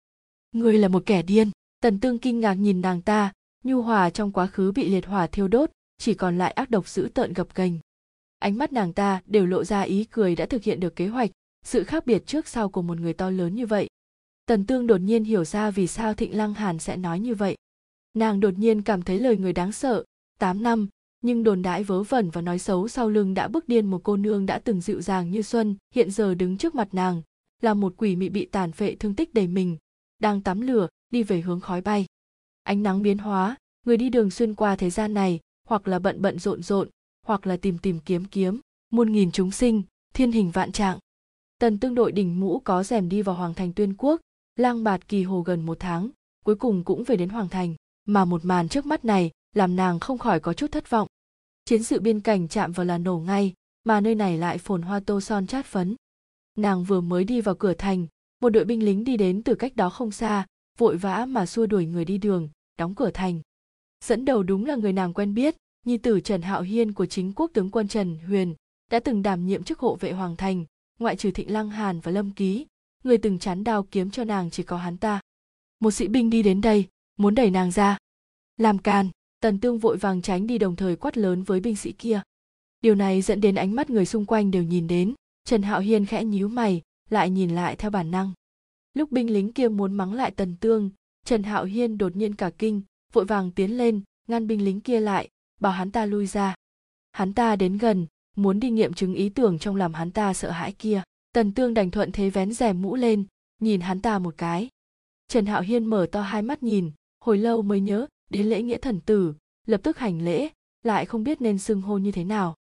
[0.52, 1.50] ngươi là một kẻ điên.
[1.80, 3.32] Tần tương kinh ngạc nhìn nàng ta.
[3.64, 6.88] Nhu hòa trong quá khứ bị liệt hỏa thiêu đốt, chỉ còn lại ác độc
[6.88, 7.78] dữ tợn gập ghềnh.
[8.38, 11.30] Ánh mắt nàng ta đều lộ ra ý cười đã thực hiện được kế hoạch.
[11.64, 13.88] Sự khác biệt trước sau của một người to lớn như vậy.
[14.46, 17.56] Tần tương đột nhiên hiểu ra vì sao thịnh lăng hàn sẽ nói như vậy.
[18.14, 20.04] Nàng đột nhiên cảm thấy lời người đáng sợ.
[20.38, 20.88] Tám năm,
[21.20, 24.16] nhưng đồn đãi vớ vẩn và nói xấu sau lưng đã bức điên một cô
[24.16, 27.22] nương đã từng dịu dàng như xuân, hiện giờ đứng trước mặt nàng,
[27.62, 29.76] là một quỷ mị bị tàn phệ thương tích đầy mình
[30.20, 32.06] đang tắm lửa, đi về hướng khói bay.
[32.62, 33.56] Ánh nắng biến hóa,
[33.86, 36.88] người đi đường xuyên qua thế gian này, hoặc là bận bận rộn rộn,
[37.26, 38.60] hoặc là tìm tìm kiếm kiếm,
[38.90, 39.82] muôn nghìn chúng sinh,
[40.14, 40.98] thiên hình vạn trạng.
[41.58, 44.20] Tần tương đội đỉnh mũ có rèm đi vào hoàng thành tuyên quốc,
[44.56, 46.10] lang bạt kỳ hồ gần một tháng,
[46.44, 50.00] cuối cùng cũng về đến hoàng thành, mà một màn trước mắt này làm nàng
[50.00, 51.08] không khỏi có chút thất vọng.
[51.64, 53.54] Chiến sự biên cảnh chạm vào là nổ ngay,
[53.84, 55.96] mà nơi này lại phồn hoa tô son chát phấn.
[56.56, 58.06] Nàng vừa mới đi vào cửa thành
[58.40, 60.46] một đội binh lính đi đến từ cách đó không xa,
[60.78, 63.40] vội vã mà xua đuổi người đi đường, đóng cửa thành.
[64.04, 67.32] Dẫn đầu đúng là người nàng quen biết, nhi tử trần hạo hiên của chính
[67.32, 68.54] quốc tướng quân trần huyền,
[68.90, 70.64] đã từng đảm nhiệm chức hộ vệ hoàng thành,
[70.98, 72.66] ngoại trừ thịnh lăng hàn và lâm ký,
[73.04, 75.20] người từng chán đao kiếm cho nàng chỉ có hắn ta.
[75.80, 77.98] Một sĩ binh đi đến đây, muốn đẩy nàng ra.
[78.56, 79.08] Làm càn,
[79.40, 82.20] tần tương vội vàng tránh đi đồng thời quát lớn với binh sĩ kia.
[82.80, 85.14] Điều này dẫn đến ánh mắt người xung quanh đều nhìn đến,
[85.44, 88.32] trần hạo hiên khẽ nhíu mày lại nhìn lại theo bản năng.
[88.94, 90.90] Lúc binh lính kia muốn mắng lại tần tương,
[91.24, 92.82] trần hạo hiên đột nhiên cả kinh,
[93.12, 95.28] vội vàng tiến lên, ngăn binh lính kia lại,
[95.60, 96.54] bảo hắn ta lui ra.
[97.12, 98.06] Hắn ta đến gần,
[98.36, 101.02] muốn đi nghiệm chứng ý tưởng trong làm hắn ta sợ hãi kia.
[101.32, 103.24] Tần tương đành thuận thế vén rèm mũ lên,
[103.60, 104.68] nhìn hắn ta một cái.
[105.28, 106.90] Trần hạo hiên mở to hai mắt nhìn,
[107.24, 109.34] hồi lâu mới nhớ, đến lễ nghĩa thần tử,
[109.66, 110.48] lập tức hành lễ,
[110.82, 112.54] lại không biết nên xưng hô như thế nào.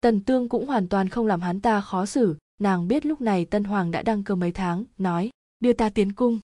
[0.00, 3.44] Tần tương cũng hoàn toàn không làm hắn ta khó xử nàng biết lúc này
[3.44, 5.30] tân hoàng đã đăng cơ mấy tháng, nói,
[5.60, 6.40] đưa ta tiến cung.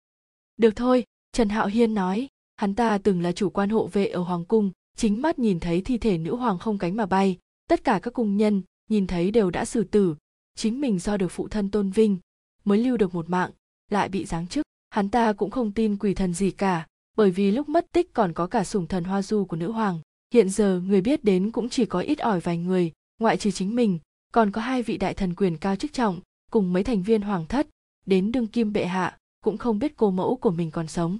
[0.56, 4.20] Được thôi, trần hạo hiên nói, hắn ta từng là chủ quan hộ vệ ở
[4.20, 7.38] hoàng cung, chính mắt nhìn thấy thi thể nữ hoàng không cánh mà bay,
[7.68, 10.16] tất cả các cung nhân, nhìn thấy đều đã xử tử,
[10.56, 12.18] chính mình do được phụ thân tôn vinh,
[12.64, 13.50] mới lưu được một mạng,
[13.90, 16.86] lại bị giáng chức, hắn ta cũng không tin quỷ thần gì cả,
[17.16, 20.00] bởi vì lúc mất tích còn có cả sủng thần hoa du của nữ hoàng,
[20.34, 23.74] hiện giờ người biết đến cũng chỉ có ít ỏi vài người, ngoại trừ chính
[23.74, 23.98] mình
[24.34, 26.20] còn có hai vị đại thần quyền cao chức trọng
[26.50, 27.68] cùng mấy thành viên hoàng thất,
[28.06, 31.18] đến đương kim bệ hạ, cũng không biết cô mẫu của mình còn sống.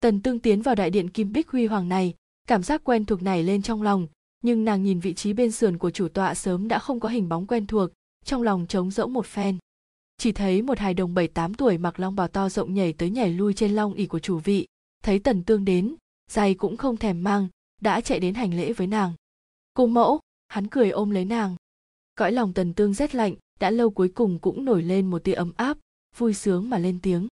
[0.00, 2.14] Tần tương tiến vào đại điện kim bích huy hoàng này,
[2.48, 4.06] cảm giác quen thuộc này lên trong lòng,
[4.42, 7.28] nhưng nàng nhìn vị trí bên sườn của chủ tọa sớm đã không có hình
[7.28, 7.90] bóng quen thuộc,
[8.24, 9.58] trong lòng trống rỗng một phen.
[10.18, 13.10] Chỉ thấy một hài đồng bảy tám tuổi mặc long bào to rộng nhảy tới
[13.10, 14.66] nhảy lui trên long ỉ của chủ vị,
[15.02, 15.94] thấy tần tương đến,
[16.30, 17.48] giày cũng không thèm mang,
[17.80, 19.12] đã chạy đến hành lễ với nàng.
[19.74, 21.56] Cô mẫu, hắn cười ôm lấy nàng
[22.16, 25.32] cõi lòng tần tương rét lạnh, đã lâu cuối cùng cũng nổi lên một tia
[25.32, 25.78] ấm áp,
[26.16, 27.28] vui sướng mà lên tiếng.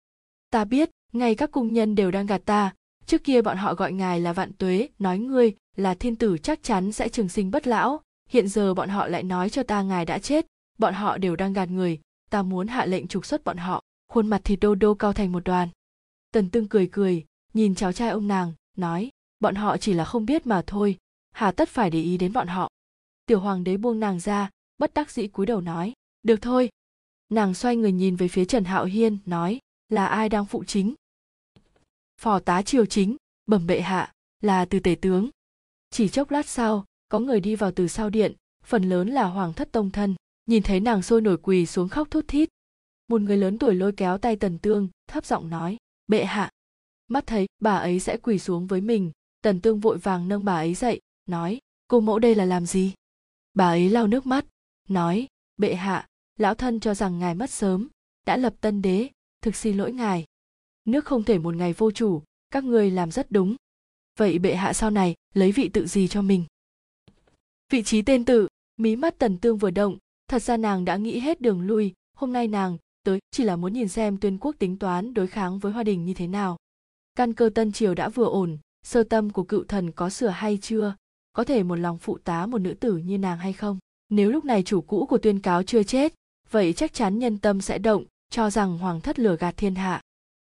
[0.50, 2.74] Ta biết, ngay các cung nhân đều đang gạt ta.
[3.06, 6.62] Trước kia bọn họ gọi ngài là vạn tuế, nói ngươi là thiên tử chắc
[6.62, 8.00] chắn sẽ trường sinh bất lão.
[8.28, 10.46] Hiện giờ bọn họ lại nói cho ta ngài đã chết.
[10.78, 12.00] Bọn họ đều đang gạt người.
[12.30, 13.82] Ta muốn hạ lệnh trục xuất bọn họ.
[14.08, 15.68] Khuôn mặt thì đô đô cao thành một đoàn.
[16.32, 17.24] Tần tương cười cười,
[17.54, 19.10] nhìn cháu trai ông nàng, nói,
[19.40, 20.96] bọn họ chỉ là không biết mà thôi.
[21.32, 22.70] Hà tất phải để ý đến bọn họ.
[23.26, 24.50] Tiểu hoàng đế buông nàng ra
[24.80, 26.70] bất đắc dĩ cúi đầu nói, được thôi.
[27.28, 29.58] Nàng xoay người nhìn về phía trần hạo hiên, nói,
[29.88, 30.94] là ai đang phụ chính?
[32.20, 33.16] Phò tá triều chính,
[33.46, 35.30] bẩm bệ hạ, là từ tể tướng.
[35.90, 39.52] Chỉ chốc lát sau, có người đi vào từ sau điện, phần lớn là hoàng
[39.52, 40.14] thất tông thân,
[40.46, 42.48] nhìn thấy nàng sôi nổi quỳ xuống khóc thút thít.
[43.08, 45.76] Một người lớn tuổi lôi kéo tay tần tương, thấp giọng nói,
[46.06, 46.50] bệ hạ.
[47.08, 49.10] Mắt thấy, bà ấy sẽ quỳ xuống với mình,
[49.42, 51.58] tần tương vội vàng nâng bà ấy dậy, nói,
[51.88, 52.92] cô mẫu đây là làm gì?
[53.54, 54.44] Bà ấy lau nước mắt
[54.90, 55.26] nói,
[55.56, 57.88] bệ hạ, lão thân cho rằng ngài mất sớm,
[58.26, 59.08] đã lập tân đế,
[59.42, 60.24] thực xin lỗi ngài.
[60.84, 63.56] Nước không thể một ngày vô chủ, các ngươi làm rất đúng.
[64.18, 66.44] Vậy bệ hạ sau này, lấy vị tự gì cho mình?
[67.72, 71.20] Vị trí tên tự, mí mắt tần tương vừa động, thật ra nàng đã nghĩ
[71.20, 74.78] hết đường lui, hôm nay nàng tới, chỉ là muốn nhìn xem tuyên quốc tính
[74.78, 76.56] toán đối kháng với hoa đình như thế nào.
[77.14, 80.58] Căn cơ tân triều đã vừa ổn, sơ tâm của cựu thần có sửa hay
[80.62, 80.94] chưa?
[81.32, 83.78] Có thể một lòng phụ tá một nữ tử như nàng hay không?
[84.10, 86.14] Nếu lúc này chủ cũ của tuyên cáo chưa chết,
[86.50, 90.02] vậy chắc chắn nhân tâm sẽ động, cho rằng hoàng thất lừa gạt thiên hạ.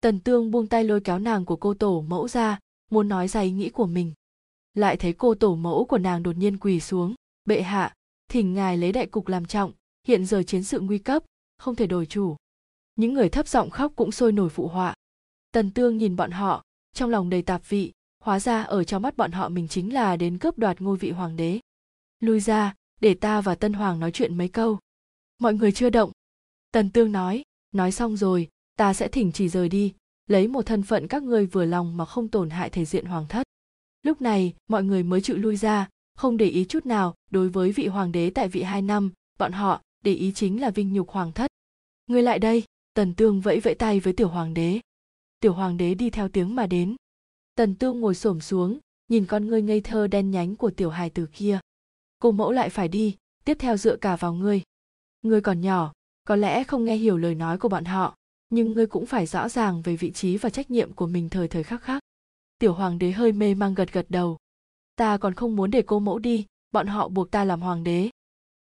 [0.00, 2.58] Tần tương buông tay lôi kéo nàng của cô tổ mẫu ra,
[2.90, 4.12] muốn nói ra ý nghĩ của mình.
[4.74, 7.94] Lại thấy cô tổ mẫu của nàng đột nhiên quỳ xuống, bệ hạ,
[8.28, 9.72] thỉnh ngài lấy đại cục làm trọng,
[10.06, 11.22] hiện giờ chiến sự nguy cấp,
[11.58, 12.36] không thể đổi chủ.
[12.96, 14.94] Những người thấp giọng khóc cũng sôi nổi phụ họa.
[15.52, 16.62] Tần tương nhìn bọn họ,
[16.94, 17.92] trong lòng đầy tạp vị,
[18.24, 21.10] hóa ra ở trong mắt bọn họ mình chính là đến cướp đoạt ngôi vị
[21.10, 21.60] hoàng đế.
[22.20, 24.78] Lui ra để ta và tân hoàng nói chuyện mấy câu.
[25.38, 26.10] Mọi người chưa động.
[26.72, 27.42] Tần tương nói
[27.72, 29.94] nói xong rồi, ta sẽ thỉnh chỉ rời đi,
[30.26, 33.26] lấy một thân phận các ngươi vừa lòng mà không tổn hại thể diện hoàng
[33.28, 33.46] thất.
[34.02, 37.72] Lúc này, mọi người mới chịu lui ra, không để ý chút nào đối với
[37.72, 41.10] vị hoàng đế tại vị hai năm, bọn họ để ý chính là vinh nhục
[41.10, 41.50] hoàng thất.
[42.06, 44.80] Ngươi lại đây, tần tương vẫy vẫy tay với tiểu hoàng đế.
[45.40, 46.96] Tiểu hoàng đế đi theo tiếng mà đến.
[47.54, 48.78] Tần tương ngồi xổm xuống,
[49.08, 51.58] nhìn con ngươi ngây thơ đen nhánh của tiểu hài tử kia
[52.22, 54.62] cô mẫu lại phải đi, tiếp theo dựa cả vào ngươi.
[55.22, 55.92] Ngươi còn nhỏ,
[56.24, 58.16] có lẽ không nghe hiểu lời nói của bọn họ,
[58.50, 61.48] nhưng ngươi cũng phải rõ ràng về vị trí và trách nhiệm của mình thời
[61.48, 62.02] thời khắc khắc.
[62.58, 64.36] Tiểu hoàng đế hơi mê mang gật gật đầu.
[64.96, 68.10] Ta còn không muốn để cô mẫu đi, bọn họ buộc ta làm hoàng đế.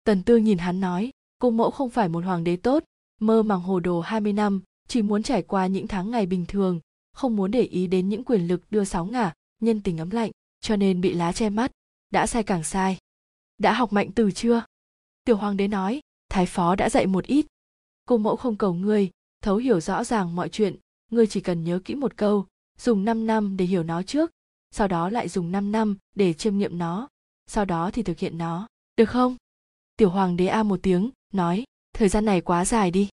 [0.04, 2.84] Tần tương nhìn hắn nói, cô mẫu không phải một hoàng đế tốt,
[3.20, 6.80] mơ màng hồ đồ 20 năm, chỉ muốn trải qua những tháng ngày bình thường,
[7.14, 10.32] không muốn để ý đến những quyền lực đưa sóng ngả, nhân tình ấm lạnh,
[10.62, 11.72] cho nên bị lá che mắt,
[12.12, 12.98] đã sai càng sai
[13.58, 14.64] đã học mạnh từ chưa?
[15.24, 17.46] Tiểu hoàng đế nói, thái phó đã dạy một ít.
[18.06, 19.10] Cô mẫu không cầu ngươi,
[19.42, 20.76] thấu hiểu rõ ràng mọi chuyện.
[21.12, 22.46] Ngươi chỉ cần nhớ kỹ một câu,
[22.78, 24.32] dùng 5 năm để hiểu nó trước.
[24.72, 27.08] Sau đó lại dùng 5 năm để chiêm nghiệm nó.
[27.48, 28.68] Sau đó thì thực hiện nó.
[28.98, 29.36] Được không?
[29.98, 33.10] Tiểu hoàng đế a một tiếng, nói, thời gian này quá dài đi.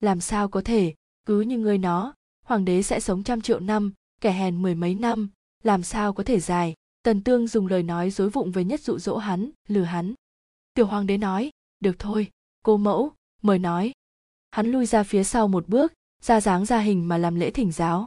[0.00, 0.94] Làm sao có thể?
[1.24, 2.14] Cứ như ngươi nó,
[2.44, 5.28] hoàng đế sẽ sống trăm triệu năm, kẻ hèn mười mấy năm.
[5.62, 6.74] Làm sao có thể dài?
[7.02, 10.14] Tần tương dùng lời nói dối vụng với nhất dụ dỗ hắn, lừa hắn.
[10.74, 12.30] Tiểu hoàng đế nói, được thôi,
[12.64, 13.92] cô mẫu, mời nói.
[14.50, 15.92] Hắn lui ra phía sau một bước,
[16.22, 18.06] ra dáng ra hình mà làm lễ thỉnh giáo.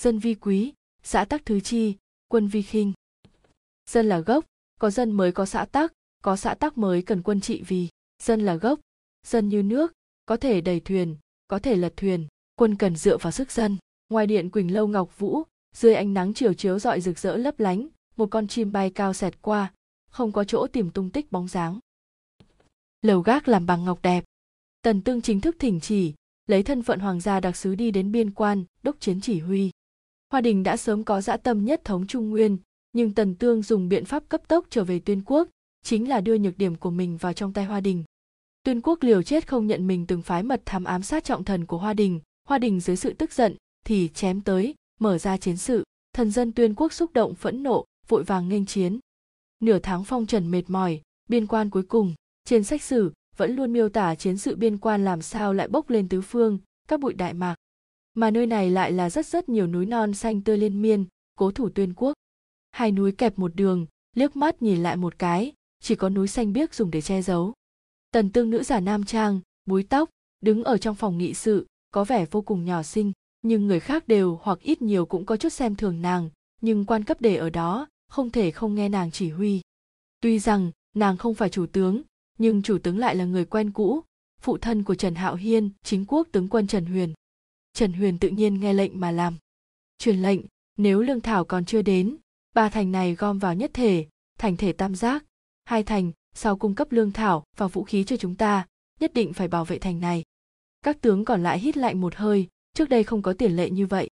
[0.00, 0.72] Dân vi quý,
[1.02, 1.96] xã tắc thứ chi,
[2.28, 2.92] quân vi khinh.
[3.90, 4.44] Dân là gốc,
[4.80, 7.88] có dân mới có xã tắc, có xã tắc mới cần quân trị vì.
[8.22, 8.80] Dân là gốc,
[9.26, 9.92] dân như nước,
[10.26, 11.16] có thể đầy thuyền,
[11.48, 13.76] có thể lật thuyền, quân cần dựa vào sức dân.
[14.08, 15.42] Ngoài điện quỳnh lâu ngọc vũ,
[15.74, 17.88] dưới ánh nắng chiều chiếu rọi rực rỡ lấp lánh
[18.20, 19.72] một con chim bay cao xẹt qua,
[20.10, 21.78] không có chỗ tìm tung tích bóng dáng.
[23.02, 24.24] Lầu gác làm bằng ngọc đẹp.
[24.82, 26.14] Tần tương chính thức thỉnh chỉ,
[26.46, 29.70] lấy thân phận hoàng gia đặc sứ đi đến biên quan, đốc chiến chỉ huy.
[30.32, 32.58] Hoa đình đã sớm có dã tâm nhất thống trung nguyên,
[32.92, 35.48] nhưng tần tương dùng biện pháp cấp tốc trở về tuyên quốc,
[35.82, 38.04] chính là đưa nhược điểm của mình vào trong tay hoa đình.
[38.62, 41.66] Tuyên quốc liều chết không nhận mình từng phái mật thám ám sát trọng thần
[41.66, 42.20] của hoa đình.
[42.48, 45.84] Hoa đình dưới sự tức giận thì chém tới, mở ra chiến sự.
[46.12, 48.98] Thần dân tuyên quốc xúc động, phẫn nộ vội vàng nghênh chiến.
[49.60, 52.14] Nửa tháng phong trần mệt mỏi, biên quan cuối cùng,
[52.44, 55.90] trên sách sử, vẫn luôn miêu tả chiến sự biên quan làm sao lại bốc
[55.90, 56.58] lên tứ phương,
[56.88, 57.54] các bụi đại mạc.
[58.14, 61.04] Mà nơi này lại là rất rất nhiều núi non xanh tươi liên miên,
[61.34, 62.12] cố thủ tuyên quốc.
[62.70, 63.86] Hai núi kẹp một đường,
[64.16, 65.52] liếc mắt nhìn lại một cái,
[65.82, 67.54] chỉ có núi xanh biếc dùng để che giấu.
[68.12, 70.10] Tần tương nữ giả nam trang, búi tóc,
[70.40, 73.12] đứng ở trong phòng nghị sự, có vẻ vô cùng nhỏ xinh,
[73.42, 76.30] nhưng người khác đều hoặc ít nhiều cũng có chút xem thường nàng,
[76.60, 79.60] nhưng quan cấp đề ở đó không thể không nghe nàng chỉ huy.
[80.20, 82.02] Tuy rằng, nàng không phải chủ tướng,
[82.38, 84.00] nhưng chủ tướng lại là người quen cũ,
[84.40, 87.14] phụ thân của trần hạo hiên chính quốc tướng quân trần huyền.
[87.72, 89.36] Trần huyền tự nhiên nghe lệnh mà làm.
[89.98, 90.40] Truyền lệnh,
[90.76, 92.16] nếu lương thảo còn chưa đến,
[92.54, 94.06] ba thành này gom vào nhất thể,
[94.38, 95.24] thành thể tam giác.
[95.64, 98.66] Hai thành, sau cung cấp lương thảo và vũ khí cho chúng ta,
[99.00, 100.24] nhất định phải bảo vệ thành này.
[100.82, 103.86] Các tướng còn lại hít lạnh một hơi, trước đây không có tiền lệ như
[103.86, 104.10] vậy.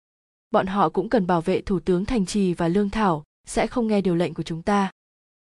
[0.50, 3.86] Bọn họ cũng cần bảo vệ thủ tướng thành trì và lương thảo sẽ không
[3.86, 4.90] nghe điều lệnh của chúng ta.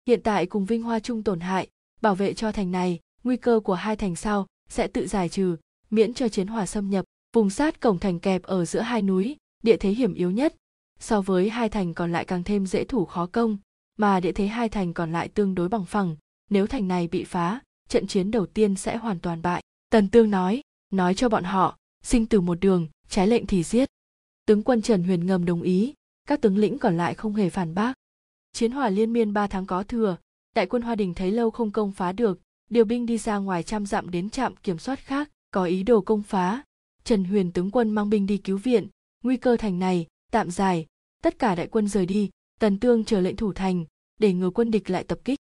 [0.06, 1.68] Hiện tại cùng vinh hoa chung tổn hại,
[2.00, 5.56] bảo vệ cho thành này, nguy cơ của hai thành sau sẽ tự giải trừ,
[5.90, 7.04] miễn cho chiến hỏa xâm nhập.
[7.32, 10.54] Vùng sát cổng thành kẹp ở giữa hai núi, địa thế hiểm yếu nhất.
[11.00, 13.58] So với hai thành còn lại càng thêm dễ thủ khó công,
[13.98, 16.16] mà địa thế hai thành còn lại tương đối bằng phẳng.
[16.50, 19.62] Nếu thành này bị phá, trận chiến đầu tiên sẽ hoàn toàn bại.
[19.90, 23.88] Tần tương nói nói cho bọn họ, sinh từ một đường, trái lệnh thì giết.
[24.46, 25.94] Tướng quân trần huyền ngầm đồng ý
[26.30, 27.94] các tướng lĩnh còn lại không hề phản bác.
[28.52, 30.16] Chiến hỏa liên miên ba tháng có thừa,
[30.54, 33.62] đại quân hoa đình thấy lâu không công phá được, điều binh đi ra ngoài
[33.62, 36.62] trăm dặm đến trạm kiểm soát khác, có ý đồ công phá.
[37.04, 38.88] Trần huyền tướng quân mang binh đi cứu viện,
[39.22, 40.86] nguy cơ thành này, tạm giải
[41.22, 42.30] tất cả đại quân rời đi,
[42.60, 43.84] tần tương chờ lệnh thủ thành,
[44.18, 45.38] để ngừa quân địch lại tập kích.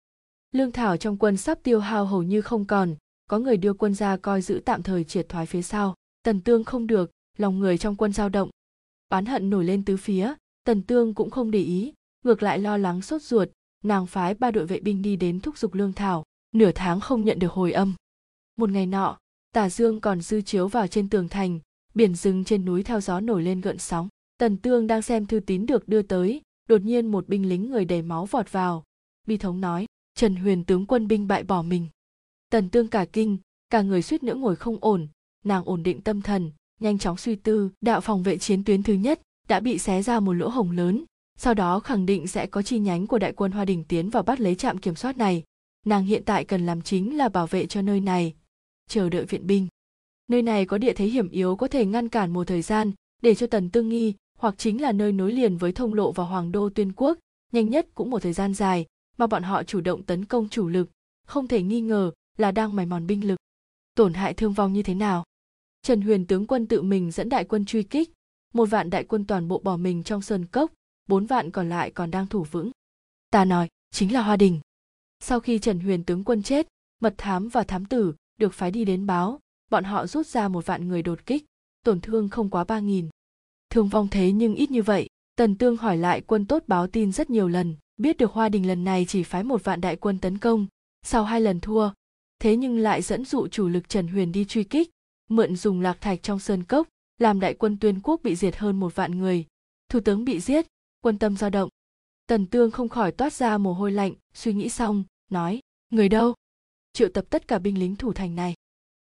[0.51, 2.95] Lương thảo trong quân sắp tiêu hao hầu như không còn,
[3.30, 5.95] có người đưa quân ra coi giữ tạm thời triệt thoái phía sau.
[6.23, 8.49] Tần tương không được, lòng người trong quân dao động.
[9.09, 10.34] Oán hận nổi lên tứ phía
[10.68, 13.49] tần tương cũng không để ý, ngược lại lo lắng sốt ruột,
[13.84, 16.23] nàng phái ba đội vệ binh đi đến thúc giục lương thảo,
[16.56, 17.95] nửa tháng không nhận được hồi âm.
[18.57, 19.18] Một ngày nọ,
[19.53, 21.60] tà dương còn dư chiếu vào trên tường thành,
[21.94, 24.07] biển rừng trên núi theo gió nổi lên gợn sóng.
[24.38, 27.85] Tần tương đang xem thư tín được đưa tới, đột nhiên một binh lính người
[27.85, 28.84] đầy máu vọt vào.
[29.27, 29.85] Bi thống nói,
[30.15, 31.88] trần huyền tướng quân binh bại bỏ mình.
[32.49, 33.38] Tần tương cả kinh,
[33.69, 35.07] cả người suýt nữa ngồi không ổn,
[35.45, 38.94] nàng ổn định tâm thần, nhanh chóng suy tư, đạo phòng vệ chiến tuyến thứ
[38.94, 41.03] nhất đã bị xé ra một lỗ hổng lớn.
[41.40, 44.24] Sau đó khẳng định sẽ có chi nhánh của đại quân hoa đình tiến vào
[44.24, 45.44] bắt lấy trạm kiểm soát này.
[45.86, 48.34] Nàng hiện tại cần làm chính là bảo vệ cho nơi này.
[48.90, 49.68] Chờ đợi viện binh.
[50.28, 52.91] Nơi này có địa thế hiểm yếu có thể ngăn cản một thời gian,
[53.22, 56.28] để cho tần tương nghi, hoặc chính là nơi nối liền với thông lộ vào
[56.28, 57.18] hoàng đô tuyên quốc,
[57.52, 58.86] nhanh nhất cũng một thời gian dài,
[59.18, 60.90] mà bọn họ chủ động tấn công chủ lực,
[61.28, 63.40] không thể nghi ngờ là đang mài mòn binh lực.
[63.95, 65.24] Tổn hại thương vong như thế nào?
[65.82, 68.10] Trần huyền tướng quân tự mình dẫn đại quân truy kích
[68.53, 70.72] một vạn đại quân toàn bộ bỏ mình trong sơn cốc,
[71.07, 72.72] bốn vạn còn lại còn đang thủ vững.
[73.32, 74.60] Ta nói, chính là hoa đình.
[75.19, 76.68] Sau khi trần huyền tướng quân chết,
[77.02, 79.40] mật thám và thám tử được phái đi đến báo.
[79.69, 81.45] Bọn họ rút ra một vạn người đột kích,
[81.84, 83.10] tổn thương không quá ba nghìn.
[83.69, 85.10] Thương vong thế nhưng ít như vậy.
[85.36, 88.68] Tần tương hỏi lại quân tốt báo tin rất nhiều lần, biết được hoa đình
[88.68, 90.68] lần này chỉ phái một vạn đại quân tấn công.
[91.03, 91.90] Sau hai lần thua,
[92.40, 94.90] thế nhưng lại dẫn dụ chủ lực trần huyền đi truy kích,
[95.30, 96.88] mượn dùng lạc thạch trong sơn cốc
[97.18, 99.45] làm đại quân tuyên quốc bị diệt hơn một vạn người.
[99.89, 100.68] Thủ tướng bị giết,
[101.02, 101.69] quân tâm dao động.
[102.27, 106.34] Tần tương không khỏi toát ra mồ hôi lạnh, suy nghĩ xong, nói, người đâu?
[106.94, 108.53] Triệu tập tất cả binh lính thủ thành này.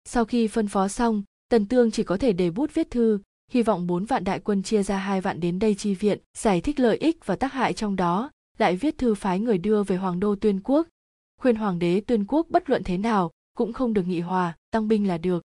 [0.04, 3.18] Sau khi phân phó xong, tần tương chỉ có thể để bút viết thư,
[3.50, 6.60] hy vọng bốn vạn đại quân chia ra hai vạn đến đây chi viện, giải
[6.60, 9.96] thích lợi ích và tác hại trong đó, lại viết thư phái người đưa về
[9.96, 10.86] hoàng đô tuyên quốc.
[11.40, 14.88] Khuyên hoàng đế tuyên quốc bất luận thế nào cũng không được nghị hòa, tăng
[14.88, 15.42] binh là được.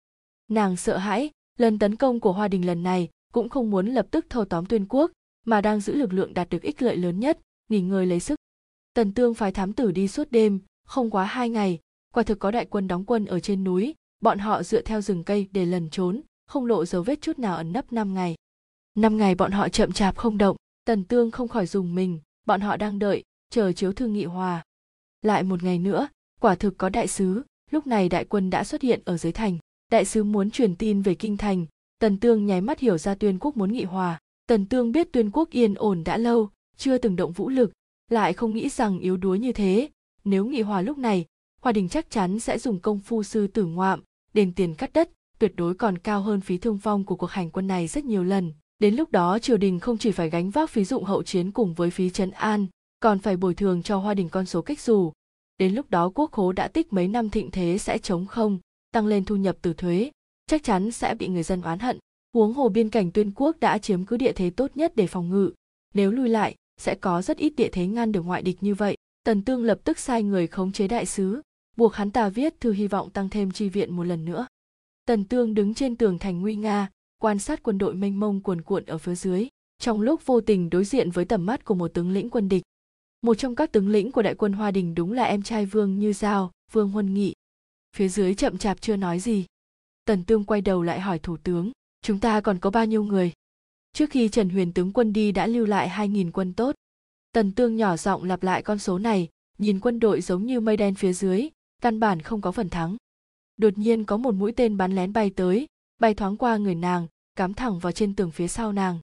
[0.48, 4.06] Nàng sợ hãi lần tấn công của hoa đình lần này cũng không muốn lập
[4.10, 5.10] tức thâu tóm tuyên quốc,
[5.46, 7.38] mà đang giữ lực lượng đạt được ích lợi lớn nhất,
[7.68, 8.38] nghỉ ngơi lấy sức.
[8.94, 11.78] Tần tương phái thám tử đi suốt đêm, không quá hai ngày.
[12.14, 15.24] Quả thực có đại quân đóng quân ở trên núi, bọn họ dựa theo rừng
[15.24, 18.34] cây để lần trốn, không lộ dấu vết chút nào ẩn nấp năm ngày.
[18.94, 22.60] Năm ngày bọn họ chậm chạp không động, tần tương không khỏi dùng mình, bọn
[22.60, 24.62] họ đang đợi, chờ chiếu thư nghị hòa.
[25.22, 26.08] Lại một ngày nữa,
[26.40, 29.58] quả thực có đại sứ, lúc này đại quân đã xuất hiện ở dưới thành
[29.90, 31.66] đại sứ muốn truyền tin về kinh thành.
[31.98, 34.18] Tần tương nháy mắt hiểu ra tuyên quốc muốn nghị hòa.
[34.46, 37.72] Tần tương biết tuyên quốc yên ổn đã lâu, chưa từng động vũ lực,
[38.10, 39.88] lại không nghĩ rằng yếu đuối như thế.
[40.24, 41.24] Nếu nghị hòa lúc này,
[41.60, 44.02] hoa đình chắc chắn sẽ dùng công phu sư tử ngoạm,
[44.34, 47.50] đền tiền cắt đất, tuyệt đối còn cao hơn phí thương vong của cuộc hành
[47.50, 48.52] quân này rất nhiều lần.
[48.78, 51.74] Đến lúc đó triều đình không chỉ phải gánh vác phí dụng hậu chiến cùng
[51.74, 52.66] với phí trấn an,
[53.00, 55.12] còn phải bồi thường cho hoa đình con số cách dù.
[55.58, 58.58] Đến lúc đó quốc khố đã tích mấy năm thịnh thế sẽ chống không
[58.92, 60.10] tăng lên thu nhập từ thuế,
[60.46, 61.98] chắc chắn sẽ bị người dân oán hận.
[62.34, 65.30] Huống hồ biên cảnh tuyên quốc đã chiếm cứ địa thế tốt nhất để phòng
[65.30, 65.50] ngự,
[65.94, 68.96] nếu lui lại, sẽ có rất ít địa thế ngăn được ngoại địch như vậy.
[69.24, 71.42] Tần tương lập tức sai người khống chế đại sứ,
[71.76, 74.46] buộc hắn ta viết thư hy vọng tăng thêm chi viện một lần nữa.
[75.06, 78.60] Tần tương đứng trên tường thành nguy nga, quan sát quân đội mênh mông cuồn
[78.60, 79.48] cuộn ở phía dưới,
[79.78, 82.62] trong lúc vô tình đối diện với tầm mắt của một tướng lĩnh quân địch.
[83.22, 85.98] Một trong các tướng lĩnh của đại quân hoa đình đúng là em trai vương
[85.98, 87.34] như giao, vương huân nghị
[87.97, 89.47] phía dưới chậm chạp chưa nói gì.
[90.05, 93.32] Tần tương quay đầu lại hỏi thủ tướng, chúng ta còn có bao nhiêu người?
[93.93, 96.74] Trước khi trần huyền tướng quân đi đã lưu lại hai nghìn quân tốt.
[97.32, 99.28] Tần tương nhỏ giọng lặp lại con số này,
[99.59, 101.48] nhìn quân đội giống như mây đen phía dưới,
[101.82, 102.97] căn bản không có phần thắng.
[103.56, 105.66] Đột nhiên có một mũi tên bắn lén bay tới,
[106.01, 107.06] bay thoáng qua người nàng,
[107.36, 108.98] cắm thẳng vào trên tường phía sau nàng.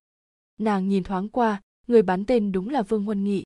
[0.60, 3.44] Nàng nhìn thoáng qua, người bắn tên đúng là vương huân nghị.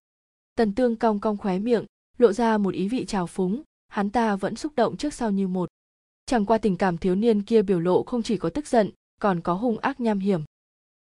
[0.55, 1.85] Tần tương cong cong khóe miệng,
[2.17, 3.63] lộ ra một ý vị trào phúng
[3.97, 5.69] hắn ta vẫn xúc động trước sau như một.
[6.25, 8.89] Chẳng qua tình cảm thiếu niên kia biểu lộ không chỉ có tức giận,
[9.21, 10.41] còn có hung ác nham hiểm.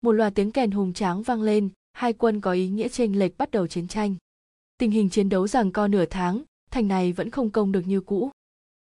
[0.03, 3.39] Một loạt tiếng kèn hùng tráng vang lên, hai quân có ý nghĩa chênh lệch
[3.39, 4.15] bắt đầu chiến tranh.
[4.79, 8.01] Tình hình chiến đấu rằng co nửa tháng, thành này vẫn không công được như
[8.01, 8.31] cũ.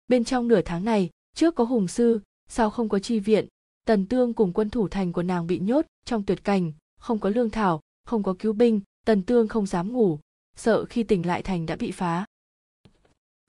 [0.07, 2.19] Bên trong nửa tháng này, trước có hùng sư,
[2.49, 3.47] sau không có chi viện,
[3.85, 7.29] tần tương cùng quân thủ thành của nàng bị nhốt trong tuyệt cảnh, không có
[7.29, 10.19] lương thảo, không có cứu binh, tần tương không dám ngủ,
[10.55, 12.25] sợ khi tỉnh lại thành đã bị phá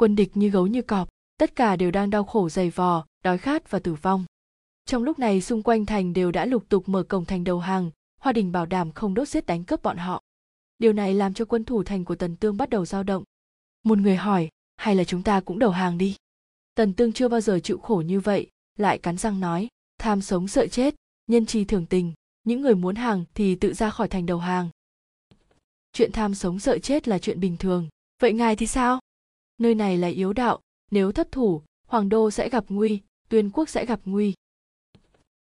[0.03, 1.09] quân địch như gấu như cọp,
[1.39, 4.25] tất cả đều đang đau khổ dày vò, đói khát và tử vong.
[4.85, 7.91] Trong lúc này, xung quanh thành đều đã lục tục mở cổng thành đầu hàng,
[8.21, 10.23] hoa đình bảo đảm không đốt giết đánh cướp bọn họ.
[10.79, 13.25] Điều này làm cho quân thủ thành của tần tương bắt đầu dao động.
[13.85, 16.17] Một người hỏi, hay là chúng ta cũng đầu hàng đi?
[16.75, 18.47] Tần tương chưa bao giờ chịu khổ như vậy,
[18.79, 19.69] lại cắn răng nói,
[19.99, 20.95] tham sống sợ chết,
[21.27, 22.13] nhân chi thường tình,
[22.45, 24.69] những người muốn hàng thì tự ra khỏi thành đầu hàng.
[25.93, 27.89] Chuyện tham sống sợ chết là chuyện bình thường,
[28.21, 29.01] vậy ngài thì sao?
[29.63, 30.61] Nơi này là yếu đạo,
[30.91, 34.35] nếu thất thủ, hoàng đô sẽ gặp nguy, tuyên quốc sẽ gặp nguy.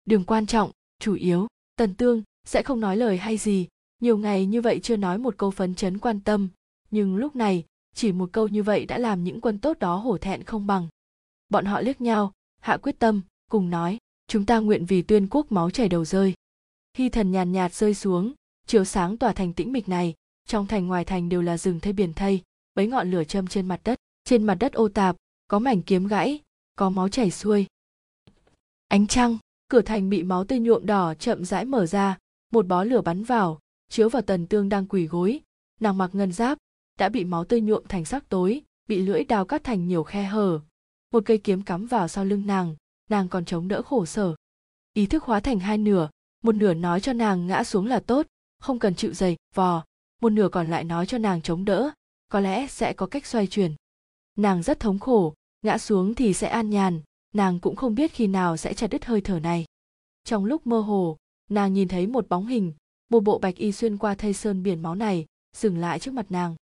[0.05, 3.67] Đường quan trọng, chủ yếu, tần tương, sẽ không nói lời hay gì,
[3.99, 6.49] nhiều ngày như vậy chưa nói một câu phấn chấn quan tâm.
[6.91, 7.65] Nhưng lúc này,
[7.95, 10.87] chỉ một câu như vậy đã làm những quân tốt đó hổ thẹn không bằng.
[11.49, 13.21] Bọn họ liếc nhau, hạ quyết tâm,
[13.51, 13.97] cùng nói,
[14.27, 16.33] chúng ta nguyện vì tuyên quốc máu chảy đầu rơi.
[16.93, 18.33] Khi thần nhàn nhạt rơi xuống
[18.67, 20.13] chiếu sáng tỏa thành tĩnh mịch này,
[20.45, 22.41] trong thành ngoài thành đều là rừng thây biển thây
[22.75, 23.99] mấy ngọn lửa châm trên mặt đất.
[24.23, 25.15] Trên mặt đất ô tạp,
[25.47, 26.39] có mảnh kiếm gãy,
[26.75, 27.65] có máu chảy xuôi.
[28.87, 29.37] Ánh trăng,
[29.67, 32.17] cửa thành bị máu tươi nhuộm đỏ chậm rãi mở ra.
[32.51, 35.39] Một bó lửa bắn vào, chiếu vào tần tương đang quỳ gối.
[35.79, 36.57] Nàng mặc ngân giáp,
[36.99, 40.23] đã bị máu tươi nhuộm thành sắc tối, bị lưỡi đao cắt thành nhiều khe
[40.23, 40.59] hở.
[41.11, 42.75] Một cây kiếm cắm vào sau lưng nàng
[43.11, 44.35] nàng còn chống đỡ khổ sở.
[44.93, 46.09] Ý thức hóa thành hai nửa,
[46.43, 48.27] một nửa nói cho nàng ngã xuống là tốt,
[48.59, 49.83] không cần chịu dày vò.
[50.21, 51.91] Một nửa còn lại nói cho nàng chống đỡ
[52.31, 53.75] có lẽ sẽ có cách xoay chuyển.
[54.37, 57.01] Nàng rất thống khổ, ngã xuống thì sẽ an nhàn,
[57.33, 59.65] nàng cũng không biết khi nào sẽ chặt đứt hơi thở này.
[60.23, 61.17] Trong lúc mơ hồ,
[61.49, 62.73] nàng nhìn thấy một bóng hình,
[63.09, 65.25] một bộ bạch y xuyên qua thây sơn biển máu này,
[65.57, 66.55] dừng lại trước mặt nàng.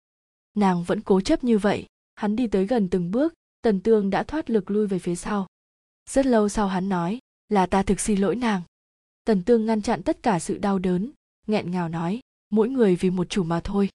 [0.55, 1.85] Nàng vẫn cố chấp như vậy,
[2.15, 5.47] hắn đi tới gần từng bước, tần tương đã thoát lực lui về phía sau.
[6.09, 7.19] Rất lâu sau hắn nói,
[7.49, 8.61] là ta thực xin lỗi nàng.
[9.23, 11.11] Tần tương ngăn chặn tất cả sự đau đớn,
[11.47, 12.19] nghẹn ngào nói,
[12.49, 13.89] mỗi người vì một chủ mà thôi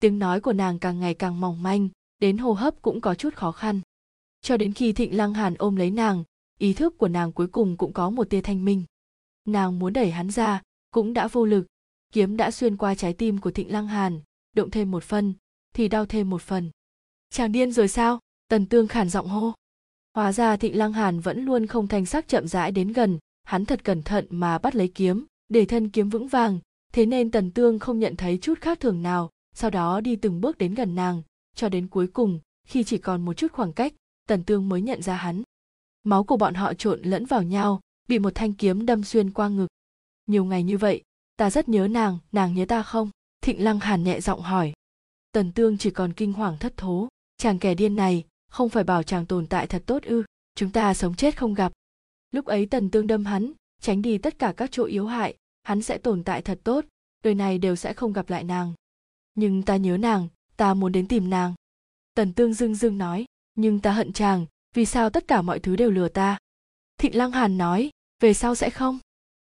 [0.00, 3.34] tiếng nói của nàng càng ngày càng mỏng manh, đến hô hấp cũng có chút
[3.34, 3.80] khó khăn.
[4.42, 6.24] Cho đến khi thịnh lăng hàn ôm lấy nàng,
[6.58, 8.84] ý thức của nàng cuối cùng cũng có một tia thanh minh.
[9.44, 11.66] Nàng muốn đẩy hắn ra, cũng đã vô lực.
[12.12, 14.20] Kiếm đã xuyên qua trái tim của thịnh lăng hàn,
[14.56, 15.34] động thêm một phân
[15.74, 16.70] thì đau thêm một phần.
[17.30, 18.18] Chàng điên rồi sao?
[18.48, 19.52] Tần tương khản giọng hô.
[20.14, 23.64] Hóa ra thịnh lăng hàn vẫn luôn không thanh sắc chậm rãi đến gần, hắn
[23.64, 26.58] thật cẩn thận mà bắt lấy kiếm, để thân kiếm vững vàng,
[26.92, 30.40] thế nên tần tương không nhận thấy chút khác thường nào sau đó đi từng
[30.40, 31.22] bước đến gần nàng,
[31.54, 33.92] cho đến cuối cùng, khi chỉ còn một chút khoảng cách,
[34.28, 35.42] tần tương mới nhận ra hắn.
[36.02, 39.48] Máu của bọn họ trộn lẫn vào nhau, bị một thanh kiếm đâm xuyên qua
[39.48, 39.66] ngực.
[40.26, 41.02] Nhiều ngày như vậy,
[41.36, 43.10] ta rất nhớ nàng nàng nhớ ta không?
[43.42, 44.72] Thịnh lăng hàn nhẹ giọng hỏi.
[45.32, 47.08] Tần tương chỉ còn kinh hoàng thất thố.
[47.36, 50.24] Chàng kẻ điên này, không phải bảo chàng tồn tại thật tốt ư?
[50.54, 51.72] Chúng ta sống chết không gặp.
[52.30, 55.82] Lúc ấy tần tương đâm hắn, tránh đi tất cả các chỗ yếu hại, hắn
[55.82, 56.84] sẽ tồn tại thật tốt.
[57.24, 58.72] Đời này đều sẽ không gặp lại nàng
[59.40, 61.54] nhưng ta nhớ nàng, ta muốn đến tìm nàng.
[62.14, 65.76] Tần tương dưng dưng nói, nhưng ta hận chàng, vì sao tất cả mọi thứ
[65.76, 66.38] đều lừa ta?
[66.98, 67.90] Thịnh lăng hàn nói,
[68.22, 68.98] về sau sẽ không?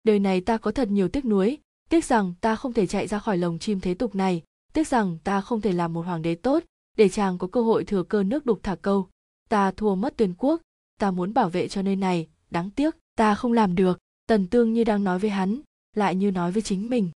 [0.03, 1.57] Đời này ta có thật nhiều tiếc nuối,
[1.89, 4.43] tiếc rằng ta không thể chạy ra khỏi lồng chim thế tục này,
[4.73, 6.63] tiếc rằng ta không thể làm một hoàng đế tốt,
[6.97, 9.09] để chàng có cơ hội thừa cơ nước đục thả câu.
[9.49, 10.61] Ta thua mất tuyên quốc,
[10.99, 13.99] ta muốn bảo vệ cho nơi này, đáng tiếc, ta không làm được.
[14.27, 15.61] Tần tương như đang nói với hắn,
[15.95, 17.11] lại như nói với chính mình.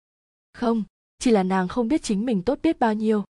[0.54, 0.84] Không
[1.20, 3.24] chỉ là nàng không biết chính mình tốt biết bao nhiêu.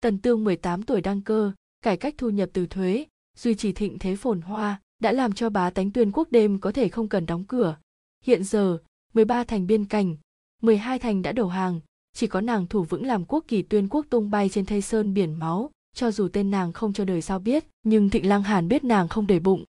[0.00, 1.52] Tần tương 18 tuổi đăng cơ,
[1.82, 3.06] cải cách thu nhập từ thuế,
[3.36, 6.72] duy trì thịnh thế phồn hoa, đã làm cho bá tánh tuyên quốc đêm có
[6.72, 7.76] thể không cần đóng cửa.
[8.24, 8.78] Hiện giờ
[9.14, 10.16] 13 thành biên cảnh
[10.62, 11.80] 12 thành đã đầu hàng,
[12.12, 15.14] chỉ có nàng thủ vững làm quốc kỳ tuyên quốc tung bay trên thây sơn
[15.14, 18.68] biển máu, cho dù tên nàng không cho đời sao biết, nhưng thịnh lăng hàn
[18.68, 19.64] biết nàng không để bụng.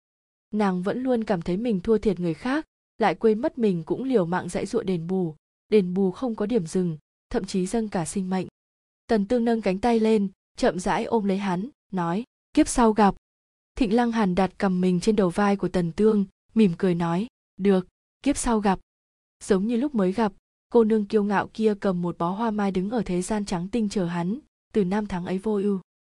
[0.52, 2.65] Nàng vẫn luôn cảm thấy mình thua thiệt người khác,
[2.98, 5.36] lại quên mất mình cũng liều mạng dãy dụa đền bù.
[5.69, 6.98] Đền bù không có điểm dừng
[7.30, 8.47] thậm chí dâng cả sinh mệnh.
[9.07, 10.27] Tần tương nâng cánh tay lên,
[10.57, 12.23] chậm rãi ôm lấy hắn, nói,
[12.53, 13.15] kiếp sau gặp.
[13.76, 17.27] Thịnh lăng hàn đặt cầm mình trên đầu vai của tần tương, mỉm cười nói,
[17.57, 17.88] được,
[18.23, 18.80] kiếp sau gặp.
[19.43, 20.34] Giống như lúc mới gặp,
[20.69, 23.68] cô nương kiêu ngạo kia cầm một bó hoa mai đứng ở thế gian trắng
[23.68, 24.39] tinh chờ hắn,
[24.73, 25.80] từ năm tháng ấy vô ưu.